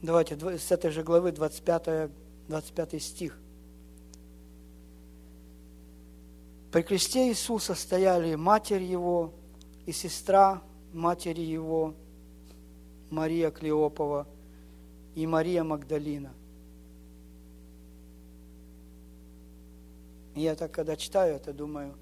Давайте 0.00 0.36
с 0.58 0.70
этой 0.70 0.90
же 0.90 1.02
главы 1.02 1.32
25, 1.32 2.10
25 2.48 3.02
стих. 3.02 3.38
При 6.70 6.82
кресте 6.82 7.28
Иисуса 7.28 7.74
стояли 7.74 8.34
матерь 8.34 8.82
Его 8.82 9.32
и 9.86 9.92
сестра 9.92 10.62
матери 10.92 11.40
Его, 11.40 11.94
Мария 13.10 13.50
Клеопова 13.50 14.26
и 15.14 15.26
Мария 15.26 15.64
Магдалина. 15.64 16.32
Я 20.34 20.54
так, 20.54 20.70
когда 20.70 20.94
читаю 20.94 21.34
это, 21.34 21.52
думаю, 21.52 21.96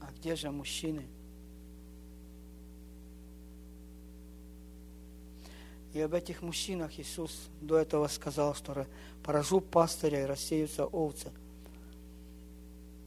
а 0.00 0.12
где 0.12 0.36
же 0.36 0.50
мужчины? 0.50 1.06
И 5.94 6.00
об 6.00 6.12
этих 6.12 6.42
мужчинах 6.42 6.98
Иисус 6.98 7.48
до 7.60 7.78
этого 7.78 8.08
сказал, 8.08 8.52
что 8.56 8.86
поражу 9.22 9.60
пастыря 9.60 10.22
и 10.22 10.26
рассеются 10.26 10.86
овцы. 10.86 11.30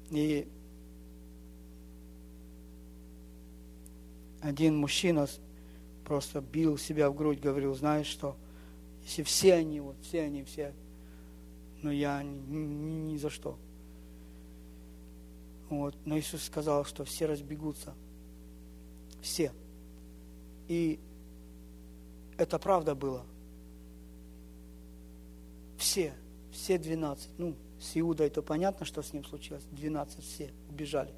И 0.10 0.48
один 4.40 4.78
мужчина 4.78 5.28
просто 6.06 6.40
бил 6.40 6.78
себя 6.78 7.10
в 7.10 7.16
грудь, 7.16 7.42
говорил, 7.42 7.76
знаешь 7.76 8.08
что, 8.08 8.38
если 9.04 9.24
все 9.24 9.56
они, 9.56 9.82
вот 9.82 9.98
все 10.02 10.22
они, 10.22 10.46
все, 10.46 10.74
но 11.82 11.92
я 11.92 12.24
ни, 12.24 12.56
ни, 12.56 13.12
ни 13.12 13.18
за 13.18 13.30
что. 13.30 13.60
Вот. 15.70 15.94
Но 16.06 16.18
Иисус 16.18 16.42
сказал, 16.42 16.86
что 16.86 17.04
все 17.04 17.26
разбегутся. 17.26 17.94
Все. 19.22 19.52
И 20.70 21.02
это 22.38 22.60
правда 22.60 22.96
было. 22.96 23.26
Все, 25.78 26.14
все 26.52 26.78
12. 26.78 27.30
Ну, 27.38 27.56
с 27.80 27.98
Иудой 27.98 28.30
то 28.30 28.42
понятно, 28.42 28.86
что 28.86 29.02
с 29.02 29.14
ним 29.14 29.24
случилось. 29.24 29.64
12 29.72 30.24
все 30.24 30.52
убежали. 30.70 31.14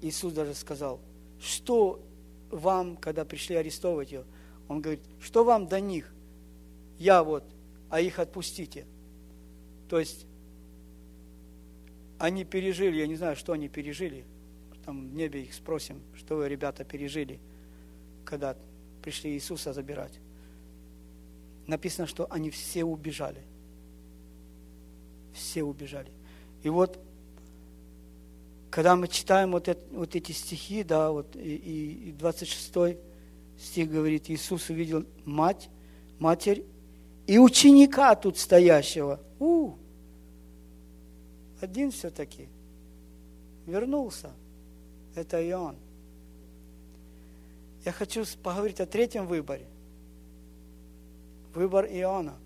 Иисус 0.00 0.32
даже 0.32 0.54
сказал, 0.54 1.00
что 1.40 2.00
вам, 2.50 2.96
когда 2.96 3.24
пришли 3.24 3.56
арестовывать 3.56 4.12
ее, 4.12 4.24
он 4.68 4.80
говорит, 4.80 5.02
что 5.20 5.44
вам 5.44 5.66
до 5.66 5.80
них? 5.80 6.12
Я 6.98 7.22
вот, 7.22 7.44
а 7.88 8.00
их 8.00 8.18
отпустите. 8.18 8.86
То 9.88 9.98
есть 9.98 10.26
они 12.18 12.44
пережили, 12.44 12.96
я 12.96 13.06
не 13.06 13.16
знаю, 13.16 13.36
что 13.36 13.52
они 13.52 13.68
пережили. 13.68 14.24
Там 14.84 15.10
в 15.10 15.14
небе 15.14 15.42
их 15.42 15.54
спросим, 15.54 16.00
что 16.14 16.36
вы, 16.36 16.48
ребята, 16.48 16.84
пережили, 16.84 17.40
когда 18.24 18.56
пришли 19.00 19.32
Иисуса 19.32 19.72
забирать. 19.72 20.12
Написано, 21.66 22.06
что 22.06 22.26
они 22.30 22.50
все 22.50 22.84
убежали. 22.84 23.42
Все 25.32 25.62
убежали. 25.62 26.10
И 26.62 26.68
вот, 26.68 26.98
когда 28.70 28.96
мы 28.96 29.08
читаем 29.08 29.52
вот, 29.52 29.68
это, 29.68 29.82
вот 29.92 30.14
эти 30.16 30.32
стихи, 30.32 30.82
да, 30.82 31.10
вот 31.10 31.36
и, 31.36 32.08
и 32.08 32.12
26 32.12 32.98
стих 33.58 33.90
говорит, 33.90 34.30
Иисус 34.30 34.68
увидел 34.70 35.04
мать, 35.24 35.68
матерь 36.18 36.64
и 37.26 37.38
ученика 37.38 38.14
тут 38.16 38.38
стоящего. 38.38 39.20
У, 39.38 39.74
один 41.60 41.90
все-таки 41.90 42.48
вернулся. 43.66 44.32
Это 45.14 45.40
и 45.40 45.52
он. 45.52 45.76
Я 47.84 47.92
хочу 47.92 48.24
поговорить 48.42 48.80
о 48.80 48.86
третьем 48.86 49.26
выборе. 49.26 49.66
Выбор 51.54 51.86
Иоанна. 51.86 52.36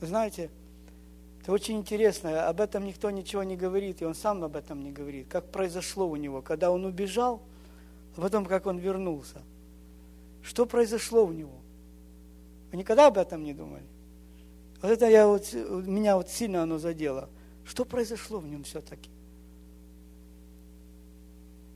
Вы 0.00 0.06
знаете, 0.06 0.50
это 1.40 1.52
очень 1.52 1.78
интересно, 1.78 2.48
об 2.48 2.60
этом 2.60 2.84
никто 2.84 3.10
ничего 3.10 3.42
не 3.42 3.56
говорит, 3.56 4.02
и 4.02 4.04
он 4.04 4.14
сам 4.14 4.44
об 4.44 4.56
этом 4.56 4.82
не 4.82 4.92
говорит. 4.92 5.28
Как 5.28 5.50
произошло 5.50 6.08
у 6.08 6.16
него, 6.16 6.42
когда 6.42 6.70
он 6.70 6.84
убежал, 6.84 7.40
а 8.16 8.20
потом 8.20 8.46
как 8.46 8.66
он 8.66 8.78
вернулся. 8.78 9.42
Что 10.42 10.66
произошло 10.66 11.24
у 11.24 11.32
него? 11.32 11.58
Вы 12.70 12.78
никогда 12.78 13.08
об 13.08 13.18
этом 13.18 13.42
не 13.42 13.54
думали? 13.54 13.84
Вот 14.82 14.90
это 14.90 15.08
я 15.08 15.26
вот, 15.26 15.52
меня 15.52 16.16
вот 16.16 16.28
сильно 16.28 16.62
оно 16.62 16.78
задело. 16.78 17.28
Что 17.64 17.84
произошло 17.84 18.38
в 18.38 18.46
нем 18.46 18.62
все-таки? 18.64 19.10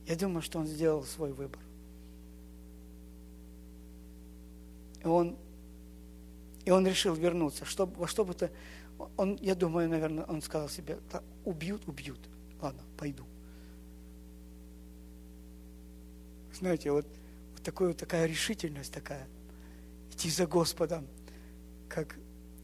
Я 0.05 0.15
думаю, 0.15 0.41
что 0.41 0.59
он 0.59 0.67
сделал 0.67 1.03
свой 1.03 1.31
выбор. 1.31 1.61
И 5.03 5.07
он, 5.07 5.37
и 6.65 6.71
он 6.71 6.85
решил 6.85 7.13
вернуться. 7.13 7.65
Что, 7.65 7.85
во 7.85 8.07
что 8.07 8.25
бы 8.25 8.33
то... 8.33 8.51
Он, 9.17 9.35
я 9.41 9.55
думаю, 9.55 9.89
наверное, 9.89 10.25
он 10.25 10.41
сказал 10.41 10.69
себе, 10.69 10.99
убьют, 11.43 11.87
убьют. 11.87 12.19
Ладно, 12.61 12.83
пойду. 12.97 13.25
Знаете, 16.53 16.91
вот, 16.91 17.07
вот, 17.53 17.63
такой, 17.63 17.93
такая 17.95 18.27
решительность 18.27 18.93
такая. 18.93 19.27
Идти 20.11 20.29
за 20.29 20.45
Господом. 20.45 21.07
Как, 21.89 22.15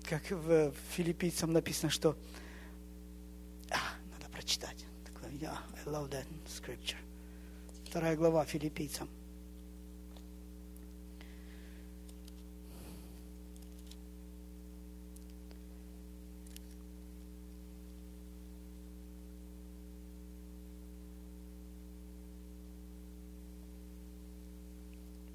как 0.03 0.29
в 0.29 0.73
филиппийцам 0.91 1.53
написано, 1.53 1.89
что... 1.89 2.15
А, 3.71 3.79
надо 4.13 4.31
прочитать. 4.31 4.85
Yeah, 5.39 5.57
I 5.85 5.89
love 5.89 6.09
that 6.11 6.25
scripture. 6.47 6.97
Вторая 7.89 8.17
глава 8.17 8.43
филиппийцам. 8.43 9.07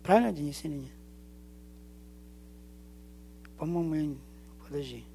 Правильно, 0.03 0.31
Денис, 0.31 0.63
или 0.63 0.75
нет? 0.75 0.93
По-моему. 3.57 4.19
Подожди. 4.69 5.07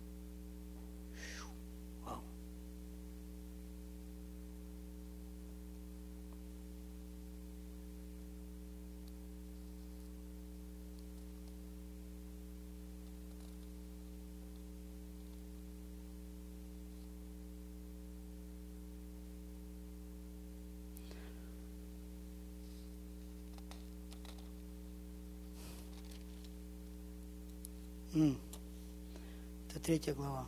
23 29.87 30.13
глава. 30.13 30.45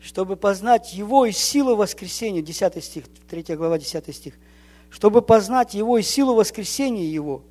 Чтобы 0.00 0.36
познать 0.36 0.92
Его 0.92 1.24
и 1.24 1.32
силу 1.32 1.76
воскресения, 1.76 2.42
10 2.42 2.84
стих, 2.84 3.04
3 3.30 3.56
глава, 3.56 3.78
10 3.78 4.14
стих. 4.14 4.34
Чтобы 4.90 5.22
познать 5.22 5.74
Его 5.74 5.96
и 5.96 6.02
силу 6.02 6.34
воскресения 6.34 7.06
Его, 7.06 7.42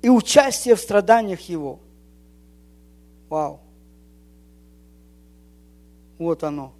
и 0.00 0.08
участие 0.08 0.76
в 0.76 0.80
страданиях 0.80 1.42
Его. 1.42 1.80
Вау. 3.28 3.60
Вот 6.18 6.42
оно. 6.42 6.72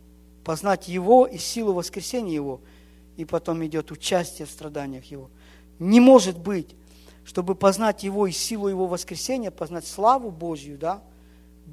Познать 0.44 0.88
Его 0.88 1.26
и 1.26 1.36
силу 1.36 1.74
воскресения 1.74 2.34
Его. 2.34 2.60
И 3.16 3.24
потом 3.24 3.64
идет 3.66 3.90
участие 3.90 4.46
в 4.46 4.50
страданиях 4.50 5.04
Его. 5.04 5.28
Не 5.78 6.00
может 6.00 6.38
быть, 6.38 6.74
чтобы 7.24 7.54
познать 7.54 8.04
Его 8.04 8.26
и 8.26 8.32
силу 8.32 8.68
Его 8.68 8.86
воскресения, 8.86 9.50
познать 9.50 9.86
славу 9.86 10.30
Божью, 10.30 10.78
да, 10.78 11.02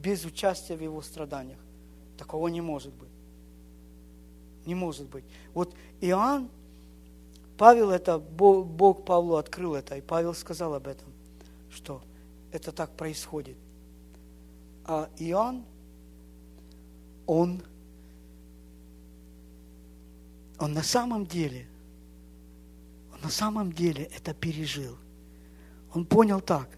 без 0.01 0.25
участия 0.25 0.75
в 0.75 0.81
Его 0.81 1.01
страданиях. 1.01 1.59
Такого 2.17 2.47
не 2.47 2.61
может 2.61 2.93
быть. 2.93 3.09
Не 4.65 4.75
может 4.75 5.07
быть. 5.07 5.23
Вот 5.53 5.73
Иоанн, 6.01 6.49
Павел 7.57 7.91
это, 7.91 8.19
Бог 8.19 9.05
Павлу 9.05 9.35
открыл 9.35 9.75
это, 9.75 9.95
и 9.97 10.01
Павел 10.01 10.33
сказал 10.33 10.73
об 10.73 10.87
этом, 10.87 11.11
что 11.69 12.01
это 12.51 12.71
так 12.71 12.95
происходит. 12.95 13.57
А 14.85 15.09
Иоанн, 15.17 15.63
он, 17.25 17.61
он 20.57 20.73
на 20.73 20.83
самом 20.83 21.25
деле, 21.25 21.67
он 23.13 23.21
на 23.21 23.29
самом 23.29 23.71
деле 23.71 24.03
это 24.15 24.33
пережил– 24.33 24.97
он 25.93 26.05
понял 26.05 26.41
так. 26.41 26.69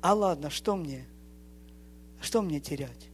А 0.00 0.14
ладно, 0.14 0.50
что 0.50 0.76
мне? 0.76 1.06
Что 2.26 2.42
мне 2.42 2.58
терять? 2.58 3.08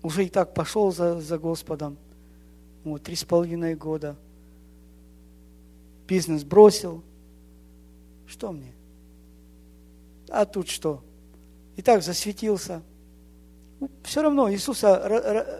Уже 0.00 0.26
и 0.26 0.28
так 0.28 0.54
пошел 0.54 0.92
за, 0.92 1.20
за 1.20 1.38
Господом. 1.40 1.96
Вот, 2.84 3.02
три 3.02 3.16
с 3.16 3.24
половиной 3.24 3.74
года. 3.74 4.14
Бизнес 6.06 6.44
бросил. 6.44 7.02
Что 8.28 8.52
мне? 8.52 8.72
А 10.28 10.44
тут 10.44 10.68
что? 10.68 11.02
И 11.74 11.82
так 11.82 12.04
засветился. 12.04 12.80
Все 14.04 14.22
равно 14.22 14.48
Иисуса 14.52 15.50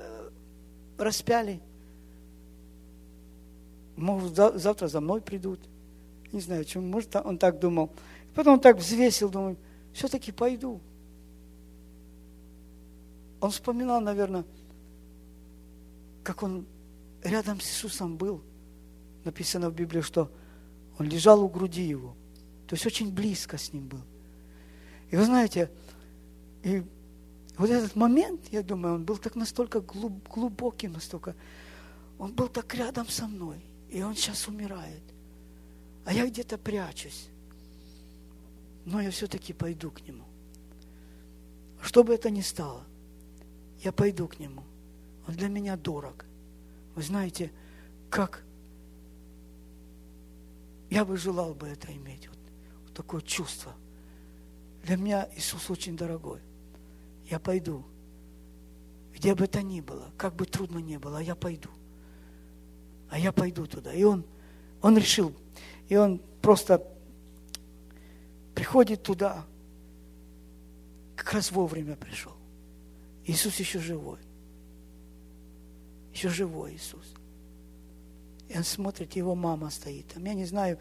распяли. 0.99 1.61
Может, 3.97 4.37
завтра 4.37 4.87
за 4.87 5.01
мной 5.01 5.21
придут. 5.21 5.59
Не 6.31 6.41
знаю, 6.41 6.63
почему, 6.63 6.87
может, 6.87 7.17
он 7.17 7.39
так 7.39 7.59
думал. 7.59 7.91
Потом 8.37 8.55
он 8.55 8.61
так 8.61 8.77
взвесил, 8.77 9.31
думаю, 9.31 9.57
все-таки 9.93 10.31
пойду. 10.31 10.81
Он 13.41 13.51
вспоминал, 13.51 14.01
наверное, 14.01 14.45
как 16.23 16.43
он 16.43 16.67
рядом 17.23 17.61
с 17.61 17.69
Иисусом 17.69 18.17
был. 18.17 18.43
Написано 19.25 19.71
в 19.71 19.75
Библии, 19.75 20.01
что 20.01 20.31
он 20.99 21.07
лежал 21.07 21.43
у 21.43 21.49
груди 21.49 21.83
его. 21.83 22.15
То 22.67 22.75
есть 22.75 22.87
очень 22.87 23.13
близко 23.13 23.59
с 23.59 23.73
ним 23.73 23.89
был. 23.89 24.01
И 25.11 25.17
вы 25.17 25.25
знаете, 25.25 25.71
и 26.63 26.83
вот 27.59 27.71
этот 27.71 27.95
момент, 27.95 28.41
я 28.51 28.63
думаю, 28.63 28.97
он 28.97 29.05
был 29.05 29.19
так 29.19 29.37
настолько 29.37 29.81
глубоким, 29.81 30.93
настолько, 30.93 31.35
он 32.19 32.33
был 32.33 32.49
так 32.49 32.75
рядом 32.75 33.09
со 33.09 33.27
мной, 33.27 33.61
и 33.89 34.03
он 34.03 34.15
сейчас 34.17 34.49
умирает 34.49 35.03
а 36.07 36.13
я 36.13 36.27
где-то 36.27 36.57
прячусь. 36.57 37.29
Но 38.85 39.01
я 39.01 39.11
все-таки 39.11 39.53
пойду 39.53 39.91
к 39.91 40.01
нему. 40.07 40.25
Что 41.83 42.05
бы 42.05 42.15
это 42.15 42.31
ни 42.31 42.41
стало, 42.41 42.85
я 43.83 43.93
пойду 43.93 44.29
к 44.29 44.39
нему. 44.39 44.63
Он 45.27 45.35
для 45.35 45.49
меня 45.49 45.77
дорог. 45.77 46.25
Вы 46.95 47.03
знаете, 47.03 47.53
как 48.11 48.45
я 50.91 51.05
бы 51.05 51.17
желал 51.17 51.55
бы 51.55 51.67
это 51.67 51.93
иметь, 51.93 52.29
вот, 52.29 52.39
вот 52.85 52.95
такое 52.95 53.21
чувство. 53.21 53.75
Для 54.85 54.97
меня 54.97 55.29
Иисус 55.35 55.69
очень 55.69 55.97
дорогой. 55.97 56.41
Я 57.29 57.41
пойду, 57.41 57.85
где 59.13 59.35
бы 59.35 59.45
это 59.45 59.63
ни 59.63 59.81
было, 59.81 60.13
как 60.17 60.35
бы 60.37 60.47
трудно 60.47 60.79
ни 60.79 60.97
было, 60.97 61.19
я 61.19 61.35
пойду. 61.35 61.71
а 63.11 63.19
я 63.19 63.33
пойду 63.33 63.67
туда. 63.67 63.93
И 63.93 64.05
он, 64.05 64.25
он 64.81 64.97
решил, 64.97 65.35
и 65.89 65.97
он 65.97 66.21
просто 66.41 66.87
приходит 68.55 69.03
туда, 69.03 69.45
как 71.17 71.33
раз 71.33 71.51
вовремя 71.51 71.97
пришел. 71.97 72.36
Иисус 73.27 73.57
еще 73.57 73.81
живой. 73.81 74.21
Еще 76.13 76.29
живой 76.29 76.75
Иисус. 76.75 77.05
И 78.49 78.57
он 78.57 78.65
смотрит, 78.65 79.17
его 79.17 79.35
мама 79.35 79.71
стоит 79.71 80.07
там. 80.09 80.25
Я 80.25 80.35
не 80.35 80.45
знаю, 80.45 80.79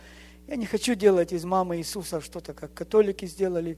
я 0.48 0.56
не 0.56 0.68
хочу 0.68 0.94
делать 0.94 1.34
из 1.34 1.44
мамы 1.44 1.78
Иисуса 1.78 2.22
что-то, 2.22 2.54
как 2.54 2.74
католики 2.74 3.26
сделали. 3.26 3.78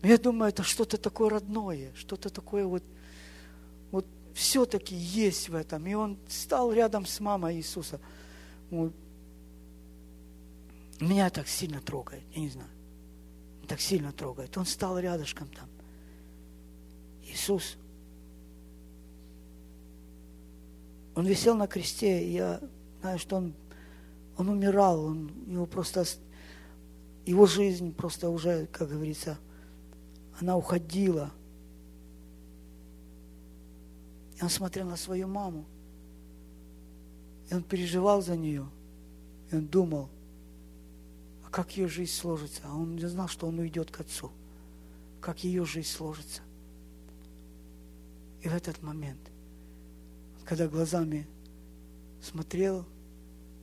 Но 0.00 0.08
я 0.08 0.16
думаю, 0.16 0.48
это 0.48 0.62
что-то 0.62 0.96
такое 0.96 1.28
родное, 1.28 1.92
что-то 1.94 2.30
такое 2.30 2.66
вот, 2.66 2.82
вот 3.90 4.06
все-таки 4.34 4.94
есть 4.94 5.50
в 5.50 5.54
этом. 5.54 5.86
И 5.86 5.92
он 5.92 6.18
стал 6.28 6.72
рядом 6.72 7.04
с 7.04 7.20
мамой 7.20 7.56
Иисуса. 7.56 8.00
Меня 10.98 11.28
так 11.28 11.46
сильно 11.46 11.80
трогает, 11.80 12.24
я 12.32 12.40
не 12.40 12.48
знаю. 12.48 12.70
Так 13.68 13.80
сильно 13.80 14.12
трогает. 14.12 14.56
Он 14.56 14.64
стал 14.64 14.98
рядышком 14.98 15.48
там. 15.48 15.68
Иисус. 17.22 17.76
Он 21.14 21.26
висел 21.26 21.54
на 21.56 21.66
кресте, 21.66 22.24
и 22.24 22.32
я 22.32 22.60
знаю, 23.00 23.18
что 23.18 23.36
он, 23.36 23.54
он 24.36 24.48
умирал, 24.48 25.04
он, 25.04 25.30
его 25.46 25.66
просто, 25.66 26.04
его 27.26 27.46
жизнь 27.46 27.92
просто 27.92 28.30
уже, 28.30 28.66
как 28.66 28.88
говорится, 28.88 29.38
она 30.40 30.56
уходила. 30.56 31.30
И 34.38 34.42
он 34.42 34.48
смотрел 34.48 34.86
на 34.86 34.96
свою 34.96 35.28
маму, 35.28 35.66
и 37.50 37.54
он 37.54 37.62
переживал 37.62 38.22
за 38.22 38.36
нее, 38.36 38.66
и 39.50 39.56
он 39.56 39.66
думал, 39.66 40.08
а 41.44 41.50
как 41.50 41.76
ее 41.76 41.88
жизнь 41.88 42.12
сложится. 42.12 42.62
А 42.64 42.74
он 42.74 42.96
не 42.96 43.06
знал, 43.06 43.28
что 43.28 43.46
он 43.46 43.58
уйдет 43.58 43.90
к 43.90 44.00
отцу, 44.00 44.32
как 45.20 45.44
ее 45.44 45.66
жизнь 45.66 45.88
сложится. 45.88 46.40
И 48.40 48.48
в 48.48 48.54
этот 48.54 48.82
момент, 48.82 49.31
когда 50.44 50.68
глазами 50.68 51.26
смотрел 52.20 52.86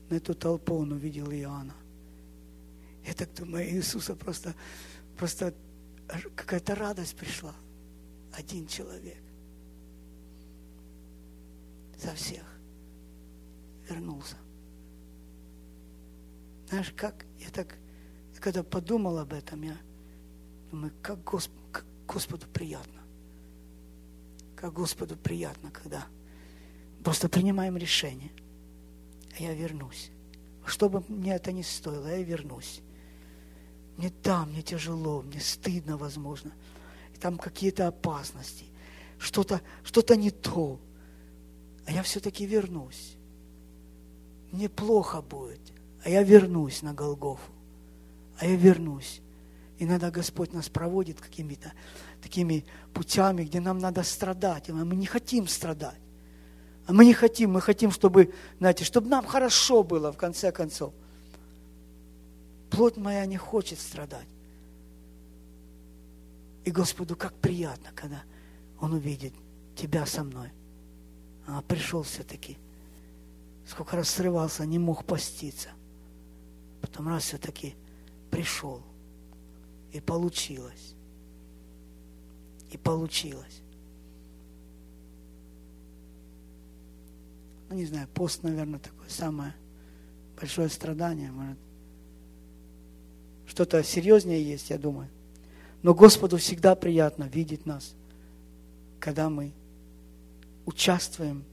на 0.10 0.16
эту 0.16 0.34
толпу, 0.34 0.76
он 0.76 0.92
увидел 0.92 1.32
Иоанна. 1.32 1.76
Я 3.06 3.14
так 3.14 3.34
думаю, 3.34 3.70
Иисуса 3.70 4.16
просто, 4.16 4.56
просто 5.18 5.54
какая-то 6.36 6.76
радость 6.76 7.16
пришла. 7.16 7.56
Один 8.34 8.68
человек. 8.68 9.18
За 11.98 12.14
всех 12.14 12.44
вернулся. 13.90 14.36
Знаешь, 16.70 16.94
как 16.96 17.26
я 17.40 17.50
так, 17.50 17.76
когда 18.40 18.64
подумал 18.64 19.18
об 19.18 19.34
этом, 19.34 19.62
я 19.64 19.78
думаю, 20.72 20.94
как, 21.02 21.24
Госп, 21.24 21.52
как 21.72 21.86
Господу 22.08 22.46
приятно. 22.54 23.02
Как 24.56 24.74
Господу 24.74 25.18
приятно, 25.18 25.72
когда 25.72 26.06
просто 27.04 27.30
принимаем 27.30 27.78
решение– 27.78 28.32
я 29.40 29.54
вернусь. 29.54 30.12
Что 30.66 30.90
бы 30.90 31.04
мне 31.08 31.34
это 31.34 31.52
ни 31.52 31.62
стоило, 31.62 32.08
я 32.08 32.22
вернусь. 32.22 32.82
Мне 33.98 34.10
там, 34.10 34.52
мне 34.52 34.62
тяжело, 34.62 35.22
мне 35.22 35.40
стыдно, 35.40 35.98
возможно. 35.98 36.52
И 37.14 37.18
там 37.18 37.38
какие-то 37.38 37.88
опасности, 37.88 38.66
что-то 39.18 39.62
что 39.84 40.16
не 40.16 40.32
то. 40.32 40.80
А 41.86 41.92
я 41.92 42.04
все-таки 42.04 42.46
вернусь. 42.46 43.16
Мне 44.52 44.70
плохо 44.70 45.22
будет, 45.22 45.62
а 46.04 46.10
я 46.10 46.24
вернусь 46.24 46.82
на 46.82 46.94
Голгофу. 46.94 47.52
А 48.38 48.46
я 48.46 48.56
вернусь. 48.56 49.22
Иногда 49.80 50.12
Господь 50.12 50.54
нас 50.54 50.68
проводит 50.70 51.22
какими-то 51.22 51.72
такими 52.22 52.66
путями, 52.94 53.44
где 53.44 53.60
нам 53.62 53.80
надо 53.80 54.04
страдать, 54.04 54.70
а 54.70 54.74
мы 54.74 54.96
не 54.96 55.06
хотим 55.06 55.48
страдать. 55.48 56.00
Мы 56.90 57.06
не 57.06 57.14
хотим, 57.14 57.52
мы 57.52 57.62
хотим, 57.62 57.92
чтобы, 57.92 58.34
знаете, 58.58 58.84
чтобы 58.84 59.10
нам 59.10 59.26
хорошо 59.26 59.84
было 59.84 60.12
в 60.12 60.18
конце 60.18 60.52
концов. 60.52 60.92
Плоть 62.72 62.98
моя 62.98 63.26
не 63.26 63.38
хочет 63.38 63.80
страдать. 63.80 64.28
И 66.66 66.72
Господу 66.72 67.16
как 67.16 67.34
приятно, 67.36 67.92
когда 67.94 68.24
Он 68.80 68.94
увидит 68.94 69.34
тебя 69.76 70.06
со 70.06 70.24
мной. 70.24 70.52
А 71.48 71.62
пришел 71.62 72.04
все-таки. 72.04 72.58
Сколько 73.68 73.96
раз 73.96 74.10
срывался, 74.10 74.66
не 74.66 74.80
мог 74.80 75.06
поститься. 75.06 75.70
Потом 76.82 77.08
раз 77.08 77.24
все-таки 77.24 77.76
пришел. 78.32 78.82
И 79.92 80.00
получилось. 80.00 80.96
И 82.72 82.78
получилось. 82.78 83.62
Ну 87.70 87.76
не 87.76 87.86
знаю, 87.86 88.08
пост, 88.14 88.44
наверное, 88.44 88.80
такое 88.80 89.10
самое 89.10 89.54
большое 90.40 90.70
страдание, 90.70 91.32
может. 91.32 91.58
Что-то 93.46 93.84
серьезнее 93.84 94.44
есть, 94.44 94.70
я 94.70 94.78
думаю. 94.78 95.10
Но 95.82 95.94
Господу 95.94 96.38
всегда 96.38 96.76
приятно 96.76 97.24
видеть 97.24 97.66
нас, 97.66 97.94
когда 99.00 99.30
мы 99.30 99.54
участвуем 100.66 101.44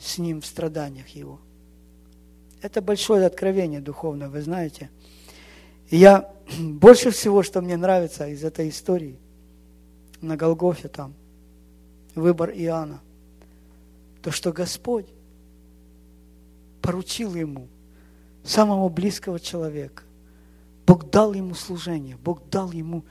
с 0.00 0.18
Ним 0.18 0.40
в 0.40 0.46
страданиях 0.46 1.08
Его. 1.08 1.40
Это 2.60 2.82
большое 2.82 3.26
откровение 3.26 3.80
духовное, 3.80 4.28
вы 4.28 4.42
знаете. 4.42 4.90
И 5.90 5.96
я 5.96 6.32
больше 6.58 7.10
всего, 7.10 7.42
что 7.42 7.60
мне 7.60 7.76
нравится 7.76 8.28
из 8.28 8.44
этой 8.44 8.68
истории, 8.68 9.16
на 10.20 10.36
Голгофе 10.36 10.88
там, 10.88 11.14
выбор 12.16 12.50
Иоанна, 12.50 13.00
то, 14.22 14.32
что 14.32 14.52
Господь 14.52 15.06
поручил 16.88 17.34
ему 17.34 17.68
самого 18.42 18.88
близкого 18.88 19.38
человека. 19.38 20.04
Бог 20.86 21.10
дал 21.10 21.34
ему 21.34 21.54
служение, 21.54 22.16
Бог 22.16 22.48
дал 22.48 22.72
ему 22.72 23.04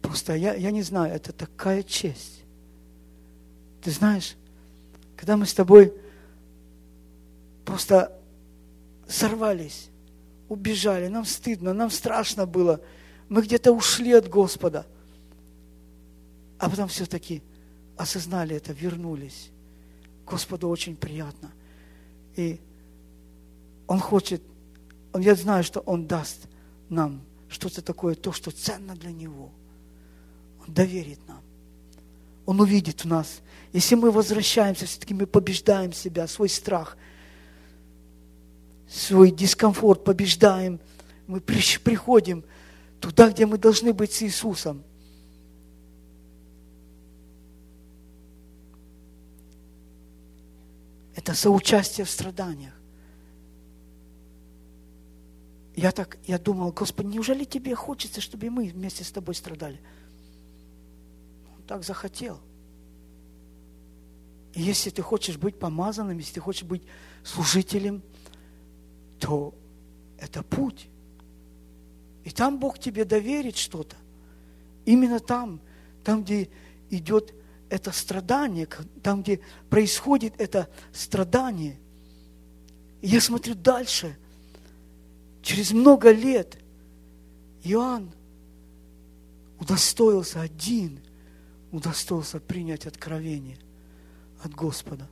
просто, 0.00 0.36
я, 0.36 0.54
я 0.54 0.70
не 0.70 0.82
знаю, 0.82 1.12
это 1.12 1.32
такая 1.32 1.82
честь. 1.82 2.44
Ты 3.82 3.90
знаешь, 3.90 4.36
когда 5.16 5.36
мы 5.36 5.44
с 5.44 5.54
тобой 5.54 5.92
просто 7.64 8.16
сорвались, 9.08 9.88
убежали, 10.48 11.08
нам 11.08 11.24
стыдно, 11.24 11.72
нам 11.72 11.90
страшно 11.90 12.46
было, 12.46 12.80
мы 13.28 13.42
где-то 13.42 13.72
ушли 13.72 14.12
от 14.12 14.28
Господа, 14.28 14.86
а 16.60 16.70
потом 16.70 16.86
все-таки 16.86 17.42
осознали 17.96 18.54
это, 18.54 18.72
вернулись. 18.72 19.50
Господу 20.24 20.68
очень 20.68 20.94
приятно. 20.94 21.50
И 22.36 22.60
он 23.86 24.00
хочет, 24.00 24.42
я 25.14 25.34
знаю, 25.34 25.64
что 25.64 25.80
Он 25.80 26.06
даст 26.06 26.48
нам 26.88 27.22
что-то 27.48 27.82
такое, 27.82 28.14
то, 28.14 28.32
что 28.32 28.50
ценно 28.50 28.96
для 28.96 29.12
Него. 29.12 29.50
Он 30.60 30.74
доверит 30.74 31.20
нам. 31.28 31.40
Он 32.44 32.60
увидит 32.60 33.04
в 33.04 33.06
нас. 33.06 33.40
Если 33.72 33.94
мы 33.94 34.10
возвращаемся, 34.10 34.86
все-таки 34.86 35.14
мы 35.14 35.26
побеждаем 35.26 35.92
себя, 35.92 36.26
свой 36.26 36.48
страх, 36.48 36.96
свой 38.88 39.30
дискомфорт 39.30 40.04
побеждаем, 40.04 40.80
мы 41.26 41.40
приходим 41.40 42.44
туда, 43.00 43.30
где 43.30 43.46
мы 43.46 43.58
должны 43.58 43.92
быть 43.92 44.12
с 44.12 44.22
Иисусом. 44.22 44.82
Это 51.14 51.34
соучастие 51.34 52.04
в 52.04 52.10
страданиях 52.10 52.75
я 55.76 55.92
так, 55.92 56.16
я 56.24 56.38
думал, 56.38 56.72
Господи, 56.72 57.08
неужели 57.08 57.44
тебе 57.44 57.74
хочется, 57.74 58.22
чтобы 58.22 58.48
мы 58.48 58.68
вместе 58.68 59.04
с 59.04 59.12
тобой 59.12 59.34
страдали? 59.34 59.78
Он 61.54 61.62
так 61.64 61.84
захотел. 61.84 62.40
И 64.54 64.62
если 64.62 64.88
ты 64.88 65.02
хочешь 65.02 65.36
быть 65.36 65.58
помазанным, 65.58 66.16
если 66.16 66.32
ты 66.32 66.40
хочешь 66.40 66.62
быть 66.62 66.82
служителем, 67.22 68.02
то 69.20 69.54
это 70.18 70.42
путь. 70.42 70.88
И 72.24 72.30
там 72.30 72.58
Бог 72.58 72.78
тебе 72.78 73.04
доверит 73.04 73.58
что-то. 73.58 73.96
Именно 74.86 75.20
там, 75.20 75.60
там, 76.02 76.24
где 76.24 76.48
идет 76.88 77.34
это 77.68 77.92
страдание, 77.92 78.66
там, 79.02 79.22
где 79.22 79.40
происходит 79.68 80.40
это 80.40 80.70
страдание. 80.90 81.78
И 83.02 83.08
я 83.08 83.20
смотрю 83.20 83.54
дальше– 83.54 84.16
Через 85.46 85.70
много 85.70 86.10
лет 86.10 86.58
Иоанн 87.62 88.10
удостоился 89.60 90.40
один, 90.40 90.98
удостоился 91.70 92.40
принять 92.40 92.84
откровение 92.84 93.56
от 94.42 94.52
Господа. 94.52 95.08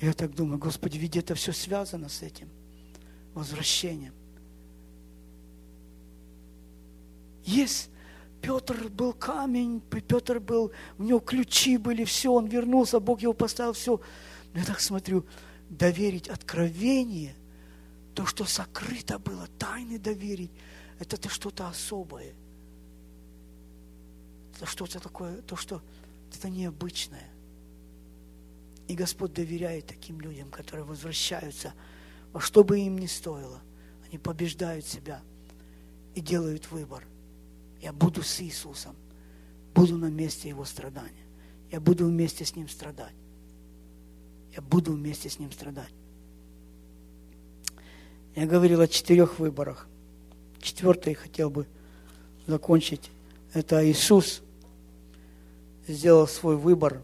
Я 0.00 0.12
так 0.12 0.34
думаю, 0.34 0.58
Господи, 0.58 0.98
ведь 0.98 1.16
это 1.16 1.36
все 1.36 1.52
связано 1.52 2.08
с 2.08 2.22
этим 2.22 2.48
возвращением. 3.32 4.12
Есть 7.44 7.90
Петр 8.40 8.88
был 8.88 9.12
камень, 9.12 9.80
Петр 9.82 10.40
был, 10.40 10.72
у 10.98 11.04
него 11.04 11.20
ключи 11.20 11.76
были, 11.76 12.02
все, 12.02 12.32
он 12.32 12.46
вернулся, 12.46 12.98
Бог 12.98 13.22
его 13.22 13.34
поставил, 13.34 13.74
все. 13.74 14.00
Но 14.52 14.58
я 14.58 14.66
так 14.66 14.80
смотрю, 14.80 15.24
доверить 15.68 16.26
откровение, 16.26 17.36
то, 18.14 18.26
что 18.26 18.44
сокрыто 18.44 19.18
было, 19.18 19.46
тайны 19.58 19.98
доверить, 19.98 20.50
это, 20.98 21.16
это 21.16 21.28
что-то 21.28 21.68
особое. 21.68 22.34
Это 24.54 24.66
что-то 24.66 25.00
такое, 25.00 25.42
то, 25.42 25.56
что 25.56 25.82
это 26.34 26.48
необычное. 26.48 27.28
И 28.88 28.94
Господь 28.94 29.32
доверяет 29.32 29.86
таким 29.86 30.20
людям, 30.20 30.50
которые 30.50 30.84
возвращаются, 30.84 31.72
во 32.32 32.40
что 32.40 32.64
бы 32.64 32.78
им 32.78 32.98
ни 32.98 33.06
стоило. 33.06 33.62
Они 34.06 34.18
побеждают 34.18 34.84
себя 34.84 35.22
и 36.14 36.20
делают 36.20 36.70
выбор. 36.70 37.06
Я 37.80 37.92
буду 37.92 38.22
с 38.22 38.40
Иисусом, 38.40 38.94
буду 39.74 39.96
на 39.96 40.10
месте 40.10 40.48
Его 40.48 40.64
страдания. 40.64 41.26
Я 41.70 41.80
буду 41.80 42.06
вместе 42.06 42.44
с 42.44 42.54
Ним 42.54 42.68
страдать. 42.68 43.14
Я 44.54 44.60
буду 44.60 44.92
вместе 44.92 45.30
с 45.30 45.38
Ним 45.38 45.50
страдать. 45.50 45.92
Я 48.34 48.46
говорил 48.46 48.80
о 48.80 48.88
четырех 48.88 49.38
выборах. 49.38 49.86
Четвертый 50.60 51.14
хотел 51.14 51.50
бы 51.50 51.66
закончить. 52.46 53.10
Это 53.52 53.86
Иисус 53.90 54.42
сделал 55.86 56.26
свой 56.26 56.56
выбор 56.56 57.02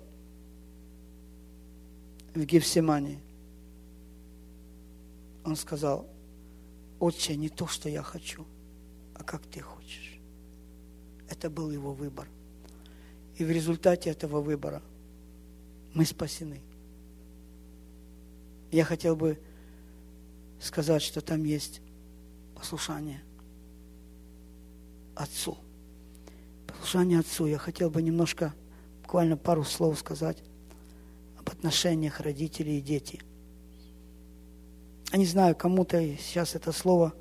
в 2.34 2.44
Гефсимании. 2.44 3.20
Он 5.44 5.54
сказал, 5.56 6.06
Отче, 6.98 7.36
не 7.36 7.48
то, 7.48 7.66
что 7.66 7.88
я 7.88 8.02
хочу, 8.02 8.46
а 9.14 9.22
как 9.22 9.42
ты 9.46 9.60
хочешь. 9.60 10.18
Это 11.28 11.50
был 11.50 11.70
его 11.70 11.92
выбор. 11.92 12.26
И 13.36 13.44
в 13.44 13.50
результате 13.50 14.10
этого 14.10 14.40
выбора 14.40 14.82
мы 15.94 16.04
спасены. 16.04 16.60
Я 18.70 18.84
хотел 18.84 19.14
бы 19.14 19.38
сказать, 20.60 21.02
что 21.02 21.20
там 21.20 21.44
есть 21.44 21.80
послушание 22.54 23.22
Отцу. 25.14 25.58
Послушание 26.66 27.20
Отцу. 27.20 27.46
Я 27.46 27.58
хотел 27.58 27.90
бы 27.90 28.02
немножко, 28.02 28.54
буквально 29.02 29.36
пару 29.36 29.64
слов 29.64 29.98
сказать 29.98 30.38
об 31.38 31.48
отношениях 31.48 32.20
родителей 32.20 32.78
и 32.78 32.82
детей. 32.82 33.20
Я 35.12 35.18
не 35.18 35.26
знаю, 35.26 35.56
кому-то 35.56 36.00
сейчас 36.18 36.54
это 36.54 36.72
слово 36.72 37.14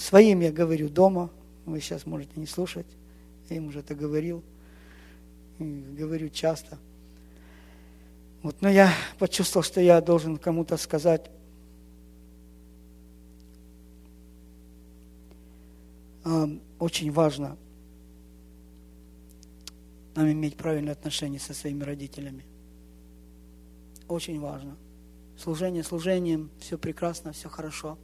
своим 0.00 0.40
я 0.40 0.50
говорю 0.50 0.88
дома, 0.88 1.30
вы 1.66 1.80
сейчас 1.80 2.06
можете 2.06 2.32
не 2.36 2.46
слушать. 2.46 2.86
Я 3.48 3.56
им 3.56 3.68
уже 3.68 3.80
это 3.80 3.94
говорил. 3.94 4.42
Говорю 5.58 6.30
часто. 6.30 6.78
Вот, 8.42 8.62
но 8.62 8.70
я 8.70 8.92
почувствовал, 9.18 9.62
что 9.62 9.80
я 9.80 10.00
должен 10.00 10.38
кому-то 10.38 10.76
сказать. 10.78 11.30
Очень 16.78 17.12
важно 17.12 17.56
нам 20.14 20.30
иметь 20.32 20.56
правильные 20.56 20.92
отношения 20.92 21.38
со 21.38 21.54
своими 21.54 21.82
родителями. 21.82 22.44
Очень 24.08 24.40
важно. 24.40 24.76
Служение 25.38 25.82
служением, 25.82 26.50
все 26.58 26.76
прекрасно, 26.76 27.32
все 27.32 27.48
хорошо. 27.48 27.96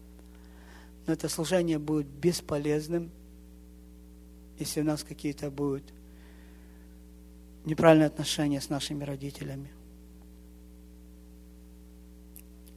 Но 1.07 1.13
это 1.13 1.29
служение 1.29 1.79
будет 1.79 2.07
бесполезным– 2.07 3.11
если 4.59 4.81
у 4.81 4.85
нас 4.85 5.05
какие-то 5.05 5.51
будут 5.51 5.85
неправильные 7.65 8.07
отношения 8.07 8.61
с 8.61 8.69
нашими 8.69 9.05
родителями. 9.05 9.71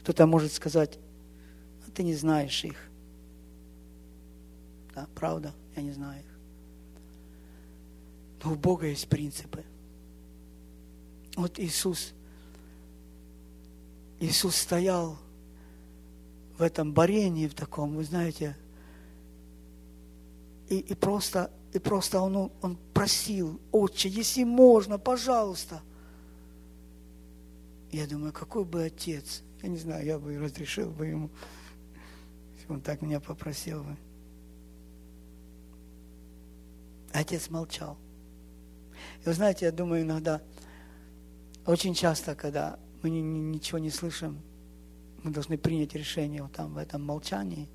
Кто-то 0.02 0.26
может 0.26 0.52
сказать, 0.52 0.98
а 1.88 1.92
ты 1.92 2.04
не 2.04 2.16
знаешь 2.16 2.64
их. 2.64 2.89
Да, 4.96 5.08
правда, 5.16 5.54
я 5.76 5.82
не 5.82 5.92
знаю 5.92 6.20
их. 6.22 6.40
Но 8.44 8.54
у 8.54 8.56
Бога 8.56 8.88
есть 8.88 9.08
принципы. 9.08 9.64
Вот 11.36 11.60
Иисус, 11.60 12.14
Иисус 14.20 14.56
стоял 14.56 15.18
в 16.58 16.62
этом 16.62 16.94
борении, 16.94 17.48
в 17.48 17.54
таком, 17.54 17.96
вы 17.96 18.04
знаете, 18.04 18.58
и, 20.70 20.80
и 20.80 20.94
просто 20.94 21.52
и 21.74 21.80
просто 21.80 22.20
он, 22.20 22.52
он 22.62 22.78
просил, 22.94 23.60
отче, 23.72 24.10
если 24.10 24.44
можно, 24.44 24.98
пожалуйста. 24.98 25.82
Я 27.92 28.08
думаю, 28.08 28.34
какой 28.34 28.66
бы 28.66 28.84
отец, 28.84 29.44
я 29.62 29.70
не 29.70 29.78
знаю, 29.78 30.06
я 30.06 30.20
бы 30.20 30.38
разрешил 30.38 30.90
бы 30.90 31.08
ему, 31.08 31.30
если 32.56 32.72
он 32.72 32.82
так 32.82 33.02
меня 33.02 33.20
попросил 33.20 33.84
бы. 33.84 33.98
Отец 37.14 37.49
молчал. 37.49 37.97
И 39.24 39.26
вы 39.26 39.34
знаете, 39.34 39.66
я 39.66 39.72
думаю 39.72 40.03
иногда, 40.03 40.41
очень 41.66 41.93
часто, 41.93 42.36
когда 42.36 42.80
мы 43.01 43.10
ни, 43.10 43.20
ни, 43.20 43.39
ничего 43.55 43.80
не 43.80 43.89
слышим, 43.89 44.41
мы 45.24 45.32
должны 45.32 45.57
принять 45.57 45.93
решение 45.95 46.41
вот 46.41 46.53
там, 46.53 46.74
в 46.74 46.78
этом 46.78 47.05
молчании, 47.05 47.70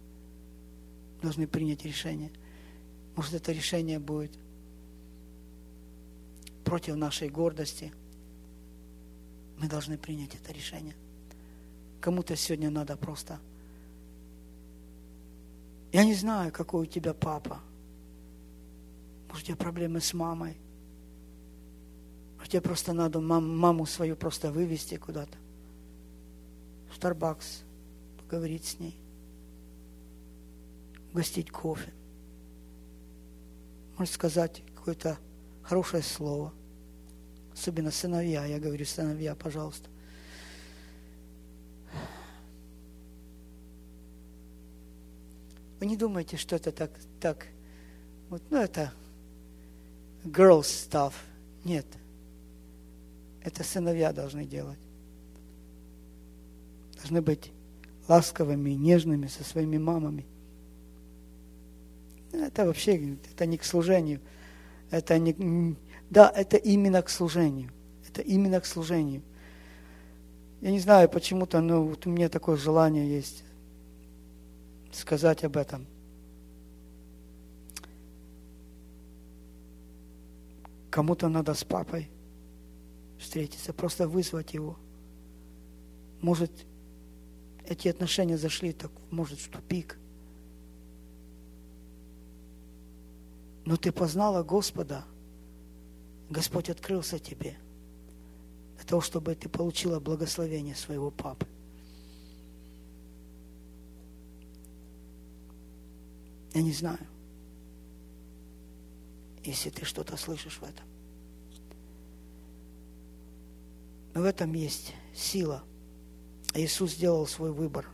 должны 1.23 1.47
принять 1.47 1.85
решение– 1.85 2.33
может, 3.17 3.35
это 3.35 3.53
решение 3.53 3.99
будет 3.99 4.33
против 6.65 6.97
нашей 6.97 7.29
гордости. 7.29 7.93
Мы 9.59 9.69
должны 9.69 9.97
принять 9.97 10.35
это 10.35 10.53
решение. 10.53 10.97
Кому-то 12.01 12.35
сегодня 12.37 12.71
надо 12.71 12.97
просто... 12.97 13.39
Я 15.93 16.05
не 16.05 16.15
знаю, 16.15 16.51
какой 16.51 16.83
у 16.83 16.87
тебя 16.87 17.15
папа. 17.15 17.61
У 19.35 19.41
тебя 19.47 19.57
проблемы 19.57 20.01
с 20.01 20.15
мамой. 20.15 20.57
Может, 22.37 22.53
тебе 22.53 22.63
просто 22.63 22.93
надо 22.93 23.21
мам, 23.21 23.57
маму 23.59 23.85
свою 23.87 24.17
просто 24.17 24.53
вывести 24.53 24.97
куда-то. 24.97 25.37
В 26.91 26.99
Starbucks, 26.99 27.65
поговорить 28.19 28.65
с 28.65 28.79
ней. 28.79 28.99
Угостить 31.13 31.51
кофе 31.51 31.93
может 33.97 34.15
сказать 34.15 34.63
какое-то 34.75 35.19
хорошее 35.63 36.03
слово. 36.03 36.53
Особенно 37.53 37.91
сыновья. 37.91 38.45
Я 38.45 38.59
говорю, 38.59 38.85
сыновья, 38.85 39.35
пожалуйста. 39.35 39.89
Вы 45.79 45.87
не 45.87 45.97
думайте, 45.97 46.37
что 46.37 46.57
это 46.57 46.73
так, 46.73 46.91
так 47.21 47.47
вот, 48.31 48.43
ну 48.51 48.59
это 48.59 48.93
girls 50.25 50.63
stuff. 50.63 51.13
Нет. 51.65 51.87
Это 53.43 53.63
сыновья 53.63 54.13
должны 54.13 54.45
делать. 54.45 54.79
Должны 56.97 57.21
быть 57.21 57.53
ласковыми, 58.09 58.71
нежными 58.71 59.27
со 59.27 59.45
своими 59.45 59.79
мамами. 59.79 60.27
Это 62.33 62.67
вообще, 62.67 63.17
это 63.33 63.47
не 63.47 63.59
к 63.59 63.65
служению. 63.65 64.21
Это 64.91 65.19
не, 65.19 65.77
да, 66.11 66.33
это 66.35 66.57
именно 66.57 67.03
к 67.03 67.11
служению. 67.11 67.71
Это 68.09 68.23
именно 68.23 68.61
к 68.61 68.67
служению. 68.67 69.23
Я 70.61 70.71
не 70.71 70.81
знаю, 70.81 71.09
почему-то, 71.09 71.61
но 71.61 71.85
вот 71.85 72.07
у 72.07 72.11
меня 72.11 72.29
такое 72.29 72.57
желание 72.57 73.09
есть 73.09 73.45
сказать 74.93 75.45
об 75.45 75.57
этом. 75.57 75.87
Кому-то 80.95 81.29
надо 81.29 81.55
с 81.55 81.65
папой 81.65 82.09
встретиться, 83.19 83.73
просто 83.73 84.07
вызвать 84.07 84.55
его. 84.55 84.79
Может, 86.21 86.53
эти 87.67 87.89
отношения 87.89 88.39
зашли 88.39 88.73
так, 88.73 88.93
может, 89.11 89.41
в 89.41 89.51
тупик– 89.51 89.99
но 93.65 93.77
ты 93.77 93.93
познала 93.93 94.43
Господа, 94.43 95.05
Господь 96.29 96.69
открылся 96.69 97.19
тебе 97.19 97.57
для 98.77 98.85
того, 98.85 99.01
чтобы 99.01 99.35
ты 99.35 99.49
получила 99.49 100.01
благословение 100.01 100.75
своего 100.75 101.11
папы. 101.11 101.47
Я 106.53 106.63
не 106.63 106.73
знаю, 106.73 107.01
если 109.45 109.71
ты 109.71 109.85
что-то 109.85 110.17
слышишь 110.17 110.59
в 110.59 110.63
этом. 110.63 110.87
Но 114.15 114.23
в 114.23 114.25
этом 114.25 114.53
есть 114.53 114.95
сила 115.15 115.63
Иисус 116.55 116.93
сделал 116.93 117.27
свой 117.27 117.53
выбор. 117.53 117.89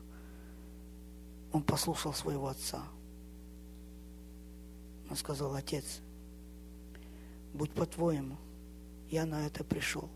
Он 1.52 1.62
послушал 1.62 2.12
своего 2.12 2.46
отца. 2.48 2.84
Он 5.08 5.16
сказал, 5.16 5.54
отец, 5.54 6.00
будь 7.54 7.72
по-твоему, 7.72 8.36
я 9.08 9.24
на 9.24 9.46
это 9.46 9.64
пришел. 9.64 10.08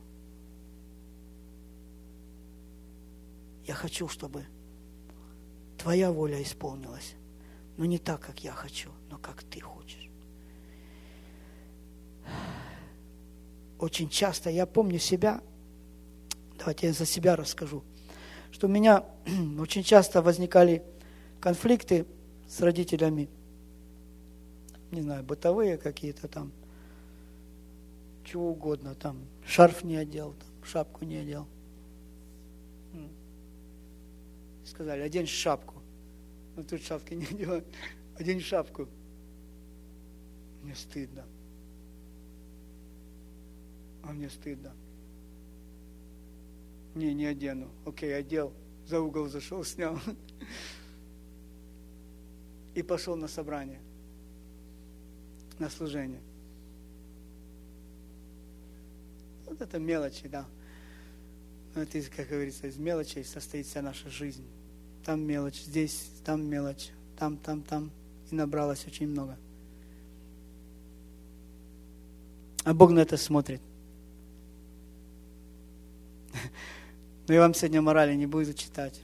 Я 3.67 3.75
хочу, 3.75 4.09
чтобы 4.09 4.47
твоя 5.79 6.13
воля 6.13 6.41
исполнилась, 6.43 7.15
но 7.79 7.87
не 7.87 7.99
так, 7.99 8.21
как 8.21 8.45
я 8.45 8.53
хочу, 8.53 8.91
но 9.11 9.19
как 9.19 9.43
ты 9.43 9.61
хочешь. 9.61 10.11
Очень 13.79 14.09
часто, 14.09 14.51
я 14.51 14.67
помню 14.67 14.99
себя, 14.99 15.43
давайте 16.59 16.89
я 16.89 16.93
за 16.93 17.07
себя 17.07 17.37
расскажу, 17.37 17.83
что 18.51 18.67
у 18.67 18.71
меня 18.71 19.05
очень 19.59 19.83
часто 19.83 20.23
возникали 20.23 20.83
конфликты 21.41 22.07
с 22.49 22.61
родителями, 22.61 23.29
не 24.91 25.03
знаю, 25.03 25.25
бытовые 25.25 25.77
какие-то 25.77 26.29
там, 26.29 26.53
чего 28.25 28.51
угодно, 28.51 28.95
там, 28.95 29.19
шарф 29.47 29.85
не 29.85 29.97
одел, 29.97 30.33
там, 30.33 30.65
шапку 30.65 31.05
не 31.05 31.17
одел. 31.17 31.47
Сказали, 34.65 35.03
одень 35.03 35.27
шапку. 35.27 35.75
Ну, 36.57 36.65
тут 36.65 36.83
шапки 36.83 37.15
не 37.15 37.27
одевают. 37.27 37.67
Одень 38.19 38.41
шапку. 38.41 38.89
Мне 40.63 40.75
стыдно. 40.75 41.25
А 44.07 44.13
мне 44.13 44.29
стыдно. 44.29 44.73
Не, 46.95 47.15
не 47.15 47.25
одену. 47.25 47.71
Окей, 47.87 48.15
одел. 48.17 48.53
За 48.87 49.01
угол 49.01 49.29
зашел, 49.29 49.65
снял. 49.65 49.99
И 52.75 52.83
пошел 52.83 53.17
на 53.17 53.29
собрание. 53.29 53.81
На 55.59 55.71
служение. 55.71 56.21
Вот 59.47 59.61
это 59.61 59.79
мелочи, 59.79 60.29
да. 60.29 60.47
Но 61.75 61.83
это, 61.83 62.01
как 62.15 62.29
говорится, 62.29 62.67
из 62.67 62.77
мелочей 62.77 63.25
состоит 63.25 63.67
вся 63.67 63.81
наша 63.81 64.09
жизнь. 64.11 64.45
Там 65.05 65.21
мелочь, 65.23 65.63
здесь, 65.63 66.11
там 66.25 66.45
мелочь, 66.47 66.91
там, 67.17 67.37
там, 67.39 67.63
там. 67.63 67.91
И 68.31 68.35
набралось 68.35 68.87
очень 68.87 69.09
много. 69.09 69.39
А 72.65 72.75
Бог 72.75 72.91
на 72.91 73.01
это 73.01 73.17
смотрит. 73.17 73.61
Но 77.29 77.35
я 77.35 77.41
вам 77.41 77.55
сегодня 77.55 77.83
морали 77.83 78.15
не 78.15 78.27
буду 78.27 78.53
читать. 78.55 79.01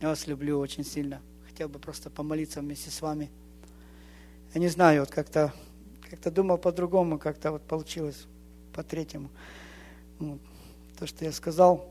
Я 0.00 0.08
вас 0.08 0.26
люблю 0.26 0.58
очень 0.58 0.84
сильно. 0.84 1.20
Хотел 1.46 1.68
бы 1.68 1.78
просто 1.78 2.10
помолиться 2.10 2.60
вместе 2.60 2.90
с 2.90 3.00
вами. 3.00 3.30
Я 4.54 4.60
не 4.60 4.68
знаю, 4.68 5.00
вот 5.00 5.10
как-то 5.10 5.52
как 6.10 6.32
думал 6.34 6.58
по-другому, 6.58 7.18
как-то 7.18 7.52
вот 7.52 7.62
получилось 7.62 8.26
по-третьему. 8.72 9.30
Вот. 10.18 10.40
То, 10.98 11.06
что 11.06 11.24
я 11.24 11.32
сказал, 11.32 11.88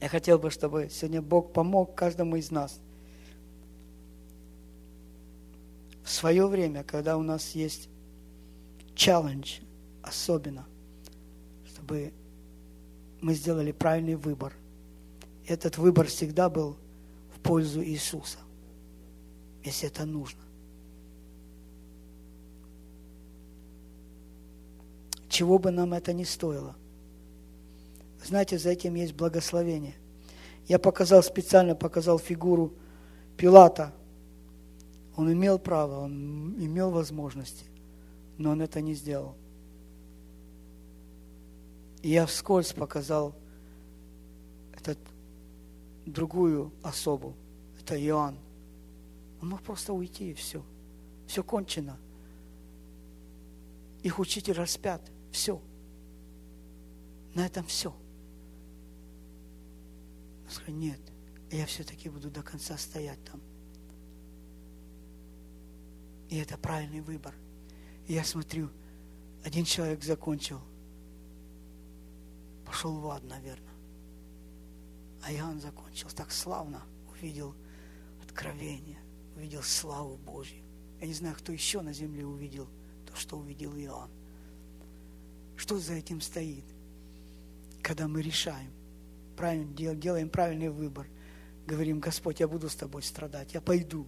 я 0.00 0.08
хотел 0.08 0.38
бы, 0.38 0.50
чтобы 0.50 0.88
сегодня 0.90 1.22
Бог 1.22 1.52
помог 1.52 1.94
каждому 1.94 2.36
из 2.36 2.50
нас. 2.50 2.80
В 6.04 6.10
свое 6.10 6.46
время, 6.46 6.84
когда 6.84 7.16
у 7.16 7.22
нас 7.22 7.52
есть 7.52 7.88
челлендж, 8.94 9.60
особенно, 10.02 10.66
чтобы 11.92 12.12
мы 13.20 13.34
сделали 13.34 13.72
правильный 13.72 14.14
выбор. 14.14 14.54
Этот 15.46 15.76
выбор 15.78 16.06
всегда 16.06 16.48
был 16.48 16.76
в 17.34 17.40
пользу 17.40 17.82
Иисуса, 17.82 18.38
если 19.62 19.88
это 19.88 20.06
нужно. 20.06 20.40
Чего 25.28 25.58
бы 25.58 25.70
нам 25.70 25.92
это 25.92 26.12
ни 26.12 26.24
стоило. 26.24 26.76
Знаете, 28.24 28.58
за 28.58 28.70
этим 28.70 28.94
есть 28.94 29.14
благословение. 29.14 29.94
Я 30.68 30.78
показал, 30.78 31.22
специально 31.22 31.74
показал 31.74 32.18
фигуру 32.18 32.72
Пилата. 33.36 33.92
Он 35.16 35.30
имел 35.32 35.58
право, 35.58 36.04
он 36.04 36.54
имел 36.58 36.90
возможности, 36.90 37.66
но 38.38 38.50
он 38.50 38.62
это 38.62 38.80
не 38.80 38.94
сделал. 38.94 39.36
И 42.02 42.10
я 42.10 42.26
вскользь 42.26 42.72
показал 42.72 43.34
этот 44.74 44.98
другую 46.04 46.72
особу. 46.82 47.34
Это 47.80 48.00
Иоанн. 48.00 48.38
Он 49.40 49.50
мог 49.50 49.62
просто 49.62 49.92
уйти 49.92 50.30
и 50.30 50.34
все. 50.34 50.64
Все 51.26 51.42
кончено. 51.44 51.96
Их 54.02 54.18
учитель 54.18 54.54
распят. 54.54 55.00
Все. 55.30 55.60
На 57.34 57.46
этом 57.46 57.64
все. 57.64 57.90
Он 60.44 60.50
сказал, 60.50 60.74
нет, 60.74 61.00
я 61.50 61.66
все-таки 61.66 62.08
буду 62.08 62.30
до 62.30 62.42
конца 62.42 62.76
стоять 62.76 63.22
там. 63.24 63.40
И 66.28 66.36
это 66.36 66.58
правильный 66.58 67.00
выбор. 67.00 67.34
И 68.06 68.14
я 68.14 68.24
смотрю, 68.24 68.70
один 69.44 69.64
человек 69.64 70.02
закончил, 70.02 70.60
пошел 72.72 72.94
в 72.94 73.06
ад, 73.10 73.22
наверное. 73.24 73.74
А 75.22 75.30
Иоанн 75.30 75.60
закончил 75.60 76.08
так 76.08 76.32
славно, 76.32 76.82
увидел 77.10 77.54
откровение, 78.22 78.98
увидел 79.36 79.62
славу 79.62 80.16
Божью. 80.16 80.62
Я 80.98 81.06
не 81.06 81.12
знаю, 81.12 81.36
кто 81.36 81.52
еще 81.52 81.82
на 81.82 81.92
земле 81.92 82.24
увидел 82.24 82.66
то, 83.06 83.14
что 83.14 83.36
увидел 83.36 83.76
Иоанн. 83.76 84.10
Что 85.54 85.78
за 85.78 85.92
этим 85.92 86.22
стоит? 86.22 86.64
Когда 87.82 88.08
мы 88.08 88.22
решаем, 88.22 88.70
правильно, 89.36 89.94
делаем 89.94 90.30
правильный 90.30 90.70
выбор, 90.70 91.06
говорим, 91.66 92.00
Господь, 92.00 92.40
я 92.40 92.48
буду 92.48 92.70
с 92.70 92.74
тобой 92.74 93.02
страдать, 93.02 93.52
я 93.52 93.60
пойду, 93.60 94.06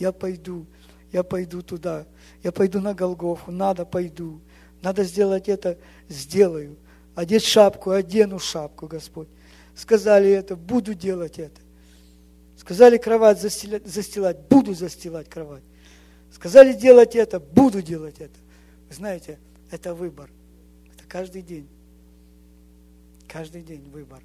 я 0.00 0.10
пойду, 0.10 0.66
я 1.12 1.22
пойду 1.22 1.62
туда, 1.62 2.08
я 2.42 2.50
пойду 2.50 2.80
на 2.80 2.92
Голгофу, 2.92 3.52
надо, 3.52 3.86
пойду, 3.86 4.40
надо 4.82 5.04
сделать 5.04 5.48
это, 5.48 5.78
сделаю 6.08 6.76
одеть 7.14 7.44
шапку, 7.44 7.90
одену 7.90 8.38
шапку, 8.38 8.86
Господь. 8.86 9.28
Сказали 9.74 10.30
это, 10.30 10.56
буду 10.56 10.94
делать 10.94 11.38
это. 11.38 11.60
Сказали 12.56 12.96
кровать 12.96 13.40
застилать, 13.40 13.86
застилать, 13.86 14.38
буду 14.48 14.74
застилать 14.74 15.28
кровать. 15.28 15.64
Сказали 16.32 16.72
делать 16.72 17.14
это, 17.16 17.40
буду 17.40 17.82
делать 17.82 18.20
это. 18.20 18.38
Вы 18.88 18.94
знаете, 18.94 19.38
это 19.70 19.94
выбор. 19.94 20.30
Это 20.92 21.04
каждый 21.08 21.42
день. 21.42 21.68
Каждый 23.28 23.62
день 23.62 23.88
выбор. 23.90 24.22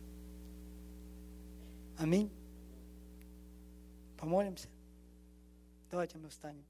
Аминь. 1.98 2.32
Помолимся. 4.18 4.68
Давайте 5.91 6.18
мы 6.18 6.30
встанем. 6.30 6.64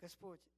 Господь. 0.00 0.49